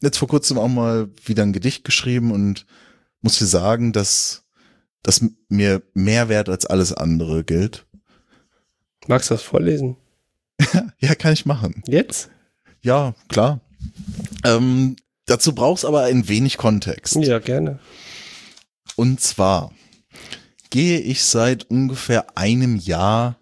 jetzt 0.00 0.16
vor 0.16 0.28
kurzem 0.28 0.56
auch 0.56 0.68
mal 0.68 1.10
wieder 1.22 1.42
ein 1.42 1.52
Gedicht 1.52 1.84
geschrieben 1.84 2.32
und 2.32 2.64
muss 3.20 3.38
dir 3.38 3.46
sagen, 3.46 3.92
dass 3.92 4.43
das 5.04 5.24
mir 5.48 5.82
mehr 5.92 6.28
wert 6.28 6.48
als 6.48 6.66
alles 6.66 6.92
andere 6.92 7.44
gilt. 7.44 7.86
Magst 9.06 9.30
du 9.30 9.34
das 9.34 9.42
vorlesen? 9.42 9.96
ja, 10.98 11.14
kann 11.14 11.34
ich 11.34 11.46
machen. 11.46 11.82
Jetzt? 11.86 12.30
Ja, 12.82 13.14
klar. 13.28 13.60
Ähm, 14.44 14.96
dazu 15.26 15.54
brauchst 15.54 15.84
aber 15.84 16.04
ein 16.04 16.28
wenig 16.28 16.56
Kontext. 16.56 17.16
Ja, 17.16 17.38
gerne. 17.38 17.78
Und 18.96 19.20
zwar 19.20 19.72
gehe 20.70 21.00
ich 21.00 21.22
seit 21.22 21.64
ungefähr 21.70 22.36
einem 22.36 22.76
Jahr 22.76 23.36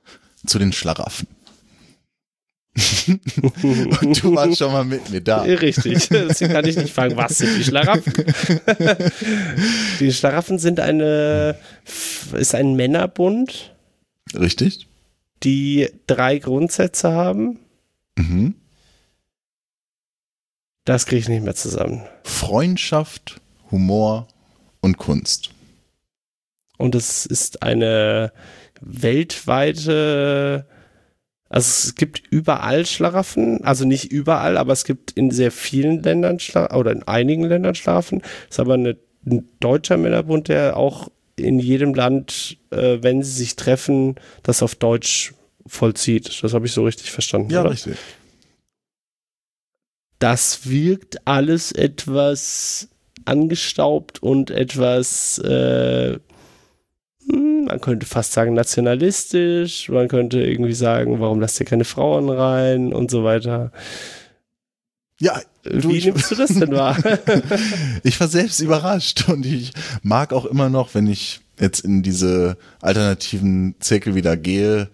zu 0.45 0.59
den 0.59 0.73
Schlaraffen. 0.73 1.29
Und 3.63 4.23
du 4.23 4.35
warst 4.35 4.59
schon 4.59 4.73
mal 4.73 4.85
mit 4.85 5.11
mir 5.11 5.21
da. 5.21 5.43
Richtig. 5.43 6.09
Deswegen 6.11 6.53
kann 6.53 6.65
ich 6.65 6.77
nicht 6.77 6.95
fragen, 6.95 7.17
was 7.17 7.39
sind 7.39 7.59
die 7.59 7.65
Schlaraffen? 7.65 8.13
die 10.01 10.13
Schlaraffen 10.13 10.59
sind 10.59 10.81
eine, 10.81 11.59
ist 12.33 12.55
ein 12.55 12.75
Männerbund. 12.75 13.75
Richtig. 14.35 14.87
Die 15.43 15.91
drei 16.07 16.39
Grundsätze 16.39 17.13
haben. 17.13 17.59
Mhm. 18.17 18.55
Das 20.85 21.07
kriege 21.07 21.21
ich 21.21 21.29
nicht 21.29 21.45
mehr 21.45 21.55
zusammen. 21.55 22.03
Freundschaft, 22.25 23.41
Humor 23.71 24.29
und 24.81 24.97
Kunst. 24.97 25.51
Und 26.79 26.95
es 26.95 27.27
ist 27.27 27.63
eine 27.63 28.33
weltweite 28.81 30.67
also 31.53 31.89
es 31.89 31.95
gibt 31.97 32.23
überall 32.31 32.87
Schlaraffen, 32.87 33.63
also 33.63 33.85
nicht 33.85 34.11
überall, 34.11 34.57
aber 34.57 34.73
es 34.73 34.85
gibt 34.85 35.11
in 35.13 35.31
sehr 35.31 35.53
vielen 35.53 36.03
Ländern 36.03 36.39
Schlaraffen, 36.41 36.79
oder 36.79 36.93
in 36.93 37.03
einigen 37.03 37.45
Ländern 37.45 37.75
Schlaraffen. 37.75 38.23
Es 38.49 38.57
ist 38.57 38.61
aber 38.61 38.75
eine, 38.75 38.97
ein 39.27 39.47
deutscher 39.61 39.99
Männerbund, 39.99 40.49
der 40.49 40.79
auch 40.79 41.11
in 41.37 41.59
jedem 41.59 41.93
Land, 41.93 42.57
äh, 42.71 42.99
wenn 43.03 43.23
sie 43.23 43.33
sich 43.33 43.55
treffen, 43.55 44.15
das 44.43 44.63
auf 44.63 44.77
Deutsch 44.77 45.35
vollzieht. 45.67 46.43
Das 46.43 46.55
habe 46.55 46.65
ich 46.65 46.73
so 46.73 46.85
richtig 46.85 47.11
verstanden. 47.11 47.51
Ja, 47.51 47.61
oder? 47.61 47.73
richtig. 47.73 47.97
Das 50.19 50.71
wirkt 50.71 51.27
alles 51.27 51.73
etwas 51.73 52.89
angestaubt 53.27 54.23
und 54.23 54.51
etwas 54.51 55.37
äh, 55.39 56.19
man 57.33 57.81
könnte 57.81 58.07
fast 58.07 58.33
sagen 58.33 58.55
nationalistisch, 58.55 59.89
man 59.89 60.09
könnte 60.09 60.41
irgendwie 60.41 60.75
sagen, 60.75 61.21
warum 61.21 61.41
lasst 61.41 61.61
ihr 61.61 61.67
keine 61.67 61.85
Frauen 61.85 62.29
rein 62.29 62.93
und 62.93 63.11
so 63.11 63.25
weiter. 63.25 63.73
Ja, 65.21 65.41
du, 65.63 65.91
wie 65.91 66.05
nimmst 66.05 66.31
du 66.31 66.35
das 66.35 66.53
denn 66.53 66.73
wahr? 66.73 66.97
ich 68.03 68.19
war 68.21 68.29
selbst 68.29 68.61
überrascht 68.61 69.29
und 69.29 69.47
ich 69.47 69.73
mag 70.03 70.33
auch 70.33 70.45
immer 70.45 70.69
noch, 70.69 70.95
wenn 70.95 71.07
ich 71.07 71.41
jetzt 71.61 71.81
in 71.81 72.03
diese 72.03 72.57
alternativen 72.81 73.77
Zirkel 73.79 74.15
wieder 74.15 74.37
gehe, 74.37 74.89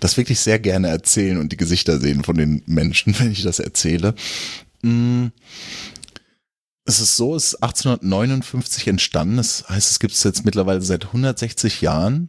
das 0.00 0.16
wirklich 0.16 0.40
sehr 0.40 0.58
gerne 0.58 0.88
erzählen 0.88 1.38
und 1.38 1.52
die 1.52 1.56
Gesichter 1.56 1.98
sehen 1.98 2.24
von 2.24 2.36
den 2.36 2.62
Menschen, 2.66 3.14
wenn 3.18 3.30
ich 3.30 3.42
das 3.42 3.58
erzähle. 3.58 4.14
Es 6.86 7.00
ist 7.00 7.16
so, 7.16 7.34
es 7.34 7.54
ist 7.54 7.62
1859 7.62 8.88
entstanden. 8.88 9.38
Das 9.38 9.68
heißt, 9.68 9.90
es 9.90 9.98
gibt 10.00 10.12
es 10.12 10.22
jetzt 10.22 10.44
mittlerweile 10.44 10.82
seit 10.82 11.06
160 11.06 11.80
Jahren. 11.80 12.28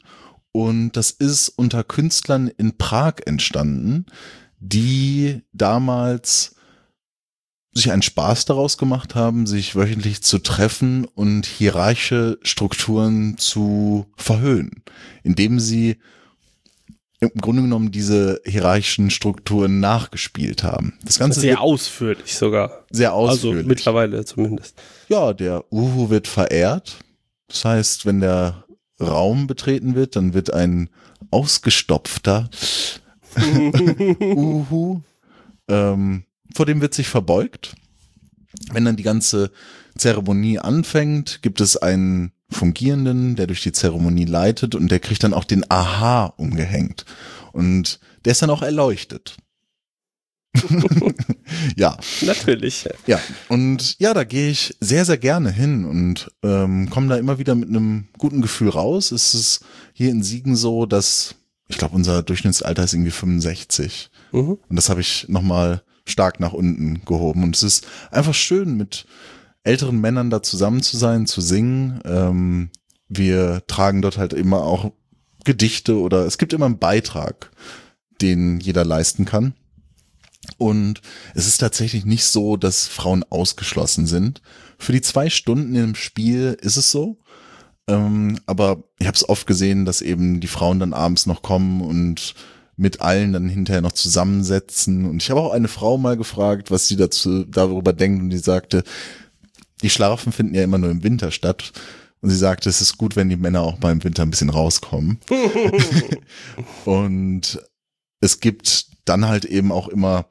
Und 0.51 0.93
das 0.93 1.11
ist 1.11 1.49
unter 1.49 1.83
Künstlern 1.83 2.47
in 2.47 2.77
Prag 2.77 3.15
entstanden, 3.25 4.05
die 4.59 5.41
damals 5.51 6.55
sich 7.73 7.91
einen 7.91 8.01
Spaß 8.01 8.45
daraus 8.45 8.77
gemacht 8.77 9.15
haben, 9.15 9.47
sich 9.47 9.75
wöchentlich 9.75 10.23
zu 10.23 10.39
treffen 10.39 11.03
und 11.03 11.45
hierarchische 11.45 12.39
Strukturen 12.41 13.37
zu 13.37 14.05
verhöhnen, 14.15 14.83
indem 15.23 15.59
sie 15.59 15.97
im 17.19 17.31
Grunde 17.41 17.61
genommen 17.61 17.91
diese 17.91 18.41
hierarchischen 18.45 19.09
Strukturen 19.09 19.79
nachgespielt 19.79 20.63
haben. 20.63 20.93
Das 21.03 21.17
Ganze 21.19 21.39
sehr 21.39 21.61
ausführlich 21.61 22.35
sogar. 22.35 22.85
Sehr 22.91 23.13
also 23.13 23.31
ausführlich. 23.31 23.57
Also 23.59 23.67
mittlerweile 23.69 24.25
zumindest. 24.25 24.75
Ja, 25.07 25.33
der 25.33 25.63
Uhu 25.71 26.09
wird 26.09 26.27
verehrt. 26.27 26.97
Das 27.47 27.63
heißt, 27.63 28.05
wenn 28.05 28.19
der 28.19 28.65
Raum 28.99 29.47
betreten 29.47 29.95
wird, 29.95 30.15
dann 30.15 30.33
wird 30.33 30.53
ein 30.53 30.89
ausgestopfter 31.31 32.49
Uhu, 34.21 35.01
ähm, 35.67 36.23
vor 36.53 36.65
dem 36.65 36.81
wird 36.81 36.93
sich 36.93 37.07
verbeugt. 37.07 37.75
Wenn 38.71 38.85
dann 38.85 38.95
die 38.95 39.03
ganze 39.03 39.51
Zeremonie 39.97 40.59
anfängt, 40.59 41.41
gibt 41.41 41.59
es 41.59 41.75
einen 41.77 42.31
Fungierenden, 42.55 43.35
der 43.35 43.47
durch 43.47 43.61
die 43.61 43.71
Zeremonie 43.71 44.25
leitet 44.25 44.75
und 44.75 44.89
der 44.89 44.99
kriegt 44.99 45.23
dann 45.23 45.33
auch 45.33 45.43
den 45.43 45.69
Aha 45.69 46.33
umgehängt. 46.37 47.05
Und 47.51 47.99
der 48.23 48.31
ist 48.31 48.41
dann 48.41 48.49
auch 48.49 48.61
erleuchtet. 48.61 49.37
ja. 51.75 51.97
Natürlich. 52.21 52.87
Ja, 53.07 53.19
und 53.49 53.99
ja, 53.99 54.13
da 54.13 54.23
gehe 54.23 54.49
ich 54.49 54.75
sehr, 54.79 55.05
sehr 55.05 55.17
gerne 55.17 55.51
hin 55.51 55.85
und 55.85 56.31
ähm, 56.43 56.89
komme 56.89 57.09
da 57.09 57.17
immer 57.17 57.37
wieder 57.39 57.55
mit 57.55 57.69
einem 57.69 58.07
guten 58.17 58.41
Gefühl 58.41 58.69
raus. 58.69 59.11
Es 59.11 59.33
ist 59.33 59.65
hier 59.93 60.09
in 60.09 60.23
Siegen 60.23 60.55
so, 60.55 60.85
dass 60.85 61.35
ich 61.67 61.77
glaube, 61.77 61.95
unser 61.95 62.23
Durchschnittsalter 62.23 62.83
ist 62.83 62.93
irgendwie 62.93 63.11
65. 63.11 64.09
Mhm. 64.31 64.57
Und 64.69 64.75
das 64.75 64.89
habe 64.89 65.01
ich 65.01 65.27
nochmal 65.27 65.81
stark 66.05 66.39
nach 66.39 66.53
unten 66.53 67.03
gehoben. 67.05 67.43
Und 67.43 67.55
es 67.55 67.63
ist 67.63 67.87
einfach 68.11 68.33
schön, 68.33 68.77
mit 68.77 69.05
älteren 69.65 69.99
Männern 69.99 70.29
da 70.29 70.41
zusammen 70.41 70.81
zu 70.81 70.95
sein, 70.95 71.25
zu 71.25 71.41
singen. 71.41 71.99
Ähm, 72.05 72.69
wir 73.09 73.63
tragen 73.67 74.01
dort 74.01 74.17
halt 74.17 74.33
immer 74.33 74.63
auch 74.63 74.91
Gedichte 75.43 75.99
oder 75.99 76.25
es 76.25 76.37
gibt 76.37 76.53
immer 76.53 76.65
einen 76.65 76.79
Beitrag, 76.79 77.51
den 78.21 78.59
jeder 78.59 78.85
leisten 78.85 79.25
kann. 79.25 79.53
Und 80.57 81.01
es 81.33 81.47
ist 81.47 81.57
tatsächlich 81.57 82.05
nicht 82.05 82.25
so, 82.25 82.55
dass 82.55 82.87
Frauen 82.87 83.23
ausgeschlossen 83.29 84.05
sind. 84.05 84.41
Für 84.77 84.91
die 84.91 85.01
zwei 85.01 85.29
Stunden 85.29 85.75
im 85.75 85.95
Spiel 85.95 86.57
ist 86.61 86.77
es 86.77 86.91
so. 86.91 87.17
Ähm, 87.87 88.39
aber 88.45 88.83
ich 88.99 89.07
habe 89.07 89.15
es 89.15 89.27
oft 89.27 89.47
gesehen, 89.47 89.85
dass 89.85 90.01
eben 90.01 90.39
die 90.39 90.47
Frauen 90.47 90.79
dann 90.79 90.93
abends 90.93 91.25
noch 91.25 91.41
kommen 91.41 91.81
und 91.81 92.35
mit 92.77 93.01
allen 93.01 93.33
dann 93.33 93.47
hinterher 93.47 93.81
noch 93.81 93.93
zusammensetzen. 93.93 95.05
Und 95.05 95.21
ich 95.21 95.29
habe 95.29 95.41
auch 95.41 95.53
eine 95.53 95.67
Frau 95.67 95.97
mal 95.97 96.17
gefragt, 96.17 96.71
was 96.71 96.87
sie 96.87 96.97
dazu 96.97 97.45
darüber 97.45 97.93
denkt, 97.93 98.21
und 98.21 98.29
die 98.29 98.37
sagte, 98.37 98.83
die 99.81 99.89
Schlafen 99.89 100.31
finden 100.31 100.55
ja 100.55 100.63
immer 100.63 100.77
nur 100.77 100.91
im 100.91 101.03
Winter 101.03 101.31
statt. 101.31 101.73
Und 102.21 102.29
sie 102.29 102.37
sagte, 102.37 102.69
es 102.69 102.81
ist 102.81 102.97
gut, 102.97 103.15
wenn 103.15 103.29
die 103.29 103.35
Männer 103.35 103.61
auch 103.61 103.79
mal 103.79 103.91
im 103.91 104.03
Winter 104.03 104.23
ein 104.23 104.31
bisschen 104.31 104.49
rauskommen. 104.49 105.19
und 106.85 107.61
es 108.19 108.39
gibt 108.39 108.87
dann 109.05 109.27
halt 109.27 109.45
eben 109.45 109.71
auch 109.71 109.87
immer, 109.87 110.27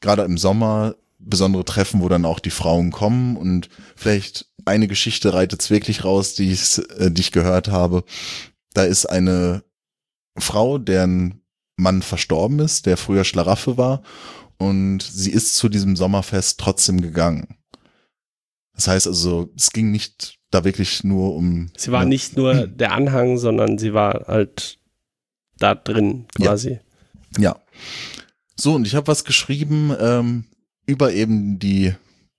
gerade 0.00 0.22
im 0.22 0.38
Sommer, 0.38 0.94
besondere 1.18 1.64
Treffen, 1.64 2.00
wo 2.00 2.08
dann 2.08 2.24
auch 2.24 2.38
die 2.38 2.50
Frauen 2.50 2.90
kommen 2.90 3.36
und 3.36 3.68
vielleicht 3.96 4.46
eine 4.64 4.88
Geschichte 4.88 5.34
reitet 5.34 5.60
es 5.60 5.70
wirklich 5.70 6.04
raus, 6.04 6.34
die 6.34 6.52
ich, 6.52 6.78
äh, 6.98 7.10
die 7.10 7.20
ich 7.20 7.32
gehört 7.32 7.68
habe. 7.68 8.04
Da 8.72 8.84
ist 8.84 9.06
eine 9.06 9.64
Frau, 10.38 10.78
deren 10.78 11.42
Mann 11.76 12.02
verstorben 12.02 12.60
ist, 12.60 12.86
der 12.86 12.96
früher 12.96 13.24
Schlaraffe 13.24 13.76
war 13.76 14.02
und 14.58 15.02
sie 15.02 15.30
ist 15.32 15.56
zu 15.56 15.68
diesem 15.68 15.96
Sommerfest 15.96 16.60
trotzdem 16.60 17.00
gegangen. 17.00 17.57
Das 18.78 18.86
heißt 18.86 19.08
also, 19.08 19.50
es 19.56 19.72
ging 19.72 19.90
nicht 19.90 20.38
da 20.52 20.64
wirklich 20.64 21.02
nur 21.02 21.34
um. 21.34 21.70
Sie 21.76 21.90
war 21.90 22.04
nicht 22.04 22.36
nur 22.36 22.66
der 22.68 22.92
Anhang, 22.92 23.36
sondern 23.36 23.76
sie 23.76 23.92
war 23.92 24.26
halt 24.28 24.78
da 25.58 25.74
drin 25.74 26.26
quasi. 26.36 26.78
Ja. 27.36 27.42
ja. 27.42 27.56
So, 28.54 28.74
und 28.76 28.86
ich 28.86 28.94
habe 28.94 29.08
was 29.08 29.24
geschrieben 29.24 29.92
ähm, 30.00 30.44
über 30.86 31.12
eben 31.12 31.58
die 31.58 31.92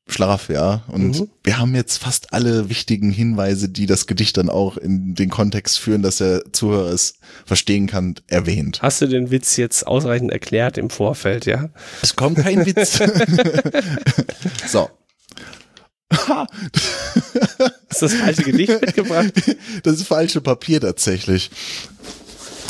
Schlaf, 0.07 0.47
ja. 0.47 0.83
Und 0.87 1.19
mhm. 1.19 1.29
wir 1.43 1.59
haben 1.59 1.75
jetzt 1.75 1.97
fast 1.97 2.33
alle 2.33 2.69
wichtigen 2.69 3.11
Hinweise, 3.11 3.67
die 3.67 3.85
das 3.85 4.07
Gedicht 4.07 4.37
dann 4.37 4.49
auch 4.49 4.77
in 4.77 5.15
den 5.15 5.29
Kontext 5.29 5.77
führen, 5.77 6.01
dass 6.01 6.19
der 6.19 6.53
Zuhörer 6.53 6.93
es 6.93 7.15
verstehen 7.45 7.87
kann, 7.87 8.15
erwähnt. 8.27 8.79
Hast 8.81 9.01
du 9.01 9.07
den 9.07 9.29
Witz 9.29 9.57
jetzt 9.57 9.85
ausreichend 9.85 10.31
erklärt 10.31 10.77
im 10.77 10.89
Vorfeld, 10.89 11.45
ja? 11.45 11.69
Es 12.01 12.15
kommt 12.15 12.37
kein 12.37 12.65
Witz. 12.65 12.99
so, 14.65 14.89
Ist 17.89 18.01
das 18.01 18.14
falsche 18.14 18.43
Gedicht 18.43 18.82
mitgebracht? 18.82 19.34
Das 19.84 19.95
ist 19.95 20.07
falsche 20.07 20.41
Papier 20.41 20.82
tatsächlich. 20.82 21.51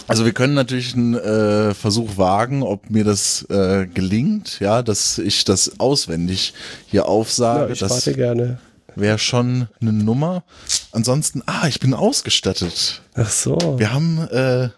Also 0.08 0.26
wir 0.26 0.34
können 0.34 0.54
natürlich 0.56 0.96
einen 0.96 1.14
äh, 1.14 1.74
Versuch 1.74 2.18
wagen, 2.18 2.64
ob 2.64 2.90
mir 2.90 3.04
das 3.04 3.44
äh, 3.50 3.86
gelingt, 3.86 4.60
ja, 4.60 4.82
dass 4.82 5.20
ich 5.20 5.46
das 5.46 5.80
auswendig 5.80 6.54
hier 6.88 7.08
aufsage. 7.08 7.68
Ja, 7.68 7.74
ich 7.74 7.80
das 7.80 7.92
warte 7.92 8.14
gerne. 8.14 8.60
Wäre 8.96 9.20
schon 9.20 9.68
eine 9.80 9.94
Nummer. 9.94 10.44
Ansonsten, 10.92 11.44
ah, 11.46 11.68
ich 11.68 11.80
bin 11.80 11.94
ausgestattet. 11.94 13.02
Ach 13.14 13.30
so. 13.30 13.58
Wir 13.78 13.94
haben 13.94 14.28
äh, 14.32 14.70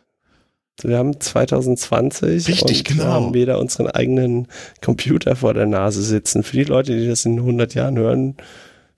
wir 0.81 0.97
haben 0.97 1.19
2020 1.19 2.47
Richtig, 2.47 2.79
und 2.79 2.87
genau. 2.87 3.03
haben 3.05 3.33
wieder 3.33 3.59
unseren 3.59 3.87
eigenen 3.87 4.47
Computer 4.83 5.35
vor 5.35 5.53
der 5.53 5.67
Nase 5.67 6.01
sitzen. 6.01 6.43
Für 6.43 6.57
die 6.57 6.63
Leute, 6.63 6.97
die 6.97 7.07
das 7.07 7.25
in 7.25 7.37
100 7.37 7.75
Jahren 7.75 7.97
hören 7.97 8.35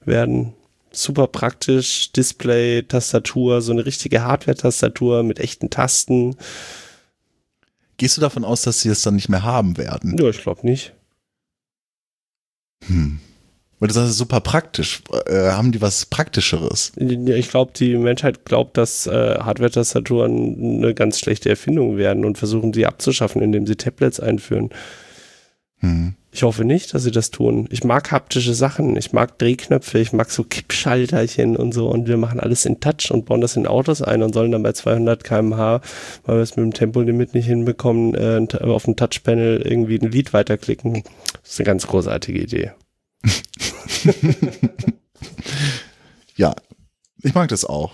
werden, 0.06 0.54
super 0.92 1.28
praktisch. 1.28 2.12
Display, 2.14 2.84
Tastatur, 2.84 3.62
so 3.62 3.72
eine 3.72 3.86
richtige 3.86 4.24
Hardware-Tastatur 4.24 5.24
mit 5.24 5.40
echten 5.40 5.70
Tasten. 5.70 6.36
Gehst 7.98 8.18
du 8.18 8.22
davon 8.22 8.46
aus, 8.46 8.62
dass 8.62 8.82
sie 8.82 8.90
es 8.90 9.02
dann 9.02 9.16
nicht 9.16 9.30
mehr 9.30 9.44
haben 9.44 9.78
werden? 9.78 10.18
Ja, 10.18 10.30
ich 10.30 10.42
glaube 10.42 10.66
nicht. 10.66 10.94
Hm. 12.88 13.20
Weil 13.84 13.90
du 13.90 13.96
sagst, 13.96 14.18
super 14.18 14.40
praktisch. 14.40 15.02
Äh, 15.26 15.52
haben 15.52 15.74
die 15.74 15.82
was 15.82 16.06
Praktischeres? 16.06 16.94
Ich 16.96 17.50
glaube, 17.50 17.74
die 17.76 17.98
Menschheit 17.98 18.46
glaubt, 18.46 18.78
dass 18.78 19.08
äh, 19.08 19.40
Hardware-Tastaturen 19.40 20.78
eine 20.78 20.94
ganz 20.94 21.20
schlechte 21.20 21.50
Erfindung 21.50 21.98
werden 21.98 22.24
und 22.24 22.38
versuchen 22.38 22.72
sie 22.72 22.86
abzuschaffen, 22.86 23.42
indem 23.42 23.68
sie 23.68 23.76
Tablets 23.76 24.22
einführen. 24.22 24.70
Hm. 25.80 26.14
Ich 26.32 26.44
hoffe 26.44 26.64
nicht, 26.64 26.94
dass 26.94 27.04
sie 27.04 27.12
das 27.12 27.30
tun. 27.30 27.68
Ich 27.72 27.84
mag 27.84 28.10
haptische 28.14 28.54
Sachen. 28.54 28.96
Ich 28.96 29.12
mag 29.12 29.38
Drehknöpfe. 29.38 30.00
Ich 30.00 30.14
mag 30.14 30.32
so 30.32 30.46
Kippschalterchen 30.46 31.58
und 31.58 31.74
so. 31.74 31.90
Und 31.90 32.08
wir 32.08 32.16
machen 32.16 32.40
alles 32.40 32.66
in 32.66 32.80
Touch 32.80 33.12
und 33.12 33.26
bauen 33.26 33.42
das 33.42 33.58
in 33.58 33.68
Autos 33.68 34.02
ein 34.02 34.24
und 34.24 34.34
sollen 34.34 34.54
dann 34.54 34.64
bei 34.64 34.72
200 34.72 35.26
km/h, 35.26 35.82
weil 36.24 36.38
wir 36.38 36.42
es 36.42 36.56
mit 36.56 36.64
dem 36.64 36.74
Tempolimit 36.74 37.34
nicht 37.34 37.48
hinbekommen, 37.48 38.16
äh, 38.16 38.48
auf 38.62 38.86
dem 38.86 38.96
Touchpanel 38.96 39.62
irgendwie 39.62 40.00
ein 40.00 40.10
Lied 40.10 40.32
weiterklicken. 40.32 41.04
Das 41.42 41.52
ist 41.52 41.60
eine 41.60 41.66
ganz 41.66 41.86
großartige 41.86 42.40
Idee. 42.40 42.72
ja, 46.36 46.56
ich 47.22 47.34
mag 47.34 47.50
das 47.50 47.66
auch, 47.66 47.94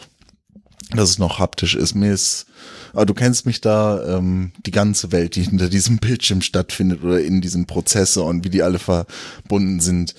dass 0.92 1.10
es 1.10 1.20
noch 1.20 1.40
haptisch 1.40 1.76
ist. 1.76 1.96
Mir 1.96 2.14
ist, 2.14 2.48
aber 2.94 3.06
du 3.06 3.14
kennst 3.14 3.46
mich 3.46 3.62
da, 3.62 4.18
ähm, 4.18 4.52
die 4.66 4.72
ganze 4.72 5.12
Welt, 5.12 5.36
die 5.36 5.44
hinter 5.44 5.70
diesem 5.70 5.98
Bildschirm 5.98 6.42
stattfindet 6.42 7.04
oder 7.04 7.22
in 7.22 7.42
diesem 7.42 7.66
Prozessor 7.66 8.26
und 8.26 8.44
wie 8.44 8.50
die 8.50 8.64
alle 8.64 8.80
verbunden 8.80 9.80
sind, 9.80 10.16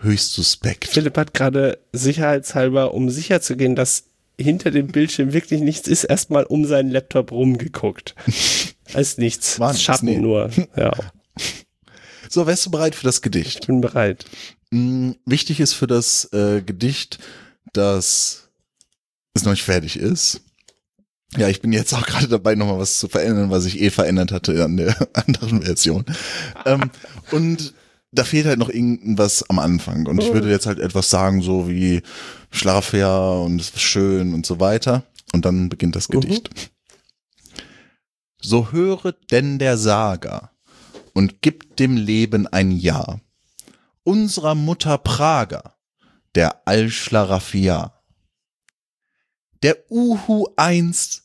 höchst 0.00 0.32
suspekt. 0.32 0.86
Philipp 0.86 1.16
hat 1.16 1.34
gerade 1.34 1.78
sicherheitshalber, 1.92 2.94
um 2.94 3.10
sicher 3.10 3.40
zu 3.40 3.56
gehen, 3.56 3.74
dass 3.74 4.04
hinter 4.38 4.70
dem 4.70 4.88
Bildschirm 4.88 5.32
wirklich 5.32 5.60
nichts 5.60 5.88
ist, 5.88 6.04
erstmal 6.04 6.44
um 6.44 6.66
seinen 6.66 6.90
Laptop 6.90 7.32
rumgeguckt. 7.32 8.14
Als 8.94 9.18
nichts. 9.18 9.58
War 9.58 9.74
Schatten 9.74 10.06
nee. 10.06 10.18
nur. 10.18 10.50
Ja. 10.76 10.92
So, 12.28 12.46
wärst 12.46 12.66
du 12.66 12.70
bereit 12.70 12.94
für 12.94 13.04
das 13.04 13.22
Gedicht? 13.22 13.60
Ich 13.60 13.66
bin 13.66 13.80
bereit. 13.80 14.24
Mm, 14.76 15.12
wichtig 15.24 15.60
ist 15.60 15.72
für 15.72 15.86
das 15.86 16.30
äh, 16.34 16.60
Gedicht, 16.60 17.18
dass 17.72 18.50
es 19.32 19.44
noch 19.44 19.52
nicht 19.52 19.62
fertig 19.62 19.96
ist. 19.96 20.42
Ja, 21.36 21.48
ich 21.48 21.62
bin 21.62 21.72
jetzt 21.72 21.94
auch 21.94 22.06
gerade 22.06 22.28
dabei, 22.28 22.54
nochmal 22.54 22.78
was 22.78 22.98
zu 22.98 23.08
verändern, 23.08 23.50
was 23.50 23.64
ich 23.64 23.80
eh 23.80 23.90
verändert 23.90 24.32
hatte 24.32 24.62
an 24.62 24.76
der 24.76 24.94
anderen 25.14 25.62
Version. 25.62 26.04
ähm, 26.66 26.90
und 27.30 27.72
da 28.12 28.24
fehlt 28.24 28.46
halt 28.46 28.58
noch 28.58 28.68
irgendwas 28.68 29.48
am 29.48 29.58
Anfang. 29.58 30.06
Und 30.06 30.22
ich 30.22 30.32
würde 30.32 30.50
jetzt 30.50 30.66
halt 30.66 30.78
etwas 30.78 31.10
sagen, 31.10 31.42
so 31.42 31.68
wie 31.68 32.02
Schlaf 32.50 32.92
ja 32.92 33.18
und 33.18 33.60
es 33.60 33.70
ist 33.70 33.80
schön 33.80 34.32
und 34.32 34.46
so 34.46 34.60
weiter. 34.60 35.04
Und 35.32 35.44
dann 35.44 35.68
beginnt 35.68 35.96
das 35.96 36.08
Gedicht. 36.08 36.50
So 38.40 38.72
höret 38.72 39.32
denn 39.32 39.58
der 39.58 39.76
Sager 39.76 40.50
und 41.14 41.42
gibt 41.42 41.78
dem 41.78 41.96
Leben 41.96 42.46
ein 42.46 42.70
Ja. 42.70 43.20
Unserer 44.06 44.54
Mutter 44.54 44.98
Prager, 44.98 45.76
der 46.36 46.68
Al-Schlaraffia. 46.68 48.04
Der 49.64 49.90
Uhu 49.90 50.46
einst 50.56 51.24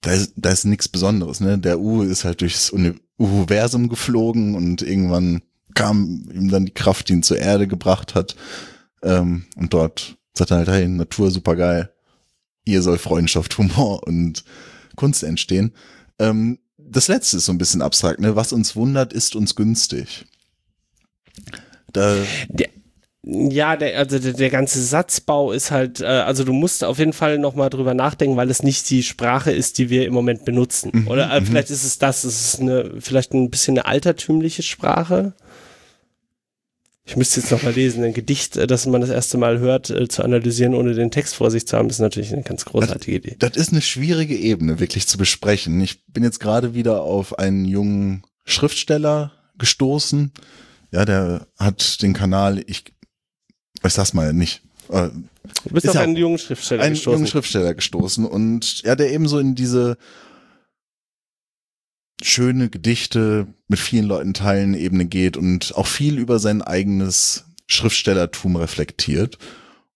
da 0.00 0.12
ist, 0.12 0.32
da 0.36 0.50
ist 0.50 0.64
nichts 0.64 0.88
Besonderes, 0.88 1.40
ne? 1.40 1.58
Der 1.58 1.78
U 1.78 2.02
ist 2.02 2.24
halt 2.24 2.40
durchs 2.40 2.70
Universum 3.18 3.88
geflogen 3.88 4.54
und 4.54 4.80
irgendwann 4.80 5.42
kam 5.74 6.28
ihm 6.32 6.48
dann 6.48 6.66
die 6.66 6.74
Kraft, 6.74 7.08
die 7.08 7.14
ihn 7.14 7.22
zur 7.22 7.38
Erde 7.38 7.68
gebracht 7.68 8.14
hat. 8.14 8.36
Ähm, 9.02 9.44
und 9.56 9.74
dort 9.74 10.16
sagt 10.34 10.50
er 10.50 10.58
halt, 10.58 10.68
hey, 10.68 10.88
Natur 10.88 11.30
super 11.30 11.56
geil. 11.56 11.92
Hier 12.64 12.82
soll 12.82 12.98
Freundschaft, 12.98 13.58
Humor 13.58 14.06
und 14.06 14.44
Kunst 14.96 15.22
entstehen. 15.22 15.72
Ähm, 16.18 16.58
das 16.76 17.08
letzte 17.08 17.36
ist 17.36 17.46
so 17.46 17.52
ein 17.52 17.58
bisschen 17.58 17.82
abstrakt, 17.82 18.20
ne? 18.20 18.34
Was 18.34 18.52
uns 18.52 18.74
wundert, 18.74 19.12
ist 19.12 19.36
uns 19.36 19.54
günstig. 19.54 20.26
Da 21.92 22.16
der, 22.48 22.68
ja, 23.30 23.76
der, 23.76 23.98
also 23.98 24.18
der, 24.18 24.32
der, 24.32 24.48
ganze 24.48 24.82
Satzbau 24.82 25.52
ist 25.52 25.70
halt, 25.70 26.00
äh, 26.00 26.06
also 26.06 26.44
du 26.44 26.54
musst 26.54 26.82
auf 26.82 26.98
jeden 26.98 27.12
Fall 27.12 27.38
nochmal 27.38 27.68
drüber 27.68 27.92
nachdenken, 27.92 28.38
weil 28.38 28.48
es 28.48 28.62
nicht 28.62 28.88
die 28.88 29.02
Sprache 29.02 29.52
ist, 29.52 29.76
die 29.76 29.90
wir 29.90 30.06
im 30.06 30.14
Moment 30.14 30.46
benutzen. 30.46 30.90
Mhm, 30.94 31.08
Oder 31.08 31.30
äh, 31.30 31.40
mhm. 31.40 31.46
vielleicht 31.46 31.68
ist 31.68 31.84
es 31.84 31.98
das, 31.98 32.24
es 32.24 32.54
ist 32.54 32.60
eine, 32.60 32.92
vielleicht 33.00 33.34
ein 33.34 33.50
bisschen 33.50 33.76
eine 33.76 33.84
altertümliche 33.84 34.62
Sprache. 34.62 35.34
Ich 37.04 37.16
müsste 37.16 37.40
jetzt 37.40 37.50
nochmal 37.50 37.74
lesen, 37.74 38.02
ein 38.02 38.14
Gedicht, 38.14 38.56
äh, 38.56 38.66
das 38.66 38.86
man 38.86 39.02
das 39.02 39.10
erste 39.10 39.36
Mal 39.36 39.58
hört, 39.58 39.90
äh, 39.90 40.08
zu 40.08 40.22
analysieren, 40.22 40.74
ohne 40.74 40.94
den 40.94 41.10
Text 41.10 41.34
vor 41.34 41.50
sich 41.50 41.66
zu 41.66 41.76
haben, 41.76 41.90
ist 41.90 41.98
natürlich 41.98 42.32
eine 42.32 42.44
ganz 42.44 42.64
großartige 42.64 43.20
das, 43.20 43.26
Idee. 43.26 43.36
Das 43.40 43.56
ist 43.58 43.72
eine 43.72 43.82
schwierige 43.82 44.36
Ebene, 44.36 44.80
wirklich 44.80 45.06
zu 45.06 45.18
besprechen. 45.18 45.78
Ich 45.82 46.02
bin 46.06 46.24
jetzt 46.24 46.40
gerade 46.40 46.72
wieder 46.72 47.02
auf 47.02 47.38
einen 47.38 47.66
jungen 47.66 48.22
Schriftsteller 48.46 49.32
gestoßen. 49.58 50.32
Ja, 50.92 51.04
der 51.04 51.46
hat 51.58 52.00
den 52.00 52.14
Kanal, 52.14 52.64
ich 52.66 52.84
ich 53.84 53.92
sag's 53.92 54.14
mal 54.14 54.32
nicht. 54.32 54.62
Äh, 54.88 55.08
du 55.64 55.70
bist 55.74 55.88
auf 55.88 55.96
einen 55.96 56.16
jungen 56.16 56.38
Schriftsteller 56.38 56.82
einen 56.82 56.94
gestoßen. 56.94 57.12
Einen 57.12 57.20
jungen 57.20 57.30
Schriftsteller 57.30 57.74
gestoßen 57.74 58.24
und 58.24 58.82
ja, 58.82 58.96
der 58.96 59.12
eben 59.12 59.28
so 59.28 59.38
in 59.38 59.54
diese 59.54 59.96
schöne 62.22 62.68
Gedichte 62.68 63.46
mit 63.68 63.78
vielen 63.78 64.06
Leuten 64.06 64.34
teilen 64.34 64.74
Ebene 64.74 65.06
geht 65.06 65.36
und 65.36 65.74
auch 65.76 65.86
viel 65.86 66.18
über 66.18 66.38
sein 66.38 66.62
eigenes 66.62 67.44
Schriftstellertum 67.66 68.56
reflektiert. 68.56 69.38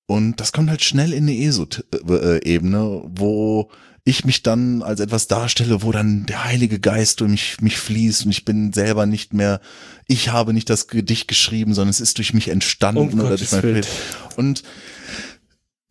Und 0.07 0.41
das 0.41 0.53
kommt 0.53 0.71
halt 0.71 0.83
schnell 0.83 1.13
in 1.13 1.25
eine 1.25 1.37
ESO-Ebene, 1.37 3.03
wo 3.07 3.71
ich 4.05 4.25
mich 4.25 4.43
dann 4.43 4.83
als 4.83 5.01
etwas 5.01 5.29
darstelle, 5.29 5.83
wo 5.83 5.93
dann 5.93 6.27
der 6.27 6.45
Heilige 6.45 6.81
Geist 6.81 7.21
durch 7.21 7.31
mich, 7.31 7.61
mich 7.61 7.77
fließt 7.77 8.25
und 8.25 8.33
ich 8.33 8.45
bin 8.45 8.73
selber 8.73 9.07
nicht 9.07 9.33
mehr, 9.33 9.61
ich 10.09 10.31
habe 10.31 10.53
nicht 10.53 10.69
das 10.69 10.89
Gedicht 10.89 11.29
geschrieben, 11.29 11.73
sondern 11.73 11.91
es 11.91 12.01
ist 12.01 12.19
durch 12.19 12.35
mich 12.35 12.49
entstanden 12.49 13.21
oh, 13.21 13.25
oder 13.25 13.37
durch 13.37 13.53
mein 13.53 13.63
Bild. 13.63 13.89
Und 14.37 14.65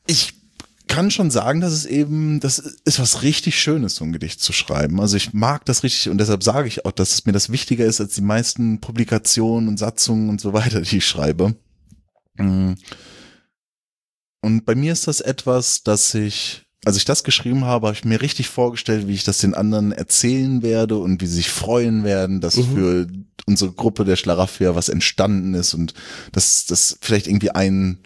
ich 0.08 0.34
kann 0.88 1.10
schon 1.10 1.32
sagen, 1.32 1.62
dass 1.62 1.72
es 1.72 1.86
eben, 1.86 2.42
das 2.42 2.60
ist 2.60 3.00
was 3.00 3.24
richtig 3.24 3.58
Schönes, 3.58 3.96
so 3.96 4.04
ein 4.04 4.12
Gedicht 4.12 4.42
zu 4.42 4.52
schreiben. 4.52 5.00
Also 5.00 5.16
ich 5.16 5.32
mag 5.32 5.64
das 5.64 5.84
richtig 5.84 6.10
und 6.10 6.18
deshalb 6.18 6.44
sage 6.44 6.68
ich 6.68 6.86
auch, 6.86 6.92
dass 6.92 7.14
es 7.14 7.26
mir 7.26 7.32
das 7.32 7.50
wichtiger 7.50 7.86
ist 7.86 8.02
als 8.02 8.16
die 8.16 8.22
meisten 8.22 8.82
Publikationen 8.82 9.70
und 9.70 9.78
Satzungen 9.78 10.28
und 10.28 10.42
so 10.42 10.52
weiter, 10.52 10.82
die 10.82 10.98
ich 10.98 11.08
schreibe. 11.08 11.56
Mm. 12.36 12.74
Und 14.42 14.66
bei 14.66 14.76
mir 14.76 14.92
ist 14.92 15.08
das 15.08 15.22
etwas, 15.22 15.84
dass 15.84 16.14
ich 16.14 16.66
als 16.84 16.98
ich 16.98 17.06
das 17.06 17.24
geschrieben 17.24 17.66
habe, 17.66 17.88
habe 17.88 17.96
ich 17.96 18.06
mir 18.06 18.22
richtig 18.22 18.50
vorgestellt, 18.50 19.08
wie 19.08 19.14
ich 19.14 19.24
das 19.24 19.38
den 19.38 19.54
anderen 19.54 19.92
erzählen 19.92 20.64
werde 20.64 20.98
und 20.98 21.22
wie 21.22 21.28
sie 21.28 21.36
sich 21.36 21.50
freuen 21.50 22.04
werden, 22.04 22.42
dass 22.42 22.58
mhm. 22.58 22.76
für 22.76 23.08
unsere 23.46 23.72
Gruppe 23.72 24.04
der 24.04 24.16
Schlaraffia 24.16 24.76
was 24.76 24.90
entstanden 24.90 25.54
ist 25.54 25.74
und 25.74 25.94
dass 26.32 26.66
das 26.66 26.98
vielleicht 27.02 27.28
irgendwie 27.28 27.52
einfängt 27.52 28.00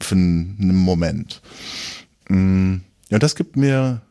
für 0.00 0.14
einen 0.14 0.76
Moment. 0.76 1.42
Mm, 2.28 2.76
ja, 3.08 3.18
das 3.18 3.34
gibt 3.34 3.56
mir, 3.56 4.02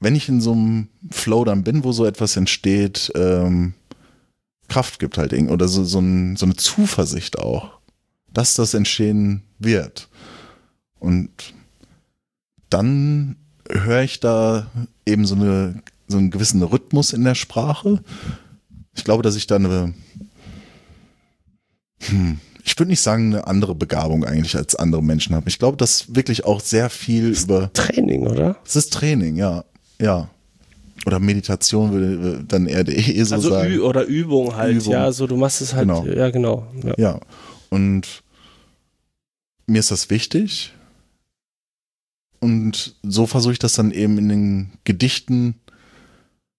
wenn 0.00 0.16
ich 0.16 0.28
in 0.28 0.40
so 0.40 0.52
einem 0.52 0.88
Flow 1.10 1.44
dann 1.44 1.62
bin, 1.62 1.84
wo 1.84 1.92
so 1.92 2.06
etwas 2.06 2.36
entsteht, 2.36 3.12
ähm, 3.14 3.74
Kraft 4.68 4.98
gibt 4.98 5.18
halt 5.18 5.32
irgendwie 5.32 5.52
oder 5.52 5.68
so, 5.68 5.84
so, 5.84 5.98
ein, 6.00 6.36
so 6.36 6.46
eine 6.46 6.56
Zuversicht 6.56 7.38
auch, 7.38 7.80
dass 8.32 8.54
das 8.54 8.74
entstehen 8.74 9.42
wird. 9.58 10.08
Und 11.00 11.30
dann 12.68 13.36
höre 13.68 14.02
ich 14.02 14.20
da 14.20 14.70
eben 15.06 15.26
so, 15.26 15.34
eine, 15.34 15.82
so 16.08 16.18
einen 16.18 16.30
gewissen 16.30 16.62
Rhythmus 16.62 17.12
in 17.12 17.24
der 17.24 17.34
Sprache. 17.34 18.02
Ich 18.94 19.04
glaube, 19.04 19.22
dass 19.22 19.36
ich 19.36 19.46
da 19.46 19.56
eine, 19.56 19.94
hm, 22.02 22.38
ich 22.64 22.78
würde 22.78 22.90
nicht 22.90 23.00
sagen, 23.00 23.34
eine 23.34 23.46
andere 23.46 23.74
Begabung 23.74 24.24
eigentlich 24.24 24.56
als 24.56 24.76
andere 24.76 25.02
Menschen 25.02 25.34
habe. 25.34 25.48
Ich 25.48 25.58
glaube, 25.58 25.76
dass 25.76 26.14
wirklich 26.14 26.44
auch 26.44 26.60
sehr 26.60 26.90
viel 26.90 27.30
das 27.30 27.44
über. 27.44 27.72
Training, 27.72 28.26
oder? 28.26 28.56
Es 28.64 28.76
ist 28.76 28.92
Training, 28.92 29.36
ja. 29.36 29.64
Ja. 30.00 30.28
Oder 31.06 31.18
Meditation 31.18 31.92
würde 31.92 32.44
dann 32.46 32.66
eher 32.66 32.86
eh 32.86 33.22
so 33.24 33.34
also 33.34 33.50
sagen. 33.50 33.80
Oder 33.80 34.04
Übung 34.04 34.54
halt, 34.54 34.76
Übung. 34.76 34.92
ja. 34.92 35.10
So, 35.12 35.26
du 35.26 35.36
machst 35.36 35.62
es 35.62 35.72
halt, 35.72 35.88
genau. 35.88 36.04
ja, 36.04 36.30
genau. 36.30 36.66
Ja. 36.84 36.94
ja. 36.98 37.20
Und 37.70 38.22
mir 39.66 39.78
ist 39.78 39.90
das 39.90 40.10
wichtig. 40.10 40.74
Und 42.40 42.96
so 43.02 43.26
versuche 43.26 43.52
ich 43.52 43.58
das 43.58 43.74
dann 43.74 43.90
eben 43.92 44.18
in 44.18 44.28
den 44.28 44.72
Gedichten 44.84 45.56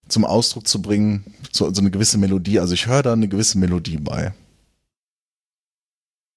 zum 0.07 0.25
Ausdruck 0.25 0.67
zu 0.67 0.81
bringen, 0.81 1.23
so, 1.51 1.73
so 1.73 1.81
eine 1.81 1.91
gewisse 1.91 2.17
Melodie. 2.17 2.59
Also 2.59 2.73
ich 2.73 2.85
höre 2.87 3.01
da 3.01 3.13
eine 3.13 3.27
gewisse 3.27 3.57
Melodie 3.57 3.97
bei. 3.97 4.33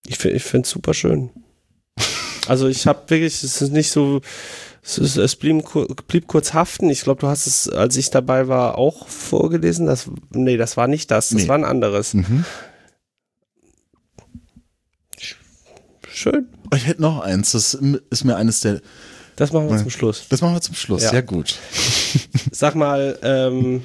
Ich, 0.06 0.22
ich 0.24 0.42
finde 0.42 0.64
es 0.64 0.70
super 0.70 0.94
schön. 0.94 1.30
Also 2.46 2.68
ich 2.68 2.86
habe 2.86 3.08
wirklich, 3.08 3.42
es 3.42 3.62
ist 3.62 3.72
nicht 3.72 3.90
so, 3.90 4.20
es, 4.82 4.98
ist, 4.98 5.16
es 5.16 5.36
blieb, 5.36 5.64
blieb, 6.08 6.26
kurz 6.26 6.52
haften. 6.52 6.90
Ich 6.90 7.02
glaube, 7.02 7.20
du 7.20 7.26
hast 7.26 7.46
es, 7.46 7.68
als 7.68 7.96
ich 7.96 8.10
dabei 8.10 8.48
war, 8.48 8.76
auch 8.76 9.08
vorgelesen. 9.08 9.86
Das, 9.86 10.10
nee, 10.30 10.56
das 10.56 10.76
war 10.76 10.86
nicht 10.86 11.10
das, 11.10 11.30
das 11.30 11.42
nee. 11.42 11.48
war 11.48 11.56
ein 11.56 11.64
anderes. 11.64 12.14
Mhm. 12.14 12.44
Schön. 16.08 16.48
Ich 16.74 16.86
hätte 16.86 17.02
noch 17.02 17.20
eins, 17.20 17.52
das 17.52 17.74
ist 17.74 18.24
mir 18.24 18.36
eines 18.36 18.60
der. 18.60 18.80
Das 19.36 19.52
machen 19.52 19.68
wir 19.68 19.76
zum 19.78 19.90
Schluss. 19.90 20.26
Das 20.28 20.40
machen 20.40 20.54
wir 20.54 20.60
zum 20.60 20.74
Schluss, 20.74 21.04
ja, 21.04 21.14
ja 21.14 21.20
gut. 21.20 21.58
Sag 22.52 22.74
mal, 22.74 23.18
ähm, 23.22 23.82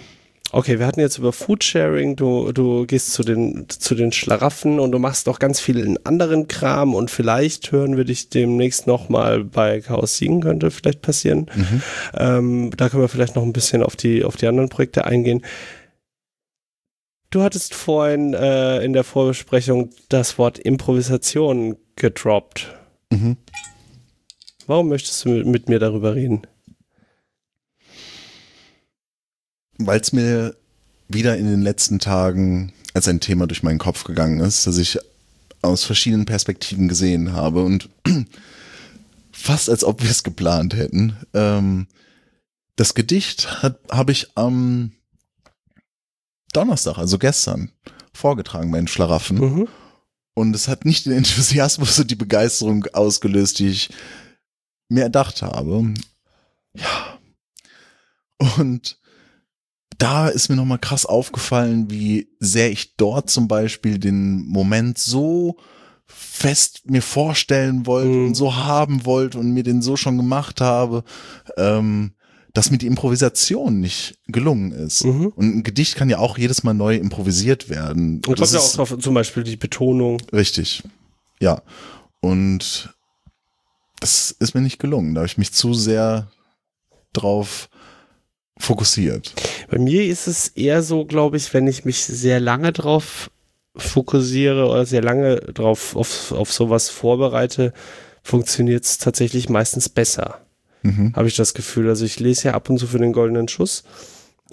Okay, 0.52 0.80
wir 0.80 0.88
hatten 0.88 1.00
jetzt 1.00 1.20
über 1.20 1.32
Foodsharing, 1.32 2.16
du, 2.16 2.52
du 2.52 2.88
gehst 2.88 3.14
zu 3.14 3.22
den, 3.22 3.68
zu 3.70 3.94
den 3.94 4.12
Schlaraffen 4.12 4.80
und 4.80 4.92
du 4.92 4.98
machst 4.98 5.30
auch 5.30 5.38
ganz 5.38 5.60
viel 5.60 5.78
in 5.78 6.04
anderen 6.06 6.48
Kram 6.48 6.96
und 6.96 7.12
vielleicht 7.12 7.72
hören 7.72 7.98
wir 7.98 8.04
dich 8.04 8.30
demnächst 8.30 8.88
nochmal 8.88 9.44
bei 9.44 9.82
Chaos 9.82 10.18
Siegen, 10.18 10.42
könnte 10.42 10.72
vielleicht 10.72 11.04
passieren. 11.04 11.52
Mhm. 11.54 11.82
Ähm, 12.16 12.72
da 12.76 12.90
können 12.90 13.04
wir 13.04 13.10
vielleicht 13.10 13.36
noch 13.36 13.44
ein 13.44 13.54
bisschen 13.54 13.84
auf 13.84 13.96
die, 13.96 14.24
auf 14.24 14.38
die 14.38 14.48
anderen 14.48 14.70
Projekte 14.70 15.06
eingehen. 15.06 15.46
Du 17.30 17.44
hattest 17.44 17.76
vorhin 17.76 18.34
äh, 18.34 18.84
in 18.84 18.94
der 18.94 19.04
Vorbesprechung 19.04 19.92
das 20.10 20.40
Wort 20.40 20.58
Improvisation 20.58 21.78
gedroppt. 21.96 22.76
Mhm. 23.12 23.38
Warum 24.70 24.88
möchtest 24.88 25.26
du 25.26 25.30
mit 25.30 25.68
mir 25.68 25.80
darüber 25.80 26.16
reden? 26.16 26.44
weil 29.80 30.00
es 30.00 30.14
mir 30.14 30.56
wieder 31.08 31.38
in 31.38 31.48
den 31.48 31.62
letzten 31.62 32.00
Tagen 32.00 32.74
als 32.94 33.08
ein 33.08 33.22
Thema 33.22 33.48
durch 33.48 33.64
meinen 33.64 33.80
Kopf 33.80 34.04
gegangen 34.04 34.40
ist, 34.42 34.68
dass 34.68 34.78
ich 34.78 35.00
aus 35.62 35.84
verschiedenen 35.84 36.26
Perspektiven 36.26 36.88
gesehen 36.88 37.34
habe 37.34 37.64
und 37.64 37.90
fast 39.32 39.70
als 39.70 39.84
ob 39.84 40.04
wir 40.04 40.12
es 40.12 40.24
geplant 40.24 40.76
hätten. 40.76 41.18
Ähm, 41.34 41.88
das 42.76 42.94
Gedicht 42.94 43.62
habe 43.90 44.12
ich 44.12 44.28
am 44.36 44.92
Donnerstag, 46.54 46.98
also 46.98 47.18
gestern, 47.18 47.72
vorgetragen 48.14 48.72
bei 48.72 48.78
den 48.78 48.88
Schlaraffen. 48.88 49.38
Mhm. 49.38 49.68
Und 50.34 50.56
es 50.56 50.68
hat 50.68 50.86
nicht 50.86 51.06
den 51.06 51.14
Enthusiasmus 51.14 52.00
und 52.00 52.12
die 52.12 52.16
Begeisterung 52.16 52.86
ausgelöst, 52.94 53.60
die 53.60 53.70
ich 53.70 53.90
mir 54.90 55.04
erdacht 55.04 55.42
habe. 55.42 55.94
Ja. 56.74 57.20
Und 58.58 59.00
da 59.98 60.28
ist 60.30 60.50
mir 60.50 60.56
nochmal 60.56 60.80
krass 60.80 61.06
aufgefallen, 61.06 61.90
wie 61.92 62.30
sehr 62.40 62.72
ich 62.72 62.96
dort 62.96 63.30
zum 63.30 63.48
Beispiel 63.48 64.00
den 64.00 64.46
Moment 64.46 64.98
so 64.98 65.58
fest 66.06 66.90
mir 66.90 67.02
vorstellen 67.02 67.86
wollte 67.86 68.10
mhm. 68.10 68.28
und 68.28 68.36
so 68.36 68.56
haben 68.56 69.06
wollte 69.06 69.38
und 69.38 69.52
mir 69.52 69.64
den 69.64 69.82
so 69.82 69.96
schon 69.96 70.18
gemacht 70.18 70.62
habe, 70.62 71.04
ähm, 71.58 72.14
dass 72.54 72.72
mir 72.72 72.78
die 72.78 72.88
Improvisation 72.88 73.80
nicht 73.80 74.18
gelungen 74.28 74.72
ist. 74.72 75.06
Mhm. 75.06 75.28
Und 75.28 75.58
ein 75.58 75.64
Gedicht 75.64 75.96
kann 75.96 76.10
ja 76.10 76.18
auch 76.18 76.38
jedes 76.38 76.64
Mal 76.64 76.74
neu 76.74 76.96
improvisiert 76.96 77.70
werden. 77.70 78.22
Und 78.26 78.40
das 78.40 78.52
kommt 78.52 78.64
ja 78.64 78.68
auch 78.68 78.76
drauf, 78.76 78.98
zum 79.00 79.14
Beispiel 79.14 79.44
die 79.44 79.58
Betonung. 79.58 80.20
Richtig. 80.34 80.84
Ja. 81.40 81.62
Und 82.22 82.90
das 84.00 84.32
ist 84.32 84.56
mir 84.56 84.62
nicht 84.62 84.80
gelungen. 84.80 85.14
Da 85.14 85.22
habe 85.22 85.28
ich 85.28 85.38
mich 85.38 85.54
zu 85.54 85.74
sehr 85.74 86.28
drauf 87.14 87.70
fokussiert? 88.58 89.34
Bei 89.70 89.80
mir 89.80 90.06
ist 90.06 90.28
es 90.28 90.50
eher 90.50 90.84
so, 90.84 91.06
glaube 91.06 91.38
ich, 91.38 91.54
wenn 91.54 91.68
ich 91.68 91.86
mich 91.86 92.04
sehr 92.04 92.40
lange 92.40 92.72
drauf 92.72 93.32
fokussiere 93.76 94.68
oder 94.68 94.86
sehr 94.86 95.02
lange 95.02 95.38
drauf 95.38 95.96
auf, 95.96 96.32
auf 96.32 96.52
sowas 96.52 96.90
vorbereite, 96.90 97.74
funktioniert 98.22 98.84
es 98.84 98.98
tatsächlich 98.98 99.50
meistens 99.50 99.88
besser. 99.90 100.42
Mhm. 100.84 101.14
Habe 101.16 101.28
ich 101.28 101.36
das 101.36 101.54
Gefühl. 101.54 101.88
Also 101.88 102.06
ich 102.06 102.20
lese 102.20 102.50
ja 102.50 102.54
ab 102.54 102.70
und 102.70 102.78
zu 102.78 102.88
für 102.88 103.00
den 103.00 103.14
goldenen 103.14 103.48
Schuss. 103.48 103.84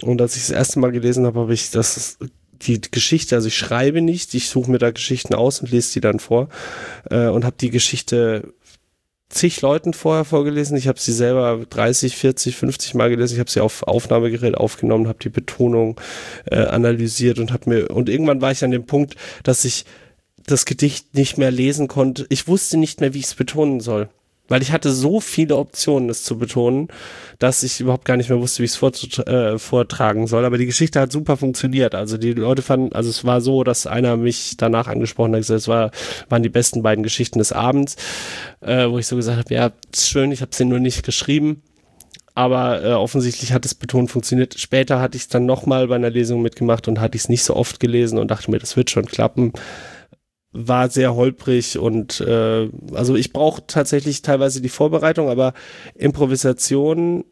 Und 0.01 0.21
als 0.21 0.35
ich 0.35 0.43
das 0.43 0.51
erste 0.51 0.79
Mal 0.79 0.91
gelesen 0.91 1.25
habe, 1.25 1.39
habe 1.39 1.53
ich 1.53 1.71
das 1.71 2.17
die 2.61 2.81
Geschichte, 2.81 3.35
also 3.35 3.49
ich 3.49 3.57
schreibe 3.57 4.01
nicht, 4.01 4.33
ich 4.33 4.49
suche 4.49 4.71
mir 4.71 4.79
da 4.79 4.89
Geschichten 4.89 5.35
aus 5.35 5.61
und 5.61 5.69
lese 5.69 5.93
die 5.93 6.01
dann 6.01 6.19
vor 6.19 6.49
äh, 7.11 7.27
und 7.27 7.45
habe 7.45 7.55
die 7.59 7.69
Geschichte 7.69 8.51
zig 9.29 9.61
Leuten 9.61 9.93
vorher 9.93 10.25
vorgelesen. 10.25 10.77
Ich 10.77 10.87
habe 10.87 10.99
sie 10.99 11.11
selber 11.11 11.65
30, 11.69 12.15
40, 12.15 12.55
50 12.55 12.95
Mal 12.95 13.09
gelesen. 13.09 13.33
Ich 13.33 13.39
habe 13.39 13.49
sie 13.49 13.61
auf 13.61 13.83
Aufnahmegerät 13.83 14.55
aufgenommen, 14.55 15.07
habe 15.07 15.19
die 15.21 15.29
Betonung 15.29 15.99
äh, 16.45 16.63
analysiert 16.63 17.39
und 17.39 17.51
habe 17.51 17.69
mir 17.69 17.89
und 17.91 18.09
irgendwann 18.09 18.41
war 18.41 18.51
ich 18.51 18.63
an 18.63 18.71
dem 18.71 18.85
Punkt, 18.85 19.15
dass 19.43 19.65
ich 19.65 19.85
das 20.45 20.65
Gedicht 20.65 21.13
nicht 21.13 21.37
mehr 21.37 21.51
lesen 21.51 21.87
konnte. 21.87 22.25
Ich 22.29 22.47
wusste 22.47 22.77
nicht 22.77 23.01
mehr, 23.01 23.13
wie 23.13 23.19
ich 23.19 23.25
es 23.25 23.35
betonen 23.35 23.81
soll. 23.81 24.09
Weil 24.47 24.61
ich 24.61 24.71
hatte 24.71 24.91
so 24.91 25.19
viele 25.19 25.57
Optionen, 25.57 26.09
es 26.09 26.23
zu 26.23 26.37
betonen, 26.37 26.87
dass 27.39 27.63
ich 27.63 27.79
überhaupt 27.79 28.05
gar 28.05 28.17
nicht 28.17 28.29
mehr 28.29 28.39
wusste, 28.39 28.59
wie 28.59 28.65
ich 28.65 28.81
es 28.81 29.19
äh, 29.19 29.59
vortragen 29.59 30.27
soll. 30.27 30.45
Aber 30.45 30.57
die 30.57 30.65
Geschichte 30.65 30.99
hat 30.99 31.11
super 31.11 31.37
funktioniert. 31.37 31.95
Also 31.95 32.17
die 32.17 32.33
Leute 32.33 32.61
fanden, 32.61 32.93
also 32.93 33.09
es 33.09 33.25
war 33.25 33.41
so, 33.41 33.63
dass 33.63 33.87
einer 33.87 34.17
mich 34.17 34.55
danach 34.57 34.87
angesprochen 34.87 35.33
hat, 35.33 35.41
gesagt, 35.41 35.59
es 35.59 35.67
war, 35.67 35.91
waren 36.29 36.43
die 36.43 36.49
besten 36.49 36.81
beiden 36.81 37.03
Geschichten 37.03 37.39
des 37.39 37.51
Abends, 37.51 37.95
äh, 38.61 38.89
wo 38.89 38.97
ich 38.97 39.07
so 39.07 39.15
gesagt 39.15 39.37
habe, 39.37 39.53
ja, 39.53 39.71
ist 39.93 40.09
schön, 40.09 40.31
ich 40.31 40.41
habe 40.41 40.51
sie 40.53 40.65
nur 40.65 40.79
nicht 40.79 41.03
geschrieben. 41.03 41.61
Aber 42.37 42.83
äh, 42.83 42.93
offensichtlich 42.93 43.51
hat 43.51 43.65
es 43.65 43.73
betont 43.73 44.11
funktioniert. 44.11 44.59
Später 44.59 44.99
hatte 44.99 45.17
ich 45.17 45.23
es 45.23 45.27
dann 45.27 45.47
nochmal 45.47 45.87
bei 45.87 45.95
einer 45.95 46.11
Lesung 46.11 46.43
mitgemacht 46.43 46.87
und 46.87 46.99
hatte 46.99 47.15
ich 47.15 47.23
es 47.23 47.29
nicht 47.29 47.43
so 47.43 47.55
oft 47.55 47.79
gelesen 47.79 48.19
und 48.19 48.29
dachte 48.29 48.51
mir, 48.51 48.59
das 48.59 48.77
wird 48.77 48.91
schon 48.91 49.07
klappen 49.07 49.53
war 50.57 50.89
sehr 50.89 51.15
holprig 51.15 51.77
und 51.77 52.19
äh, 52.21 52.69
also 52.93 53.15
ich 53.15 53.31
brauche 53.31 53.65
tatsächlich 53.67 54.23
teilweise 54.23 54.59
die 54.61 54.69
Vorbereitung, 54.69 55.29
aber 55.29 55.53
Improvisation 55.93 57.25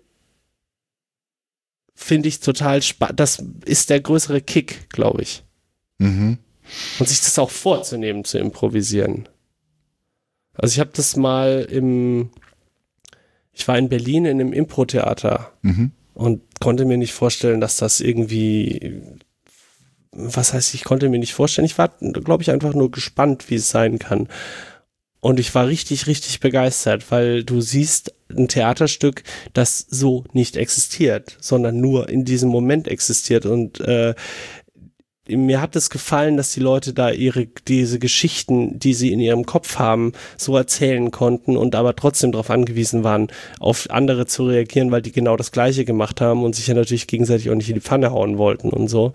finde 1.96 2.28
ich 2.28 2.40
total 2.40 2.82
spannend. 2.82 3.20
Das 3.20 3.44
ist 3.66 3.90
der 3.90 4.02
größere 4.02 4.42
Kick, 4.42 4.90
glaube 4.90 5.24
ich. 5.24 5.44
Mhm. 5.98 6.38
Und 7.00 7.10
sich 7.10 7.22
das 7.22 7.40
auch 7.40 7.50
vorzunehmen, 7.50 8.26
zu 8.26 8.38
improvisieren. 8.38 9.28
Also 10.54 10.74
ich 10.74 10.80
habe 10.80 10.92
das 10.94 11.16
mal 11.16 11.68
im, 11.70 12.30
ich 13.54 13.68
war 13.68 13.78
in 13.78 13.90
Berlin 13.90 14.26
in 14.26 14.40
einem 14.40 14.54
Impro-Theater 14.54 15.52
mhm. 15.62 15.92
und 16.14 16.42
konnte 16.60 16.86
mir 16.86 16.98
nicht 16.98 17.14
vorstellen, 17.14 17.62
dass 17.62 17.78
das 17.78 18.02
irgendwie 18.02 19.18
was 20.16 20.54
heißt, 20.54 20.74
ich 20.74 20.84
konnte 20.84 21.10
mir 21.10 21.20
nicht 21.20 21.34
vorstellen. 21.34 21.66
Ich 21.66 21.78
war, 21.78 21.92
glaube 22.00 22.42
ich, 22.42 22.52
einfach 22.52 22.74
nur 22.74 22.90
gespannt, 22.90 23.50
wie 23.50 23.56
es 23.56 23.70
sein 23.70 24.00
kann. 24.00 24.28
Und 25.20 25.40
ich 25.40 25.54
war 25.56 25.68
richtig, 25.68 26.08
richtig 26.08 26.40
begeistert, 26.40 27.10
weil 27.12 27.44
du 27.44 27.60
siehst 27.60 28.14
ein 28.30 28.48
Theaterstück, 28.48 29.24
das 29.54 29.80
so 29.90 30.24
nicht 30.34 30.56
existiert, 30.56 31.38
sondern 31.42 31.82
nur 31.82 32.10
in 32.10 32.26
diesem 32.26 32.50
Moment 32.50 32.88
existiert. 32.88 33.46
Und 33.46 33.80
äh, 33.82 34.14
mir 35.28 35.62
hat 35.62 35.76
es 35.76 35.90
gefallen, 35.90 36.38
dass 36.38 36.52
die 36.52 36.60
Leute 36.60 36.94
da 36.94 37.10
ihre 37.10 37.48
diese 37.68 37.98
Geschichten, 37.98 38.78
die 38.78 38.94
sie 38.94 39.12
in 39.12 39.20
ihrem 39.20 39.46
Kopf 39.46 39.80
haben, 39.80 40.14
so 40.38 40.56
erzählen 40.56 41.10
konnten 41.10 41.58
und 41.58 41.74
aber 41.74 41.96
trotzdem 41.96 42.32
darauf 42.32 42.52
angewiesen 42.52 43.04
waren, 43.04 43.30
auf 43.60 43.90
andere 43.90 44.28
zu 44.28 44.46
reagieren, 44.46 44.92
weil 44.92 45.02
die 45.02 45.12
genau 45.12 45.36
das 45.38 45.52
Gleiche 45.52 45.86
gemacht 45.86 46.22
haben 46.22 46.44
und 46.44 46.56
sich 46.56 46.68
ja 46.68 46.76
natürlich 46.76 47.08
gegenseitig 47.08 47.50
auch 47.50 47.56
nicht 47.56 47.70
in 47.70 47.76
die 47.76 47.82
Pfanne 47.82 48.12
hauen 48.12 48.38
wollten 48.38 48.70
und 48.70 48.88
so. 48.88 49.14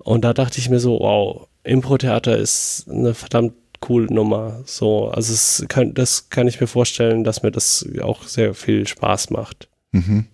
Und 0.00 0.24
da 0.24 0.32
dachte 0.32 0.58
ich 0.58 0.70
mir 0.70 0.80
so, 0.80 0.98
wow, 1.00 1.48
Impro-Theater 1.62 2.36
ist 2.36 2.86
eine 2.90 3.14
verdammt 3.14 3.54
coole 3.80 4.12
Nummer. 4.12 4.62
So, 4.66 5.08
also 5.08 5.32
es 5.32 5.64
kann, 5.68 5.94
das 5.94 6.28
kann 6.30 6.46
ich 6.46 6.60
mir 6.60 6.66
vorstellen, 6.66 7.24
dass 7.24 7.42
mir 7.42 7.50
das 7.50 7.86
auch 8.02 8.24
sehr 8.24 8.54
viel 8.54 8.86
Spaß 8.86 9.30
macht. 9.30 9.68
Mhm. 9.92 10.26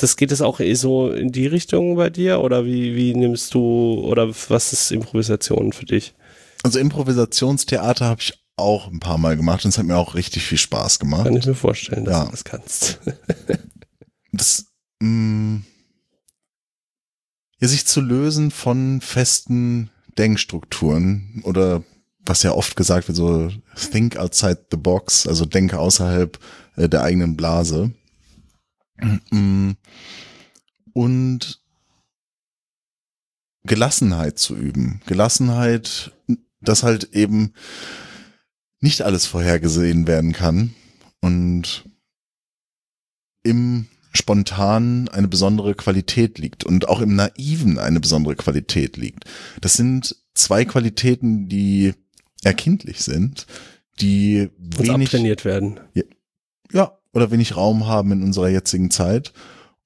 Das 0.00 0.16
geht 0.16 0.32
es 0.32 0.42
auch 0.42 0.60
eh 0.60 0.74
so 0.74 1.10
in 1.10 1.30
die 1.32 1.46
Richtung 1.46 1.96
bei 1.96 2.10
dir 2.10 2.40
oder 2.40 2.64
wie, 2.64 2.96
wie 2.96 3.14
nimmst 3.14 3.54
du 3.54 4.00
oder 4.04 4.28
was 4.28 4.72
ist 4.72 4.90
Improvisation 4.90 5.72
für 5.72 5.86
dich? 5.86 6.14
Also 6.64 6.78
Improvisationstheater 6.80 8.04
habe 8.06 8.20
ich 8.20 8.34
auch 8.56 8.88
ein 8.88 9.00
paar 9.00 9.18
Mal 9.18 9.36
gemacht 9.36 9.64
und 9.64 9.68
es 9.68 9.78
hat 9.78 9.86
mir 9.86 9.96
auch 9.96 10.14
richtig 10.14 10.42
viel 10.42 10.58
Spaß 10.58 10.98
gemacht. 10.98 11.24
Kann 11.24 11.36
ich 11.36 11.46
mir 11.46 11.54
vorstellen, 11.54 12.04
dass 12.04 12.14
ja. 12.14 12.24
du 12.24 12.30
das 12.30 12.44
kannst. 12.44 13.00
das 14.32 14.66
mh, 15.00 15.08
mm, 15.08 15.64
ja, 17.60 17.68
sich 17.68 17.86
zu 17.86 18.00
lösen 18.00 18.50
von 18.50 19.00
festen 19.00 19.90
Denkstrukturen 20.18 21.42
oder 21.44 21.82
was 22.24 22.42
ja 22.42 22.52
oft 22.52 22.76
gesagt 22.76 23.08
wird, 23.08 23.16
so 23.16 23.50
think 23.92 24.16
outside 24.16 24.66
the 24.70 24.76
box, 24.76 25.26
also 25.26 25.44
denke 25.44 25.78
außerhalb 25.78 26.38
äh, 26.76 26.88
der 26.88 27.02
eigenen 27.02 27.36
Blase. 27.36 27.92
Mm. 29.30 29.72
Und 30.92 31.60
Gelassenheit 33.64 34.38
zu 34.38 34.56
üben. 34.56 35.02
Gelassenheit, 35.06 36.12
dass 36.60 36.82
halt 36.82 37.12
eben 37.12 37.52
nicht 38.80 39.02
alles 39.02 39.26
vorhergesehen 39.26 40.06
werden 40.06 40.32
kann 40.32 40.74
und 41.20 41.84
im 43.42 43.86
spontan 44.16 45.08
eine 45.08 45.28
besondere 45.28 45.74
Qualität 45.74 46.38
liegt 46.38 46.64
und 46.64 46.88
auch 46.88 47.00
im 47.00 47.14
Naiven 47.14 47.78
eine 47.78 48.00
besondere 48.00 48.36
Qualität 48.36 48.96
liegt. 48.96 49.24
Das 49.60 49.74
sind 49.74 50.16
zwei 50.34 50.64
Qualitäten, 50.64 51.48
die 51.48 51.94
erkindlich 52.42 53.02
sind, 53.02 53.46
die 54.00 54.50
und 54.58 54.78
wenig 54.78 55.10
trainiert 55.10 55.44
werden. 55.44 55.80
Ja, 55.94 56.02
ja, 56.72 56.98
oder 57.12 57.30
wenig 57.30 57.56
Raum 57.56 57.86
haben 57.86 58.12
in 58.12 58.22
unserer 58.22 58.48
jetzigen 58.48 58.90
Zeit. 58.90 59.32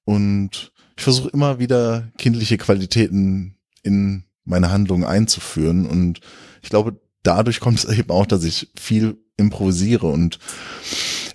Und 0.03 0.71
ich 0.97 1.03
versuche 1.03 1.29
immer 1.29 1.59
wieder 1.59 2.11
kindliche 2.17 2.57
Qualitäten 2.57 3.55
in 3.83 4.23
meine 4.43 4.71
Handlungen 4.71 5.05
einzuführen. 5.05 5.85
Und 5.85 6.19
ich 6.61 6.69
glaube, 6.69 6.99
dadurch 7.23 7.59
kommt 7.59 7.79
es 7.79 7.85
eben 7.85 8.09
auch, 8.11 8.25
dass 8.25 8.43
ich 8.43 8.71
viel 8.79 9.17
improvisiere. 9.37 10.07
Und 10.07 10.39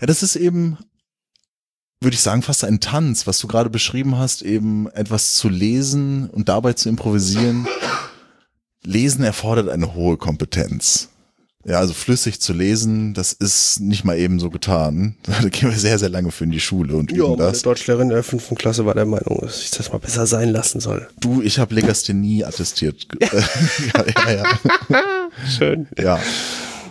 ja, 0.00 0.06
das 0.06 0.22
ist 0.22 0.36
eben, 0.36 0.78
würde 2.00 2.14
ich 2.14 2.20
sagen, 2.20 2.42
fast 2.42 2.64
ein 2.64 2.80
Tanz, 2.80 3.26
was 3.26 3.38
du 3.38 3.46
gerade 3.46 3.70
beschrieben 3.70 4.18
hast, 4.18 4.42
eben 4.42 4.88
etwas 4.90 5.34
zu 5.34 5.48
lesen 5.48 6.28
und 6.30 6.48
dabei 6.48 6.74
zu 6.74 6.88
improvisieren. 6.88 7.66
Lesen 8.82 9.24
erfordert 9.24 9.68
eine 9.68 9.94
hohe 9.94 10.16
Kompetenz. 10.16 11.08
Ja, 11.64 11.80
also 11.80 11.94
flüssig 11.94 12.40
zu 12.40 12.52
lesen, 12.52 13.12
das 13.12 13.32
ist 13.32 13.80
nicht 13.80 14.04
mal 14.04 14.16
eben 14.16 14.38
so 14.38 14.50
getan. 14.50 15.16
Da 15.26 15.48
gehen 15.48 15.68
wir 15.70 15.76
sehr, 15.76 15.98
sehr 15.98 16.08
lange 16.08 16.30
für 16.30 16.44
in 16.44 16.52
die 16.52 16.60
Schule 16.60 16.94
und 16.94 17.10
üben 17.10 17.20
Ja, 17.22 17.28
meine 17.30 17.50
das. 17.50 17.62
Deutschlehrerin 17.62 18.08
in 18.08 18.14
der 18.14 18.22
fünften 18.22 18.54
Klasse 18.54 18.86
war 18.86 18.94
der 18.94 19.04
Meinung, 19.06 19.40
dass 19.40 19.62
ich 19.62 19.72
das 19.72 19.90
mal 19.90 19.98
besser 19.98 20.26
sein 20.26 20.50
lassen 20.50 20.80
soll. 20.80 21.08
Du, 21.18 21.42
ich 21.42 21.58
habe 21.58 21.74
Legasthenie 21.74 22.44
attestiert. 22.44 23.08
ja, 23.20 24.04
ja, 24.26 24.32
ja. 24.32 24.98
Schön. 25.58 25.88
ja. 25.98 26.20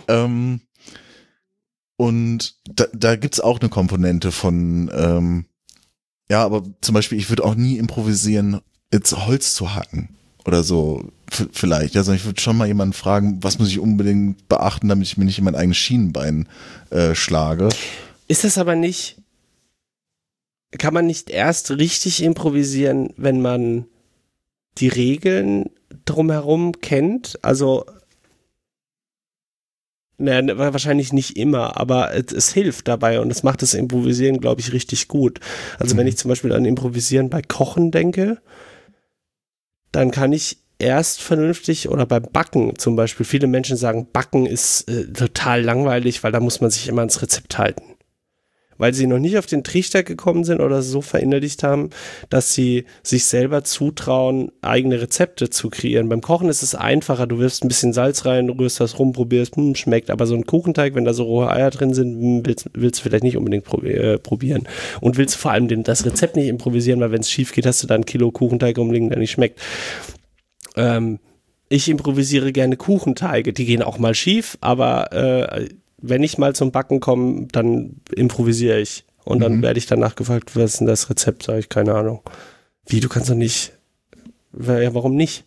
Ähm, 0.08 0.60
und 1.96 2.56
da, 2.64 2.86
da 2.92 3.16
gibt's 3.16 3.40
auch 3.40 3.60
eine 3.60 3.68
Komponente 3.68 4.32
von, 4.32 4.90
ähm, 4.94 5.46
ja, 6.30 6.44
aber 6.44 6.62
zum 6.80 6.94
Beispiel, 6.94 7.18
ich 7.18 7.30
würde 7.30 7.44
auch 7.44 7.54
nie 7.54 7.78
improvisieren, 7.78 8.60
jetzt 8.92 9.26
Holz 9.26 9.54
zu 9.54 9.74
hacken 9.74 10.10
oder 10.44 10.62
so, 10.62 11.10
vielleicht. 11.52 11.96
Also 11.96 12.12
ich 12.12 12.24
würde 12.24 12.40
schon 12.40 12.56
mal 12.56 12.66
jemanden 12.68 12.92
fragen, 12.92 13.42
was 13.42 13.58
muss 13.58 13.68
ich 13.68 13.78
unbedingt 13.78 14.48
beachten, 14.48 14.88
damit 14.88 15.06
ich 15.06 15.16
mir 15.16 15.24
nicht 15.24 15.38
in 15.38 15.44
mein 15.44 15.56
eigenes 15.56 15.76
Schienenbein 15.76 16.48
äh, 16.90 17.14
schlage. 17.14 17.68
Ist 18.28 18.44
das 18.44 18.58
aber 18.58 18.76
nicht, 18.76 19.16
kann 20.78 20.94
man 20.94 21.06
nicht 21.06 21.30
erst 21.30 21.70
richtig 21.70 22.22
improvisieren, 22.22 23.12
wenn 23.16 23.40
man 23.40 23.86
die 24.78 24.88
Regeln 24.88 25.70
drumherum 26.04 26.80
kennt? 26.80 27.38
Also, 27.42 27.86
naja, 30.18 30.56
wahrscheinlich 30.72 31.12
nicht 31.12 31.36
immer, 31.36 31.76
aber 31.78 32.14
es, 32.14 32.32
es 32.32 32.52
hilft 32.52 32.88
dabei 32.88 33.20
und 33.20 33.30
es 33.30 33.42
macht 33.42 33.62
das 33.62 33.74
Improvisieren, 33.74 34.40
glaube 34.40 34.60
ich, 34.60 34.72
richtig 34.72 35.08
gut. 35.08 35.40
Also, 35.78 35.96
wenn 35.96 36.04
Mhm. 36.04 36.08
ich 36.08 36.16
zum 36.18 36.28
Beispiel 36.28 36.52
an 36.52 36.64
Improvisieren 36.64 37.30
bei 37.30 37.42
Kochen 37.42 37.90
denke, 37.90 38.38
dann 39.92 40.10
kann 40.10 40.32
ich 40.32 40.58
erst 40.78 41.22
vernünftig 41.22 41.88
oder 41.88 42.04
beim 42.06 42.24
Backen 42.32 42.78
zum 42.78 42.96
Beispiel, 42.96 43.24
viele 43.24 43.46
Menschen 43.46 43.76
sagen, 43.76 44.08
Backen 44.12 44.46
ist 44.46 44.88
äh, 44.90 45.10
total 45.12 45.62
langweilig, 45.62 46.22
weil 46.22 46.32
da 46.32 46.40
muss 46.40 46.60
man 46.60 46.70
sich 46.70 46.88
immer 46.88 47.00
ans 47.00 47.22
Rezept 47.22 47.56
halten. 47.56 47.95
Weil 48.78 48.94
sie 48.94 49.06
noch 49.06 49.18
nicht 49.18 49.38
auf 49.38 49.46
den 49.46 49.64
Trichter 49.64 50.02
gekommen 50.02 50.44
sind 50.44 50.60
oder 50.60 50.82
so 50.82 51.00
verinnerlicht 51.00 51.62
haben, 51.62 51.90
dass 52.30 52.52
sie 52.54 52.84
sich 53.02 53.24
selber 53.24 53.64
zutrauen, 53.64 54.50
eigene 54.62 55.00
Rezepte 55.00 55.50
zu 55.50 55.70
kreieren. 55.70 56.08
Beim 56.08 56.20
Kochen 56.20 56.48
ist 56.48 56.62
es 56.62 56.74
einfacher, 56.74 57.26
du 57.26 57.38
wirfst 57.38 57.64
ein 57.64 57.68
bisschen 57.68 57.92
Salz 57.92 58.24
rein, 58.24 58.50
rührst 58.50 58.80
das 58.80 58.98
rum, 58.98 59.12
probierst, 59.12 59.56
hm, 59.56 59.74
schmeckt. 59.74 60.10
Aber 60.10 60.26
so 60.26 60.34
ein 60.34 60.46
Kuchenteig, 60.46 60.94
wenn 60.94 61.04
da 61.04 61.12
so 61.12 61.24
rohe 61.24 61.50
Eier 61.50 61.70
drin 61.70 61.94
sind, 61.94 62.20
hm, 62.20 62.46
willst, 62.46 62.70
willst 62.74 63.00
du 63.00 63.04
vielleicht 63.04 63.24
nicht 63.24 63.36
unbedingt 63.36 63.66
äh, 63.84 64.18
probieren. 64.18 64.68
Und 65.00 65.16
willst 65.16 65.36
vor 65.36 65.52
allem 65.52 65.68
den, 65.68 65.82
das 65.82 66.04
Rezept 66.04 66.36
nicht 66.36 66.48
improvisieren, 66.48 67.00
weil 67.00 67.12
wenn 67.12 67.20
es 67.20 67.30
schief 67.30 67.52
geht, 67.52 67.66
hast 67.66 67.82
du 67.82 67.86
da 67.86 67.94
ein 67.94 68.06
Kilo 68.06 68.30
Kuchenteig 68.30 68.78
rumliegen, 68.78 69.08
der 69.08 69.18
nicht 69.18 69.32
schmeckt. 69.32 69.60
Ähm, 70.76 71.18
ich 71.68 71.88
improvisiere 71.88 72.52
gerne 72.52 72.76
Kuchenteige. 72.76 73.52
Die 73.52 73.64
gehen 73.64 73.82
auch 73.82 73.98
mal 73.98 74.14
schief, 74.14 74.56
aber 74.60 75.12
äh, 75.12 75.68
wenn 75.98 76.22
ich 76.22 76.38
mal 76.38 76.54
zum 76.54 76.72
Backen 76.72 77.00
komme, 77.00 77.46
dann 77.52 77.96
improvisiere 78.14 78.80
ich. 78.80 79.04
Und 79.24 79.40
dann 79.40 79.56
Mhm. 79.56 79.62
werde 79.62 79.78
ich 79.78 79.86
danach 79.86 80.14
gefragt, 80.14 80.54
was 80.54 80.72
ist 80.74 80.80
denn 80.80 80.86
das 80.86 81.10
Rezept? 81.10 81.42
Sag 81.42 81.58
ich, 81.58 81.68
keine 81.68 81.94
Ahnung. 81.94 82.20
Wie, 82.86 83.00
du 83.00 83.08
kannst 83.08 83.28
doch 83.28 83.34
nicht. 83.34 83.72
Ja, 84.58 84.94
warum 84.94 85.16
nicht? 85.16 85.44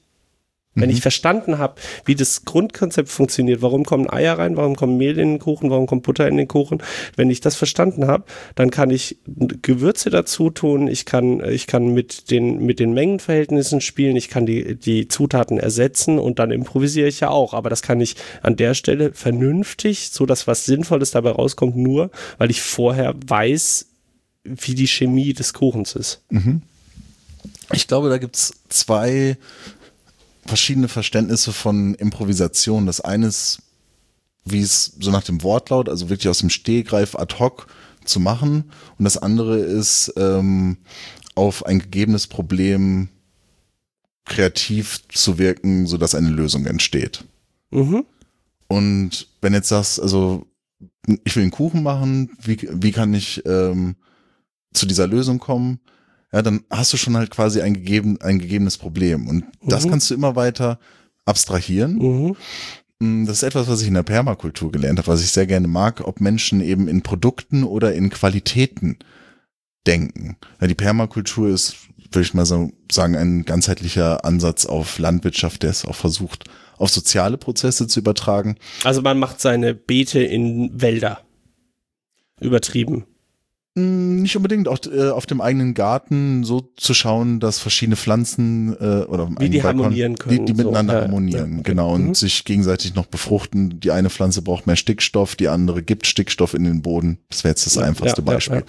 Wenn 0.76 0.90
Mhm. 0.90 0.96
ich 0.96 1.02
verstanden 1.02 1.58
habe, 1.58 1.82
wie 2.06 2.14
das 2.14 2.46
Grundkonzept 2.46 3.10
funktioniert, 3.10 3.64
warum 3.64 3.86
kommen 3.86 4.08
Eier 4.08 4.38
rein, 4.38 4.56
warum 4.56 4.76
kommen 4.76 4.98
Mehl 4.98 5.18
in 5.18 5.30
den 5.30 5.40
Kuchen, 5.40 5.72
warum 5.72 5.88
kommt 5.88 6.04
Butter 6.04 6.28
in 6.28 6.38
den 6.38 6.48
Kuchen, 6.48 6.84
wenn 7.16 7.32
ich 7.32 7.42
das 7.42 7.56
verstanden 7.56 8.06
habe, 8.06 8.26
dann 8.54 8.70
kann 8.70 8.92
ich 8.92 9.18
Gewürze 9.26 10.12
dazu 10.12 10.52
tun, 10.52 10.88
ich 10.88 11.06
kann, 11.06 11.44
ich 11.44 11.66
kann 11.66 11.94
mit 11.94 12.30
den, 12.30 12.64
mit 12.66 12.80
den 12.80 12.94
Mengenverhältnissen 12.94 13.82
spielen, 13.82 14.16
ich 14.16 14.30
kann 14.30 14.46
die, 14.46 14.76
die 14.76 15.08
Zutaten 15.08 15.58
ersetzen 15.60 16.20
und 16.20 16.38
dann 16.38 16.52
improvisiere 16.52 17.08
ich 17.08 17.20
ja 17.20 17.30
auch. 17.30 17.56
Aber 17.56 17.72
das 17.72 17.82
kann 17.82 18.00
ich 18.00 18.16
an 18.44 18.56
der 18.56 18.76
Stelle 18.76 19.12
vernünftig, 19.14 20.12
so 20.12 20.28
dass 20.28 20.46
was 20.46 20.66
Sinnvolles 20.66 21.10
dabei 21.12 21.32
rauskommt, 21.32 21.76
nur 21.78 22.12
weil 22.38 22.52
ich 22.52 22.62
vorher 22.62 23.16
weiß, 23.26 23.88
wie 24.44 24.76
die 24.76 24.88
Chemie 24.88 25.34
des 25.34 25.54
Kuchens 25.54 25.96
ist. 25.96 26.24
Ich 27.74 27.88
glaube, 27.88 28.10
da 28.10 28.20
gibt's 28.20 28.54
zwei 28.70 29.38
verschiedene 30.50 30.88
Verständnisse 30.88 31.54
von 31.54 31.96
Improvisation. 31.96 32.86
Das 32.86 33.00
eine 33.00 33.28
ist, 33.28 33.62
wie 34.44 34.62
es 34.62 34.94
so 35.00 35.12
nach 35.12 35.24
dem 35.24 35.44
Wortlaut, 35.44 35.88
also 35.88 36.10
wirklich 36.10 36.28
aus 36.28 36.40
dem 36.40 36.50
Stehgreif 36.50 37.16
ad 37.16 37.36
hoc 37.40 37.68
zu 38.04 38.20
machen. 38.20 38.72
Und 38.98 39.06
das 39.06 39.18
andere 39.18 39.58
ist, 39.60 40.14
ähm, 40.18 40.78
auf 41.36 41.66
ein 41.66 41.80
gegebenes 41.80 42.28
Problem 42.28 43.08
kreativ 44.26 45.08
zu 45.08 45.38
wirken, 45.38 45.88
sodass 45.88 46.16
eine 46.16 46.30
Lösung 46.30 46.66
entsteht. 46.66 47.24
Mhm. 47.72 48.06
Und 48.68 49.28
wenn 49.42 49.54
jetzt 49.54 49.70
sagst, 49.70 50.02
also 50.02 50.46
ich 51.24 51.36
will 51.36 51.44
einen 51.44 51.52
Kuchen 51.52 51.82
machen, 51.82 52.32
wie, 52.42 52.58
wie 52.72 52.92
kann 52.92 53.14
ich 53.14 53.44
ähm, 53.46 53.96
zu 54.74 54.86
dieser 54.86 55.08
Lösung 55.08 55.40
kommen? 55.40 55.80
Ja, 56.32 56.42
dann 56.42 56.62
hast 56.70 56.94
du 56.94 56.98
schon 56.98 57.18
halt 57.18 57.32
quasi 57.32 57.62
ein, 57.62 57.74
gegeben, 57.74 58.20
ein 58.22 58.40
gegebenes 58.40 58.78
Problem. 58.78 59.28
Und 59.28 59.46
das 59.64 59.86
Mhm. 59.86 59.90
kannst 59.90 60.10
du 60.10 60.14
immer 60.14 60.36
weiter 60.36 60.80
abstrahieren. 61.26 61.96
Mhm. 61.98 62.36
Mm, 63.00 63.26
Das 63.26 63.38
ist 63.38 63.44
etwas, 63.44 63.68
was 63.68 63.82
ich 63.82 63.88
in 63.88 63.94
der 63.96 64.04
Permakultur 64.04 64.72
gelernt 64.72 65.00
habe, 65.00 65.08
was 65.08 65.24
ich 65.24 65.32
sehr 65.32 65.48
gerne 65.48 65.68
mag, 65.68 66.02
ob 66.06 66.20
Menschen 66.22 66.62
eben 66.62 66.88
in 66.88 67.02
Produkten 67.02 67.64
oder 67.64 67.94
in 67.94 68.10
Qualitäten 68.10 68.98
denken. 69.88 70.38
Ja, 70.62 70.68
die 70.68 70.76
Permakultur 70.76 71.50
ist, 71.50 71.76
würde 72.12 72.22
ich 72.26 72.34
mal 72.34 72.46
so 72.46 72.72
sagen, 72.92 73.16
ein 73.16 73.46
ganzheitlicher 73.46 74.24
Ansatz 74.26 74.66
auf 74.66 75.00
Landwirtschaft, 75.00 75.64
der 75.64 75.70
es 75.72 75.86
auch 75.86 75.96
versucht, 75.96 76.46
auf 76.78 76.90
soziale 76.90 77.38
Prozesse 77.38 77.88
zu 77.88 78.00
übertragen. 78.02 78.56
Also 78.84 79.02
man 79.02 79.18
macht 79.18 79.40
seine 79.42 79.74
Beete 79.74 80.20
in 80.22 80.80
Wälder. 80.80 81.22
Übertrieben. 82.40 83.06
Mm, 83.76 84.22
Nicht 84.22 84.36
unbedingt 84.36 84.68
auch 84.68 84.80
äh, 84.92 85.10
auf 85.10 85.26
dem 85.26 85.42
eigenen 85.42 85.74
Garten 85.74 86.44
so 86.44 86.72
zu 86.76 86.94
schauen, 86.94 87.40
dass 87.40 87.60
verschiedene 87.60 87.96
Pflanzen 87.96 88.74
äh, 88.80 89.04
oder 89.06 89.30
Wie 89.30 89.50
die 89.50 89.62
eigenen 89.62 89.62
Balkon, 89.62 89.84
harmonieren 89.84 90.18
können, 90.18 90.46
die, 90.46 90.52
die 90.54 90.58
so. 90.60 90.66
miteinander 90.68 90.94
Ja, 90.96 91.02
harmonieren, 91.02 91.52
ja, 91.54 91.60
okay. 91.60 91.72
genau 91.72 91.94
und 91.94 92.08
Mhm. 92.08 92.14
sich 92.16 92.46
gegenseitig 92.46 92.96
noch 92.96 93.06
befruchten. 93.06 93.80
Die 93.80 93.92
eine 93.92 94.10
Pflanze 94.10 94.42
braucht 94.42 94.66
mehr 94.68 94.76
Stickstoff, 94.76 95.36
die 95.36 95.48
andere 95.48 95.84
gibt 95.84 96.08
Stickstoff 96.08 96.54
in 96.54 96.64
den 96.64 96.82
Boden. 96.82 97.20
Das 97.30 97.44
wäre 97.44 97.52
jetzt 97.52 97.66
das 97.66 97.76
Ja, 97.76 97.84
einfachste 97.84 98.22
ja, 98.22 98.26
Beispiel. 98.26 98.64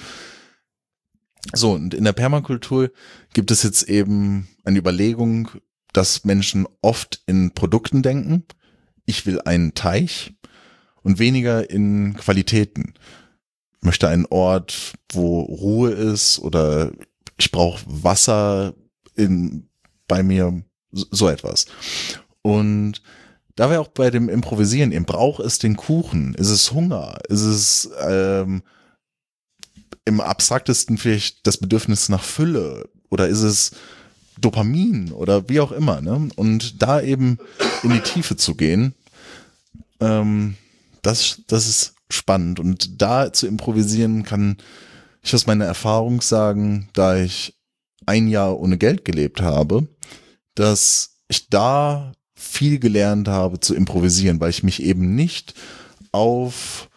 So 1.55 1.73
und 1.73 1.95
in 1.95 2.05
der 2.05 2.13
Permakultur 2.13 2.91
gibt 3.33 3.51
es 3.51 3.63
jetzt 3.63 3.85
eben 3.89 4.49
eine 4.65 4.79
Überlegung, 4.79 5.49
dass 5.95 6.25
Menschen 6.25 6.67
oft 6.83 7.23
in 7.27 7.53
Produkten 7.53 8.03
denken. 8.03 8.45
Ich 9.07 9.25
will 9.27 9.41
einen 9.41 9.73
Teich 9.75 10.35
und 11.03 11.19
weniger 11.19 11.69
in 11.71 12.15
Qualitäten 12.17 12.93
möchte 13.83 14.09
einen 14.09 14.27
Ort, 14.27 14.93
wo 15.13 15.41
Ruhe 15.43 15.91
ist 15.91 16.39
oder 16.39 16.93
ich 17.39 17.51
brauche 17.51 17.83
Wasser 17.87 18.75
in, 19.17 19.69
bei 20.07 20.23
mir, 20.23 20.63
so, 20.93 21.29
etwas. 21.29 21.67
Und 22.43 23.03
da 23.57 23.71
wäre 23.71 23.81
auch 23.81 23.89
bei 23.89 24.11
dem 24.11 24.29
Improvisieren, 24.29 24.93
eben 24.93 25.05
braucht 25.05 25.41
es 25.41 25.59
den 25.59 25.77
Kuchen? 25.77 26.35
Ist 26.35 26.51
es 26.51 26.73
Hunger? 26.73 27.19
Ist 27.29 27.43
es 27.43 27.91
ähm, 28.07 28.63
im 30.05 30.21
abstraktesten 30.21 30.99
vielleicht 30.99 31.47
das 31.47 31.59
Bedürfnis 31.59 32.09
nach 32.09 32.23
Fülle? 32.23 32.89
Oder 33.11 33.29
ist 33.29 33.43
es 33.43 33.73
Dopamin 34.41 35.13
oder 35.13 35.49
wie 35.49 35.61
auch 35.61 35.73
immer? 35.73 36.01
Ne? 36.01 36.29
Und 36.37 36.83
da 36.83 37.01
eben 37.01 37.39
in 37.83 37.91
die 37.91 38.01
Tiefe 38.01 38.37
zu 38.37 38.55
gehen, 38.55 38.95
ähm, 40.01 40.57
das, 41.03 41.43
das 41.47 41.69
ist 41.69 41.95
spannend. 42.13 42.61
Und 42.61 43.01
da 43.03 43.33
zu 43.33 43.47
improvisieren 43.47 44.23
kann 44.23 44.57
ich 45.23 45.35
aus 45.35 45.47
meiner 45.47 45.67
Erfahrung 45.67 46.21
sagen, 46.21 46.89
da 46.93 47.17
ich 47.17 47.55
ein 48.07 48.29
Jahr 48.29 48.59
ohne 48.59 48.79
Geld 48.79 49.05
gelebt 49.05 49.43
habe, 49.43 49.87
dass 50.55 51.21
ich 51.29 51.49
da 51.49 52.13
viel 52.35 52.79
gelernt 52.79 53.29
habe 53.29 53.61
zu 53.61 53.75
improvisieren, 53.75 54.41
weil 54.41 54.51
ich 54.51 54.63
mich 54.63 54.83
eben 54.83 55.15
nicht 55.15 55.55
auf 56.13 56.89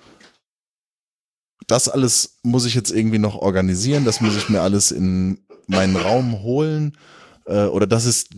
das 1.68 1.88
alles 1.88 2.39
muss 2.43 2.66
ich 2.66 2.76
jetzt 2.76 2.91
irgendwie 2.91 3.20
noch 3.20 3.36
organisieren, 3.36 4.05
das 4.05 4.22
muss 4.22 4.36
ich 4.36 4.49
mir 4.49 4.61
alles 4.61 4.91
in 4.91 5.39
meinen 5.68 5.95
Raum 5.95 6.41
holen 6.41 6.97
äh, 7.45 7.66
oder 7.66 7.88
das 7.88 8.05
ist 8.05 8.30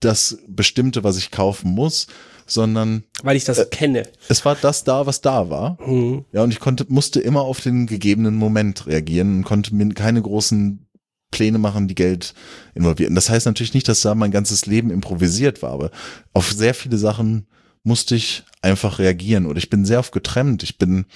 das 0.00 0.38
Bestimmte, 0.46 1.04
was 1.04 1.18
ich 1.18 1.30
kaufen 1.30 1.72
muss, 1.72 2.06
sondern 2.50 3.04
Weil 3.22 3.36
ich 3.36 3.44
das 3.44 3.58
Äh, 3.58 3.66
kenne. 3.70 4.02
es 4.28 4.44
war 4.44 4.54
das 4.56 4.84
da, 4.84 5.06
was 5.06 5.20
da 5.20 5.48
war. 5.50 5.78
Mhm. 5.86 6.24
Ja, 6.32 6.42
und 6.42 6.50
ich 6.52 6.60
konnte, 6.60 6.84
musste 6.88 7.20
immer 7.20 7.42
auf 7.42 7.60
den 7.60 7.86
gegebenen 7.86 8.34
Moment 8.36 8.86
reagieren 8.86 9.38
und 9.38 9.44
konnte 9.44 9.74
mir 9.74 9.88
keine 9.94 10.20
großen 10.22 10.86
Pläne 11.30 11.58
machen, 11.58 11.86
die 11.86 11.94
Geld 11.94 12.34
involvieren. 12.74 13.14
Das 13.14 13.30
heißt 13.30 13.46
natürlich 13.46 13.74
nicht, 13.74 13.86
dass 13.88 14.00
da 14.00 14.14
mein 14.16 14.32
ganzes 14.32 14.66
Leben 14.66 14.90
improvisiert 14.90 15.62
war, 15.62 15.70
aber 15.72 15.90
auf 16.32 16.50
sehr 16.52 16.74
viele 16.74 16.98
Sachen 16.98 17.46
musste 17.84 18.14
ich 18.16 18.42
einfach 18.62 18.98
reagieren 18.98 19.46
oder 19.46 19.56
ich 19.56 19.70
bin 19.70 19.86
sehr 19.86 20.00
oft 20.00 20.12
getrennt. 20.12 20.62
Ich 20.64 20.76
bin 20.76 21.06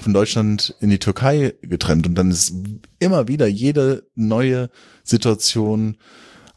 von 0.00 0.12
Deutschland 0.12 0.76
in 0.80 0.90
die 0.90 1.00
Türkei 1.00 1.54
getrennt 1.62 2.06
und 2.06 2.14
dann 2.14 2.30
ist 2.30 2.52
immer 3.00 3.26
wieder 3.26 3.46
jede 3.48 4.06
neue 4.14 4.70
Situation 5.02 5.96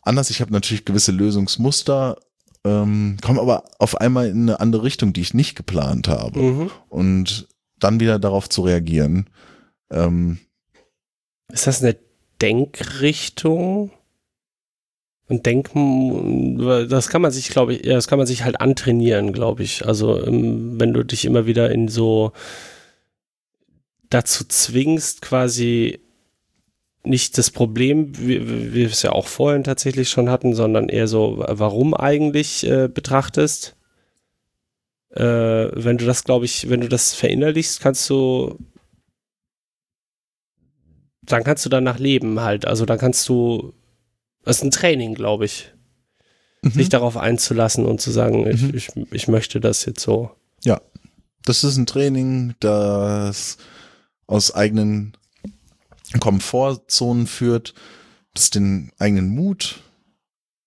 anders. 0.03 0.29
Ich 0.29 0.41
habe 0.41 0.51
natürlich 0.53 0.85
gewisse 0.85 1.11
Lösungsmuster, 1.11 2.17
ähm, 2.67 3.17
komme 3.21 3.41
aber 3.41 3.63
auf 3.79 3.99
einmal 3.99 4.27
in 4.27 4.43
eine 4.43 4.59
andere 4.59 4.83
Richtung, 4.83 5.13
die 5.13 5.21
ich 5.21 5.33
nicht 5.33 5.55
geplant 5.55 6.07
habe. 6.07 6.39
Mhm. 6.39 6.71
Und 6.89 7.47
dann 7.79 7.99
wieder 7.99 8.19
darauf 8.19 8.49
zu 8.49 8.61
reagieren. 8.63 9.29
Ähm, 9.91 10.39
Ist 11.51 11.67
das 11.67 11.81
eine 11.81 11.95
Denkrichtung? 12.41 13.91
Und 15.29 15.45
denken, 15.45 16.57
das 16.87 17.09
kann 17.09 17.21
man 17.21 17.31
sich, 17.31 17.49
glaube 17.49 17.73
ich, 17.73 17.85
ja, 17.85 17.95
das 17.95 18.07
kann 18.07 18.17
man 18.17 18.27
sich 18.27 18.45
halt 18.45 18.61
antrainieren, 18.61 19.33
glaube 19.33 19.61
ich. 19.61 19.85
Also, 19.85 20.25
ähm, 20.25 20.79
wenn 20.79 20.93
du 20.93 21.03
dich 21.03 21.25
immer 21.25 21.45
wieder 21.45 21.69
in 21.69 21.89
so 21.89 22.31
dazu 24.09 24.45
zwingst, 24.45 25.21
quasi 25.21 25.99
nicht 27.03 27.37
das 27.37 27.51
Problem, 27.51 28.17
wie 28.17 28.73
wir 28.73 28.87
es 28.87 29.01
ja 29.01 29.11
auch 29.11 29.27
vorhin 29.27 29.63
tatsächlich 29.63 30.09
schon 30.09 30.29
hatten, 30.29 30.53
sondern 30.53 30.89
eher 30.89 31.07
so, 31.07 31.43
warum 31.47 31.93
eigentlich 31.93 32.67
äh, 32.67 32.87
betrachtest. 32.89 33.75
Äh, 35.11 35.23
wenn 35.23 35.97
du 35.97 36.05
das, 36.05 36.23
glaube 36.25 36.45
ich, 36.45 36.69
wenn 36.69 36.81
du 36.81 36.89
das 36.89 37.13
verinnerlichst, 37.13 37.79
kannst 37.79 38.09
du 38.09 38.57
dann 41.21 41.43
kannst 41.43 41.65
du 41.65 41.69
danach 41.69 41.99
leben 41.99 42.39
halt. 42.39 42.65
Also 42.65 42.85
dann 42.85 42.97
kannst 42.97 43.27
du, 43.27 43.73
das 44.43 44.57
ist 44.57 44.63
ein 44.63 44.71
Training, 44.71 45.13
glaube 45.13 45.43
ich, 45.45 45.73
sich 46.63 46.89
darauf 46.89 47.17
einzulassen 47.17 47.85
und 47.85 47.99
zu 48.01 48.11
sagen, 48.11 48.47
ich, 48.47 48.61
Mhm. 48.61 48.75
ich, 48.75 48.89
ich 49.11 49.27
möchte 49.27 49.59
das 49.59 49.85
jetzt 49.85 49.99
so. 50.01 50.31
Ja, 50.63 50.81
das 51.43 51.63
ist 51.63 51.77
ein 51.77 51.85
Training, 51.85 52.55
das 52.59 53.57
aus 54.25 54.53
eigenen 54.53 55.15
Komfortzonen 56.19 57.27
führt, 57.27 57.73
das 58.33 58.49
den 58.49 58.91
eigenen 58.99 59.29
Mut 59.29 59.81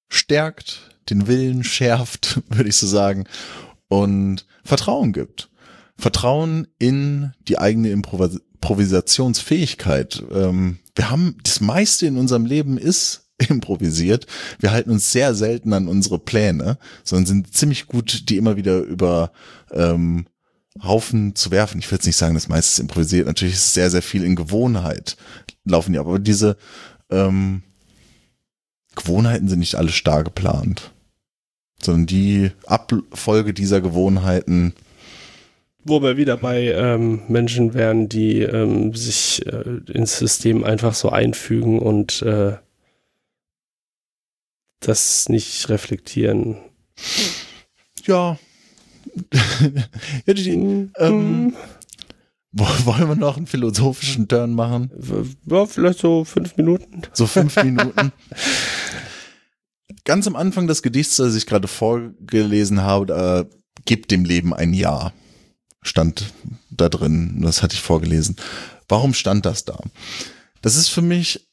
stärkt, 0.08 0.90
den 1.08 1.26
Willen 1.26 1.64
schärft, 1.64 2.42
würde 2.48 2.68
ich 2.68 2.76
so 2.76 2.86
sagen, 2.86 3.24
und 3.88 4.46
Vertrauen 4.64 5.12
gibt. 5.12 5.50
Vertrauen 5.96 6.66
in 6.78 7.32
die 7.48 7.58
eigene 7.58 7.90
Improvis 7.90 8.40
Improvisationsfähigkeit. 8.60 10.22
Ähm, 10.32 10.80
wir 10.94 11.10
haben, 11.10 11.38
das 11.42 11.62
meiste 11.62 12.06
in 12.06 12.18
unserem 12.18 12.44
Leben 12.44 12.76
ist 12.76 13.30
improvisiert. 13.48 14.26
Wir 14.58 14.70
halten 14.70 14.90
uns 14.90 15.12
sehr 15.12 15.34
selten 15.34 15.72
an 15.72 15.88
unsere 15.88 16.18
Pläne, 16.18 16.78
sondern 17.02 17.26
sind 17.26 17.54
ziemlich 17.54 17.86
gut, 17.86 18.28
die 18.28 18.36
immer 18.36 18.56
wieder 18.56 18.80
über 18.80 19.32
ähm, 19.72 20.26
Haufen 20.82 21.34
zu 21.34 21.50
werfen. 21.50 21.78
Ich 21.80 21.90
will 21.90 21.96
jetzt 21.96 22.06
nicht 22.06 22.16
sagen, 22.16 22.34
das 22.34 22.48
meiste 22.48 22.70
ist 22.70 22.78
improvisiert. 22.78 23.26
Natürlich 23.26 23.54
ist 23.54 23.66
es 23.66 23.74
sehr, 23.74 23.90
sehr 23.90 24.02
viel 24.02 24.24
in 24.24 24.36
Gewohnheit 24.36 25.16
laufen 25.64 25.92
die, 25.92 25.98
ab. 25.98 26.06
aber 26.06 26.18
diese 26.18 26.56
ähm, 27.10 27.62
Gewohnheiten 28.94 29.48
sind 29.48 29.60
nicht 29.60 29.76
alle 29.76 29.90
starr 29.90 30.24
geplant, 30.24 30.92
sondern 31.82 32.06
die 32.06 32.50
Abfolge 32.66 33.54
dieser 33.54 33.80
Gewohnheiten 33.80 34.74
Wo 35.84 36.02
wir 36.02 36.16
wieder 36.16 36.36
bei 36.36 36.68
ähm, 36.68 37.22
Menschen 37.28 37.74
wären, 37.74 38.08
die 38.08 38.40
ähm, 38.40 38.94
sich 38.94 39.46
äh, 39.46 39.80
ins 39.92 40.18
System 40.18 40.64
einfach 40.64 40.94
so 40.94 41.10
einfügen 41.10 41.78
und 41.78 42.22
äh, 42.22 42.56
das 44.80 45.28
nicht 45.28 45.68
reflektieren. 45.68 46.56
Ja. 48.06 48.38
ähm, 50.98 51.54
wo- 52.52 52.66
wollen 52.84 53.08
wir 53.08 53.16
noch 53.16 53.36
einen 53.36 53.46
philosophischen 53.46 54.28
Turn 54.28 54.54
machen? 54.54 54.90
Ja, 55.46 55.66
vielleicht 55.66 55.98
so 56.00 56.24
fünf 56.24 56.56
Minuten. 56.56 57.02
So 57.12 57.26
fünf 57.26 57.56
Minuten. 57.62 58.12
Ganz 60.04 60.26
am 60.26 60.36
Anfang 60.36 60.66
des 60.66 60.82
Gedichts, 60.82 61.16
das 61.16 61.34
ich 61.34 61.46
gerade 61.46 61.68
vorgelesen 61.68 62.82
habe, 62.82 63.06
da 63.06 63.44
gibt 63.84 64.10
dem 64.10 64.24
Leben 64.24 64.54
ein 64.54 64.72
Ja. 64.72 65.12
Stand 65.82 66.32
da 66.70 66.88
drin. 66.90 67.40
Das 67.42 67.62
hatte 67.62 67.74
ich 67.74 67.80
vorgelesen. 67.80 68.36
Warum 68.88 69.14
stand 69.14 69.46
das 69.46 69.64
da? 69.64 69.78
Das 70.60 70.76
ist 70.76 70.88
für 70.88 71.00
mich 71.02 71.48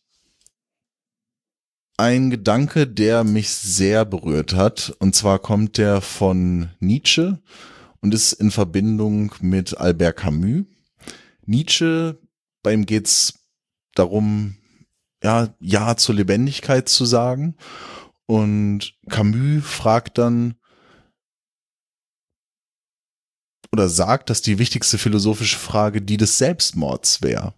ein 1.98 2.30
Gedanke, 2.30 2.88
der 2.88 3.24
mich 3.24 3.50
sehr 3.50 4.06
berührt 4.06 4.54
hat. 4.54 4.96
Und 5.00 5.16
zwar 5.16 5.40
kommt 5.40 5.78
der 5.78 6.02
von 6.02 6.70
Nietzsche 6.80 7.42
und 8.02 8.14
ist 8.14 8.34
in 8.34 8.52
Verbindung 8.52 9.34
mit 9.42 9.78
Albert 9.78 10.18
Camus. 10.18 10.66
Nietzsche, 11.46 12.20
bei 12.62 12.74
ihm 12.74 12.86
geht's 12.86 13.40
darum, 13.96 14.58
ja, 15.24 15.56
Ja 15.60 15.98
zur 15.98 16.16
Lebendigkeit 16.16 16.88
zu 16.88 17.06
sagen. 17.06 17.56
Und 18.28 18.94
Camus 19.10 19.66
fragt 19.66 20.20
dann 20.20 20.56
oder 23.72 23.90
sagt, 23.90 24.30
dass 24.30 24.42
die 24.42 24.60
wichtigste 24.60 24.98
philosophische 24.98 25.58
Frage 25.58 26.02
die 26.02 26.18
des 26.18 26.38
Selbstmords 26.38 27.22
wäre. 27.22 27.54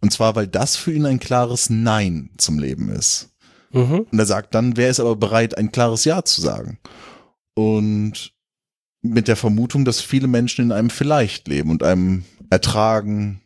Und 0.00 0.12
zwar, 0.12 0.34
weil 0.34 0.46
das 0.46 0.76
für 0.76 0.92
ihn 0.92 1.06
ein 1.06 1.20
klares 1.20 1.70
Nein 1.70 2.30
zum 2.36 2.58
Leben 2.58 2.88
ist. 2.88 3.31
Mhm. 3.72 4.06
Und 4.10 4.18
er 4.18 4.26
sagt 4.26 4.54
dann, 4.54 4.76
wer 4.76 4.90
ist 4.90 5.00
aber 5.00 5.16
bereit, 5.16 5.56
ein 5.56 5.72
klares 5.72 6.04
Ja 6.04 6.24
zu 6.24 6.40
sagen? 6.40 6.78
Und 7.54 8.32
mit 9.02 9.28
der 9.28 9.36
Vermutung, 9.36 9.84
dass 9.84 10.00
viele 10.00 10.28
Menschen 10.28 10.64
in 10.66 10.72
einem 10.72 10.90
vielleicht 10.90 11.48
leben 11.48 11.70
und 11.70 11.82
einem 11.82 12.24
ertragen, 12.50 13.40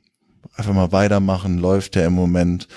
einfach 0.55 0.74
mal 0.74 0.93
weitermachen, 0.93 1.59
läuft 1.59 1.95
der 1.95 2.07
im 2.07 2.12
Moment. 2.12 2.68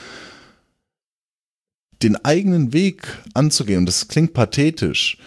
Den 2.02 2.16
eigenen 2.24 2.72
Weg 2.72 3.18
anzugehen, 3.34 3.80
und 3.80 3.86
das 3.86 4.08
klingt 4.08 4.34
pathetisch, 4.34 5.18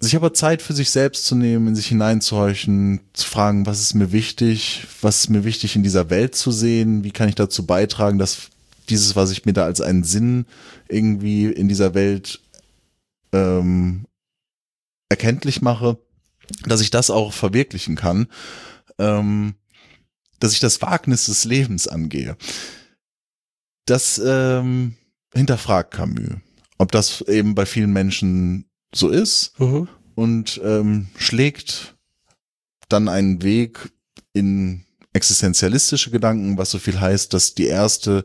sich 0.00 0.16
aber 0.16 0.32
Zeit 0.32 0.62
für 0.62 0.72
sich 0.72 0.90
selbst 0.90 1.26
zu 1.26 1.34
nehmen, 1.34 1.68
in 1.68 1.74
sich 1.74 1.88
hineinzuhorchen, 1.88 3.00
zu 3.12 3.26
fragen, 3.26 3.66
was 3.66 3.80
ist 3.80 3.94
mir 3.94 4.12
wichtig, 4.12 4.86
was 5.02 5.20
ist 5.20 5.30
mir 5.30 5.44
wichtig 5.44 5.76
in 5.76 5.82
dieser 5.82 6.08
Welt 6.08 6.34
zu 6.34 6.52
sehen, 6.52 7.04
wie 7.04 7.10
kann 7.10 7.28
ich 7.28 7.34
dazu 7.34 7.66
beitragen, 7.66 8.18
dass 8.18 8.50
dieses, 8.90 9.16
was 9.16 9.30
ich 9.30 9.44
mir 9.44 9.52
da 9.52 9.64
als 9.64 9.80
einen 9.80 10.04
Sinn 10.04 10.46
irgendwie 10.88 11.46
in 11.46 11.68
dieser 11.68 11.94
Welt 11.94 12.40
ähm, 13.32 14.06
erkenntlich 15.08 15.62
mache, 15.62 15.98
dass 16.66 16.80
ich 16.80 16.90
das 16.90 17.10
auch 17.10 17.32
verwirklichen 17.32 17.96
kann, 17.96 18.28
ähm, 18.98 19.54
dass 20.40 20.52
ich 20.52 20.60
das 20.60 20.80
Wagnis 20.82 21.26
des 21.26 21.44
Lebens 21.44 21.88
angehe. 21.88 22.36
Das 23.86 24.20
ähm, 24.24 24.96
hinterfragt 25.34 25.92
Camus, 25.94 26.36
ob 26.78 26.92
das 26.92 27.22
eben 27.22 27.54
bei 27.54 27.66
vielen 27.66 27.92
Menschen 27.92 28.66
so 28.94 29.08
ist 29.10 29.58
Mhm. 29.58 29.88
und 30.14 30.60
ähm, 30.64 31.08
schlägt 31.16 31.96
dann 32.88 33.08
einen 33.08 33.42
Weg 33.42 33.90
in 34.32 34.84
existenzialistische 35.12 36.10
Gedanken, 36.10 36.58
was 36.58 36.70
so 36.70 36.78
viel 36.78 37.00
heißt, 37.00 37.34
dass 37.34 37.54
die 37.54 37.66
erste 37.66 38.24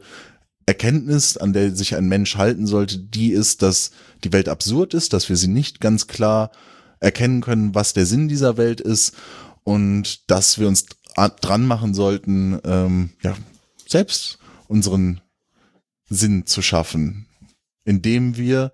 Erkenntnis, 0.65 1.37
an 1.37 1.53
der 1.53 1.75
sich 1.75 1.95
ein 1.95 2.07
Mensch 2.07 2.37
halten 2.37 2.67
sollte, 2.67 2.97
die 2.99 3.31
ist, 3.31 3.61
dass 3.61 3.91
die 4.23 4.31
Welt 4.31 4.47
absurd 4.47 4.93
ist, 4.93 5.13
dass 5.13 5.29
wir 5.29 5.35
sie 5.35 5.47
nicht 5.47 5.81
ganz 5.81 6.07
klar 6.07 6.51
erkennen 6.99 7.41
können, 7.41 7.75
was 7.75 7.93
der 7.93 8.05
Sinn 8.05 8.27
dieser 8.27 8.57
Welt 8.57 8.79
ist 8.79 9.13
und 9.63 10.29
dass 10.31 10.59
wir 10.59 10.67
uns 10.67 10.85
dran 11.41 11.65
machen 11.65 11.93
sollten, 11.93 12.59
ähm, 12.63 13.11
ja, 13.21 13.35
selbst 13.87 14.39
unseren 14.67 15.21
Sinn 16.09 16.45
zu 16.45 16.61
schaffen, 16.61 17.27
indem 17.83 18.37
wir 18.37 18.71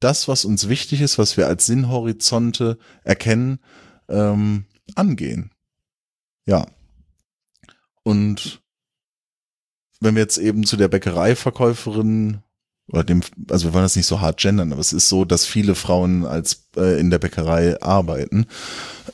das, 0.00 0.28
was 0.28 0.44
uns 0.44 0.68
wichtig 0.68 1.00
ist, 1.00 1.18
was 1.18 1.36
wir 1.36 1.46
als 1.46 1.66
Sinnhorizonte 1.66 2.78
erkennen, 3.04 3.58
ähm, 4.08 4.66
angehen. 4.94 5.50
Ja. 6.46 6.66
Und 8.02 8.61
wenn 10.02 10.14
wir 10.14 10.22
jetzt 10.22 10.38
eben 10.38 10.64
zu 10.64 10.76
der 10.76 10.88
Bäckereiverkäuferin 10.88 12.42
oder 12.88 13.04
dem, 13.04 13.22
also 13.48 13.68
wir 13.68 13.74
wollen 13.74 13.84
das 13.84 13.96
nicht 13.96 14.06
so 14.06 14.20
hart 14.20 14.40
gendern, 14.40 14.72
aber 14.72 14.80
es 14.80 14.92
ist 14.92 15.08
so, 15.08 15.24
dass 15.24 15.46
viele 15.46 15.74
Frauen 15.74 16.26
als 16.26 16.68
äh, 16.76 16.98
in 17.00 17.10
der 17.10 17.18
Bäckerei 17.18 17.80
arbeiten, 17.80 18.46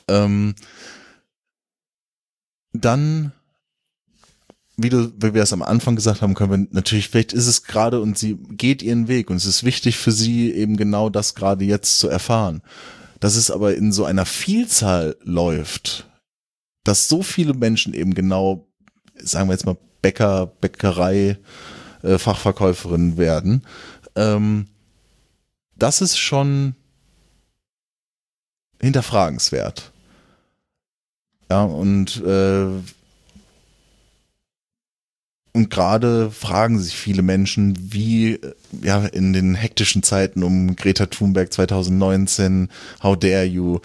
ähm, 0.08 0.54
dann 2.72 3.32
wie, 4.78 4.90
du, 4.90 5.12
wie 5.16 5.34
wir 5.34 5.42
es 5.42 5.52
am 5.52 5.62
Anfang 5.62 5.96
gesagt 5.96 6.22
haben, 6.22 6.34
können 6.34 6.50
wir 6.50 6.68
natürlich, 6.70 7.08
vielleicht 7.08 7.32
ist 7.32 7.48
es 7.48 7.64
gerade 7.64 8.00
und 8.00 8.16
sie 8.16 8.38
geht 8.50 8.80
ihren 8.80 9.08
Weg 9.08 9.28
und 9.28 9.36
es 9.36 9.44
ist 9.44 9.64
wichtig 9.64 9.98
für 9.98 10.12
sie 10.12 10.52
eben 10.52 10.76
genau 10.76 11.10
das 11.10 11.34
gerade 11.34 11.64
jetzt 11.64 11.98
zu 11.98 12.08
erfahren. 12.08 12.62
Dass 13.18 13.34
es 13.34 13.50
aber 13.50 13.74
in 13.74 13.90
so 13.90 14.04
einer 14.04 14.24
Vielzahl 14.24 15.16
läuft, 15.22 16.08
dass 16.84 17.08
so 17.08 17.24
viele 17.24 17.54
Menschen 17.54 17.92
eben 17.92 18.14
genau, 18.14 18.67
sagen 19.22 19.48
wir 19.48 19.54
jetzt 19.54 19.66
mal 19.66 19.76
Bäcker, 20.02 20.46
Bäckerei, 20.46 21.38
äh, 22.02 22.18
Fachverkäuferin 22.18 23.16
werden, 23.16 23.64
ähm, 24.16 24.68
das 25.76 26.00
ist 26.00 26.18
schon 26.18 26.74
hinterfragenswert. 28.80 29.92
Ja, 31.50 31.62
und 31.62 32.22
äh, 32.24 32.66
und 35.52 35.70
gerade 35.70 36.30
fragen 36.30 36.78
sich 36.78 36.94
viele 36.94 37.22
Menschen, 37.22 37.92
wie 37.92 38.34
äh, 38.34 38.54
ja 38.82 39.04
in 39.06 39.32
den 39.32 39.54
hektischen 39.54 40.02
Zeiten 40.02 40.42
um 40.42 40.76
Greta 40.76 41.06
Thunberg 41.06 41.52
2019, 41.52 42.68
How 43.02 43.18
dare 43.18 43.44
you? 43.44 43.80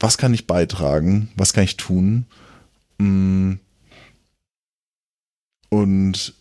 Was 0.00 0.18
kann 0.18 0.34
ich 0.34 0.46
beitragen? 0.46 1.30
Was 1.36 1.52
kann 1.52 1.64
ich 1.64 1.76
tun? 1.76 2.26
Mm. 3.04 3.58
Und 5.68 6.34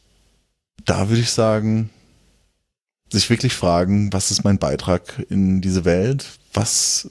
da 0.86 1.10
würde 1.10 1.22
ich 1.22 1.32
sagen, 1.32 1.90
sich 3.10 3.30
wirklich 3.30 3.54
fragen, 3.54 4.12
was 4.14 4.32
ist 4.32 4.44
mein 4.44 4.60
Beitrag 4.60 5.26
in 5.30 5.62
diese 5.62 5.86
Welt? 5.86 6.26
Was 6.54 7.10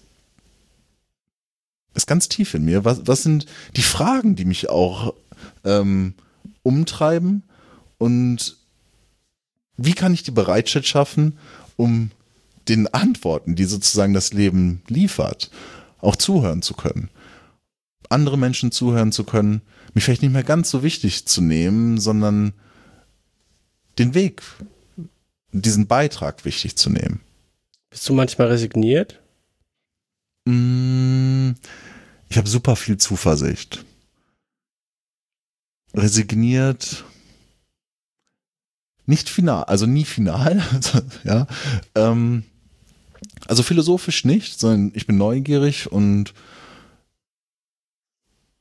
ist 1.94 2.06
ganz 2.06 2.28
tief 2.28 2.54
in 2.54 2.64
mir? 2.64 2.84
Was, 2.84 3.06
was 3.06 3.22
sind 3.22 3.46
die 3.76 3.82
Fragen, 3.82 4.36
die 4.36 4.44
mich 4.44 4.70
auch 4.70 5.14
ähm, 5.64 6.14
umtreiben? 6.62 7.42
Und 7.98 8.56
wie 9.76 9.94
kann 9.94 10.14
ich 10.14 10.22
die 10.22 10.30
Bereitschaft 10.30 10.86
schaffen, 10.86 11.38
um 11.76 12.10
den 12.68 12.86
Antworten, 12.92 13.56
die 13.56 13.64
sozusagen 13.64 14.14
das 14.14 14.32
Leben 14.32 14.82
liefert, 14.88 15.50
auch 16.00 16.16
zuhören 16.16 16.62
zu 16.62 16.74
können? 16.74 17.10
Andere 18.12 18.38
Menschen 18.38 18.72
zuhören 18.72 19.12
zu 19.12 19.24
können, 19.24 19.62
mich 19.94 20.04
vielleicht 20.04 20.22
nicht 20.22 20.32
mehr 20.32 20.44
ganz 20.44 20.70
so 20.70 20.82
wichtig 20.82 21.26
zu 21.26 21.40
nehmen, 21.40 21.98
sondern 21.98 22.52
den 23.98 24.14
Weg, 24.14 24.42
diesen 25.52 25.86
Beitrag 25.86 26.44
wichtig 26.44 26.76
zu 26.76 26.90
nehmen. 26.90 27.20
Bist 27.90 28.08
du 28.08 28.14
manchmal 28.14 28.48
resigniert? 28.48 29.20
Mm, 30.44 31.52
ich 32.28 32.38
habe 32.38 32.48
super 32.48 32.76
viel 32.76 32.96
Zuversicht. 32.96 33.84
Resigniert. 35.94 37.04
Nicht 39.04 39.28
final, 39.28 39.64
also 39.64 39.84
nie 39.84 40.04
final, 40.04 40.62
ja. 41.24 41.46
Ähm, 41.94 42.44
also 43.46 43.62
philosophisch 43.62 44.24
nicht, 44.24 44.58
sondern 44.58 44.92
ich 44.94 45.06
bin 45.06 45.18
neugierig 45.18 45.90
und 45.90 46.32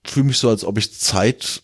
fühle 0.04 0.28
mich 0.28 0.38
so, 0.38 0.50
als 0.50 0.64
ob 0.64 0.78
ich 0.78 0.94
Zeit 1.00 1.64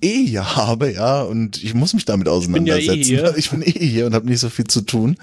eh 0.00 0.26
hier 0.26 0.56
habe, 0.56 0.92
ja, 0.92 1.22
und 1.22 1.62
ich 1.62 1.74
muss 1.74 1.94
mich 1.94 2.04
damit 2.04 2.28
auseinandersetzen. 2.28 3.00
Ich 3.00 3.08
bin, 3.08 3.18
ja 3.18 3.30
eh 3.30 3.34
ich 3.38 3.50
bin 3.50 3.62
eh 3.62 3.86
hier 3.86 4.06
und 4.06 4.14
habe 4.14 4.26
nicht 4.26 4.40
so 4.40 4.50
viel 4.50 4.66
zu 4.66 4.82
tun. 4.82 5.16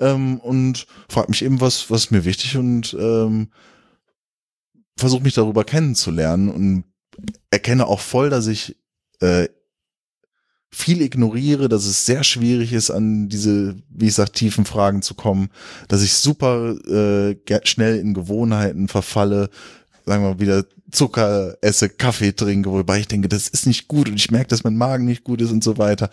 Ähm, 0.00 0.38
und 0.40 0.86
frage 1.08 1.30
mich 1.30 1.42
eben, 1.42 1.60
was, 1.60 1.90
was 1.90 2.10
mir 2.10 2.24
wichtig 2.24 2.56
und 2.56 2.96
ähm, 2.98 3.48
versuche 4.96 5.22
mich 5.22 5.34
darüber 5.34 5.64
kennenzulernen 5.64 6.48
und 6.48 6.84
erkenne 7.50 7.86
auch 7.86 8.00
voll, 8.00 8.30
dass 8.30 8.46
ich 8.46 8.76
äh, 9.20 9.48
viel 10.70 11.00
ignoriere, 11.00 11.68
dass 11.68 11.86
es 11.86 12.04
sehr 12.04 12.24
schwierig 12.24 12.72
ist, 12.72 12.90
an 12.90 13.28
diese, 13.28 13.76
wie 13.88 14.08
ich 14.08 14.14
sag, 14.14 14.32
tiefen 14.32 14.66
Fragen 14.66 15.02
zu 15.02 15.14
kommen, 15.14 15.48
dass 15.88 16.02
ich 16.02 16.12
super 16.12 16.74
äh, 16.86 17.36
schnell 17.64 17.98
in 17.98 18.12
Gewohnheiten 18.12 18.88
verfalle, 18.88 19.48
sagen 20.08 20.24
wir 20.24 20.30
mal, 20.30 20.40
wieder 20.40 20.64
Zucker 20.90 21.56
esse, 21.60 21.88
Kaffee 21.90 22.32
trinke, 22.32 22.70
wobei 22.70 23.00
ich 23.00 23.08
denke, 23.08 23.28
das 23.28 23.48
ist 23.48 23.66
nicht 23.66 23.88
gut 23.88 24.08
und 24.08 24.16
ich 24.16 24.30
merke, 24.30 24.48
dass 24.48 24.64
mein 24.64 24.76
Magen 24.76 25.04
nicht 25.04 25.22
gut 25.22 25.40
ist 25.40 25.52
und 25.52 25.62
so 25.62 25.78
weiter. 25.78 26.10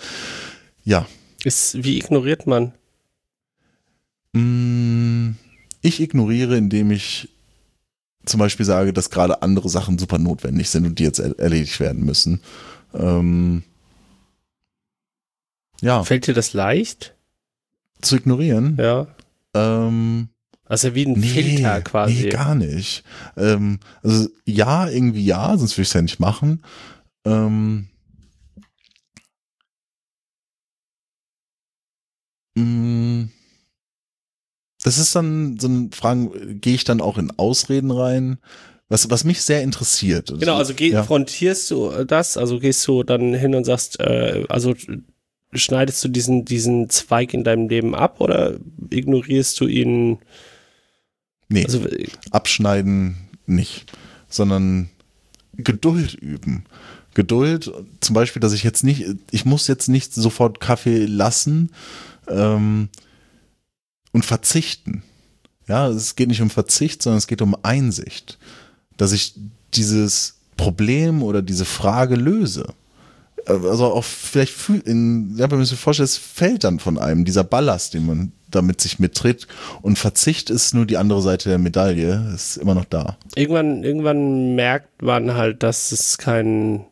Ja. 0.84 1.08
Ist, 1.44 1.84
wie 1.84 1.98
ignoriert 1.98 2.46
man? 2.46 2.74
Mm, 4.34 5.36
ich 5.82 6.02
ignoriere, 6.02 6.58
indem 6.58 6.92
ich 6.92 7.30
zum 8.26 8.40
Beispiel 8.40 8.66
sage, 8.66 8.92
dass 8.92 9.10
gerade 9.10 9.42
andere 9.42 9.70
Sachen 9.70 9.98
super 9.98 10.18
notwendig 10.18 10.70
sind 10.70 10.86
und 10.86 11.00
die 11.00 11.04
jetzt 11.04 11.20
erledigt 11.20 11.80
werden 11.80 12.04
müssen. 12.04 12.42
Ähm, 12.94 13.64
ja. 15.82 16.04
Fällt 16.04 16.28
dir 16.28 16.34
das 16.34 16.54
leicht? 16.54 17.16
Zu 18.02 18.18
ignorieren? 18.18 18.78
Ja. 18.80 19.08
Ähm, 19.54 20.30
also 20.66 20.96
wie 20.96 21.06
ein 21.06 21.14
nee, 21.14 21.28
Filter 21.28 21.82
quasi. 21.82 22.24
Nee, 22.24 22.30
gar 22.30 22.56
nicht. 22.56 23.04
Ähm, 23.38 23.80
also 24.02 24.28
ja, 24.46 24.90
irgendwie 24.90 25.24
ja, 25.24 25.56
sonst 25.58 25.74
würde 25.74 25.84
ich 25.84 25.90
es 25.90 25.94
ja 25.94 26.02
nicht 26.02 26.20
machen. 26.20 26.64
Ähm, 27.24 27.88
mm, 32.56 33.26
das 34.84 34.98
ist 34.98 35.16
dann 35.16 35.60
so 35.60 35.68
ein 35.68 35.92
Fragen, 35.92 36.60
gehe 36.62 36.76
ich 36.76 36.84
dann 36.84 37.02
auch 37.02 37.18
in 37.18 37.32
Ausreden 37.38 37.92
rein? 37.92 38.38
Was, 38.88 39.10
was 39.10 39.24
mich 39.24 39.42
sehr 39.42 39.64
interessiert. 39.64 40.32
Genau, 40.40 40.58
also 40.58 40.76
geh, 40.76 40.92
ja. 40.92 41.02
frontierst 41.02 41.72
du 41.72 42.04
das, 42.06 42.38
also 42.38 42.60
gehst 42.60 42.88
du 42.88 43.02
dann 43.02 43.34
hin 43.34 43.56
und 43.56 43.64
sagst, 43.64 44.00
äh, 44.00 44.46
also 44.48 44.76
schneidest 45.54 46.04
du 46.04 46.08
diesen, 46.08 46.46
diesen 46.46 46.90
Zweig 46.92 47.34
in 47.34 47.44
deinem 47.44 47.68
Leben 47.68 47.96
ab 47.96 48.22
oder 48.22 48.58
ignorierst 48.92 49.60
du 49.60 49.68
ihn? 49.68 50.20
Nee, 51.50 51.66
also, 51.66 51.86
abschneiden 52.32 53.18
nicht, 53.46 53.92
sondern 54.30 54.90
Geduld 55.56 56.14
üben. 56.16 56.66
Geduld, 57.14 57.72
zum 58.02 58.14
Beispiel, 58.14 58.42
dass 58.42 58.54
ich 58.54 58.64
jetzt 58.64 58.84
nicht, 58.84 59.06
ich 59.32 59.46
muss 59.46 59.68
jetzt 59.68 59.88
nicht 59.88 60.14
sofort 60.14 60.60
Kaffee 60.60 61.06
lassen, 61.06 61.70
ähm, 62.28 62.90
und 64.12 64.26
verzichten. 64.26 65.04
Ja, 65.68 65.90
es 65.90 66.16
geht 66.16 66.30
nicht 66.30 66.42
um 66.42 66.50
Verzicht, 66.50 67.02
sondern 67.02 67.18
es 67.18 67.28
geht 67.28 67.42
um 67.42 67.56
Einsicht, 67.64 68.38
dass 68.98 69.12
ich 69.12 69.36
dieses 69.74 70.36
Problem 70.58 71.24
oder 71.24 71.42
diese 71.42 71.66
Frage 71.66 72.16
löse. 72.16 72.68
Also 73.46 73.86
auch 73.86 74.04
vielleicht 74.04 74.56
in, 74.86 75.36
ja, 75.38 75.52
wenn 75.52 75.58
man 75.58 75.66
sich 75.66 75.78
vorstellt, 75.78 76.10
es 76.10 76.18
fällt 76.18 76.64
dann 76.64 76.80
von 76.80 76.98
einem, 76.98 77.26
dieser 77.26 77.44
Ballast, 77.44 77.94
den 77.94 78.06
man 78.06 78.32
damit 78.56 78.82
sich 78.82 79.00
mittritt. 79.00 79.48
Und 79.82 79.98
Verzicht 79.98 80.50
ist 80.50 80.74
nur 80.74 80.86
die 80.86 80.98
andere 80.98 81.22
Seite 81.22 81.50
der 81.50 81.58
Medaille, 81.58 82.32
ist 82.34 82.58
immer 82.58 82.76
noch 82.76 82.86
da. 82.86 83.18
Irgendwann, 83.36 83.84
irgendwann 83.84 84.56
merkt 84.56 85.02
man 85.02 85.36
halt, 85.36 85.64
dass 85.64 85.92
es 85.92 86.18
kein, 86.18 86.86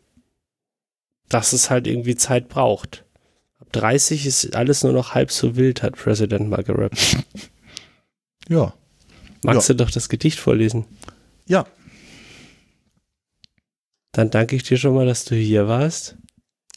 dass 1.30 1.54
es 1.54 1.70
halt 1.70 1.88
irgendwie 1.88 2.16
Zeit 2.16 2.50
braucht. 2.50 3.04
30 3.72 4.26
ist 4.26 4.56
alles 4.56 4.84
nur 4.84 4.94
noch 4.94 5.16
halb 5.16 5.32
so 5.32 5.56
wild, 5.56 5.84
hat 5.84 5.96
President 5.96 6.50
mal 6.50 6.64
gerappt. 6.64 7.18
ja. 8.48 8.74
Magst 9.44 9.70
ja. 9.70 9.74
du 9.74 9.84
doch 9.84 9.92
das 9.92 10.10
Gedicht 10.10 10.40
vorlesen? 10.40 10.86
Ja. 11.48 11.66
Dann 14.14 14.30
danke 14.30 14.56
ich 14.56 14.64
dir 14.64 14.78
schon 14.78 14.94
mal, 14.94 15.06
dass 15.06 15.26
du 15.26 15.36
hier 15.36 15.68
warst. 15.68 16.16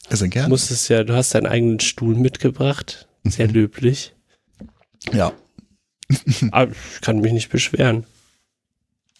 Sehr 0.09 0.27
gerne. 0.27 0.49
Musstest 0.49 0.89
ja, 0.89 1.03
du 1.03 1.13
hast 1.13 1.35
deinen 1.35 1.47
eigenen 1.47 1.79
Stuhl 1.79 2.15
mitgebracht. 2.15 3.07
Sehr 3.23 3.47
mhm. 3.47 3.53
löblich. 3.53 4.15
Ja. 5.11 5.33
Aber 6.51 6.71
ich 6.93 7.01
kann 7.01 7.19
mich 7.19 7.33
nicht 7.33 7.49
beschweren. 7.49 8.05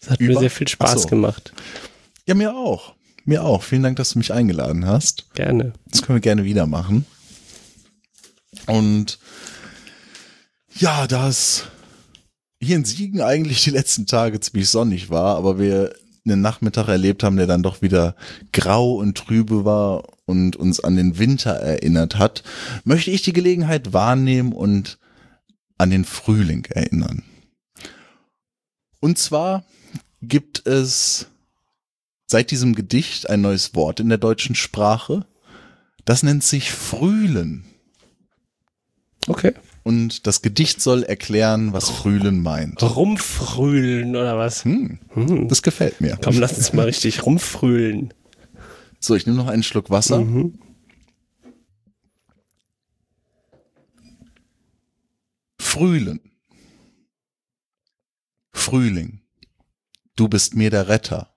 Es 0.02 0.10
hat 0.10 0.20
Über? 0.20 0.34
mir 0.34 0.40
sehr 0.40 0.52
viel 0.52 0.68
Spaß 0.68 1.04
so. 1.04 1.08
gemacht. 1.10 1.54
Ja, 2.26 2.36
mir 2.36 2.56
auch. 2.56 2.94
Mir 3.26 3.44
auch. 3.44 3.64
Vielen 3.64 3.84
Dank, 3.84 3.98
dass 3.98 4.12
du 4.12 4.20
mich 4.20 4.32
eingeladen 4.32 4.86
hast. 4.86 5.34
Gerne. 5.34 5.74
Das 5.88 6.02
können 6.02 6.18
wir 6.18 6.22
gerne 6.22 6.46
wieder 6.46 6.66
machen. 6.66 7.06
Und 8.68 9.20
ja, 10.76 11.08
da 11.08 11.28
es 11.28 11.66
hier 12.62 12.76
in 12.76 12.86
Siegen 12.86 13.22
eigentlich 13.22 13.64
die 13.64 13.70
letzten 13.72 14.06
Tage 14.06 14.40
ziemlich 14.40 14.70
sonnig 14.70 15.10
war, 15.10 15.38
aber 15.38 15.60
wir 15.60 15.94
einen 16.26 16.42
Nachmittag 16.42 16.88
erlebt 16.88 17.24
haben, 17.24 17.38
der 17.38 17.48
dann 17.48 17.64
doch 17.64 17.82
wieder 17.82 18.16
grau 18.52 18.94
und 18.96 19.18
trübe 19.18 19.64
war 19.66 20.04
und 20.26 20.56
uns 20.56 20.80
an 20.80 20.96
den 20.96 21.20
Winter 21.20 21.52
erinnert 21.52 22.18
hat, 22.18 22.44
möchte 22.84 23.12
ich 23.12 23.22
die 23.22 23.34
Gelegenheit 23.34 23.94
wahrnehmen 23.94 24.52
und 24.52 24.98
an 25.78 25.90
den 25.90 26.06
Frühling 26.06 26.66
erinnern. 26.66 27.24
Und 29.00 29.18
zwar 29.18 29.64
gibt 30.22 30.66
es 30.66 31.28
seit 32.26 32.52
diesem 32.52 32.76
Gedicht 32.76 33.30
ein 33.30 33.42
neues 33.42 33.76
Wort 33.76 34.00
in 34.00 34.10
der 34.10 34.18
deutschen 34.18 34.56
Sprache. 34.56 35.26
Das 36.06 36.24
nennt 36.24 36.44
sich 36.44 36.72
Frühlen. 36.72 37.66
Okay. 39.28 39.54
Und 39.84 40.28
das 40.28 40.42
Gedicht 40.42 40.82
soll 40.82 41.04
erklären, 41.04 41.72
was 41.72 41.90
Frühlen 41.90 42.42
meint. 42.42 42.82
Rumfrühlen 42.84 44.16
oder 44.16 44.38
was? 44.38 44.66
Hm, 44.66 45.00
hm. 45.14 45.48
Das 45.48 45.62
gefällt 45.62 46.02
mir. 46.02 46.18
Komm, 46.22 46.40
lass 46.40 46.58
uns 46.58 46.74
mal 46.74 46.86
richtig 46.86 47.26
rumfrühlen. 47.26 48.14
So, 49.00 49.16
ich 49.16 49.26
nehme 49.26 49.38
noch 49.38 49.48
einen 49.48 49.64
Schluck 49.64 49.90
Wasser. 49.90 50.20
Mhm. 50.20 50.60
Frühlen. 55.70 56.22
Frühling. 58.54 59.22
Du 60.16 60.30
bist 60.30 60.56
mir 60.56 60.70
der 60.70 60.88
Retter. 60.88 61.36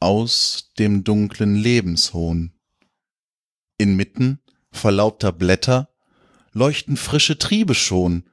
Aus 0.00 0.72
dem 0.78 1.04
dunklen 1.04 1.54
Lebenshohn. 1.54 2.54
Inmitten 3.76 4.40
verlaubter 4.72 5.30
Blätter 5.30 5.90
leuchten 6.52 6.96
frische 6.96 7.38
Triebe 7.38 7.74
schon. 7.74 8.24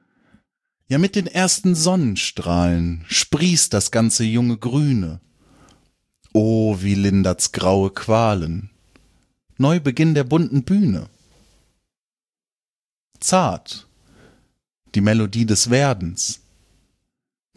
Ja, 0.88 0.96
mit 0.96 1.14
den 1.14 1.26
ersten 1.26 1.74
Sonnenstrahlen 1.74 3.04
sprießt 3.06 3.74
das 3.74 3.90
ganze 3.90 4.24
junge 4.24 4.56
Grüne. 4.56 5.20
Oh, 6.32 6.78
wie 6.80 6.94
lindert's 6.94 7.52
graue 7.52 7.90
Qualen. 7.90 8.70
Neubeginn 9.58 10.14
der 10.14 10.24
bunten 10.24 10.64
Bühne. 10.64 11.10
Zart, 13.20 13.85
die 14.96 15.02
Melodie 15.02 15.44
des 15.44 15.68
Werdens. 15.68 16.40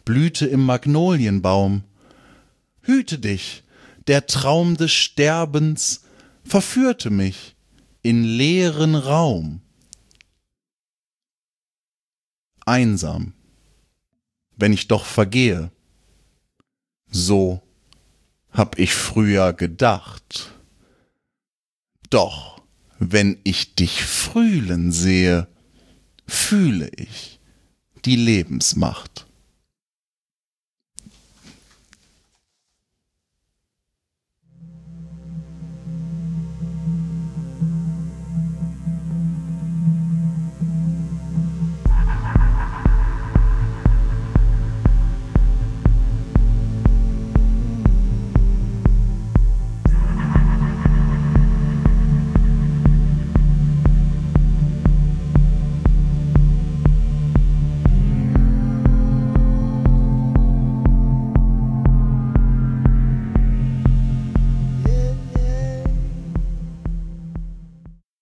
Blüte 0.04 0.46
im 0.46 0.64
Magnolienbaum. 0.66 1.84
Hüte 2.82 3.18
dich, 3.18 3.64
der 4.06 4.26
Traum 4.26 4.76
des 4.76 4.92
Sterbens 4.92 6.02
verführte 6.44 7.08
mich 7.08 7.56
in 8.02 8.24
leeren 8.24 8.94
Raum. 8.94 9.62
Einsam, 12.66 13.32
wenn 14.56 14.74
ich 14.74 14.86
doch 14.86 15.06
vergehe. 15.06 15.70
So 17.10 17.62
hab 18.52 18.78
ich 18.78 18.92
früher 18.92 19.54
gedacht. 19.54 20.52
Doch, 22.10 22.60
wenn 22.98 23.38
ich 23.44 23.74
dich 23.76 24.02
frühlen 24.02 24.92
sehe, 24.92 25.49
fühle 26.30 26.90
ich 26.96 27.40
die 28.04 28.16
Lebensmacht. 28.16 29.26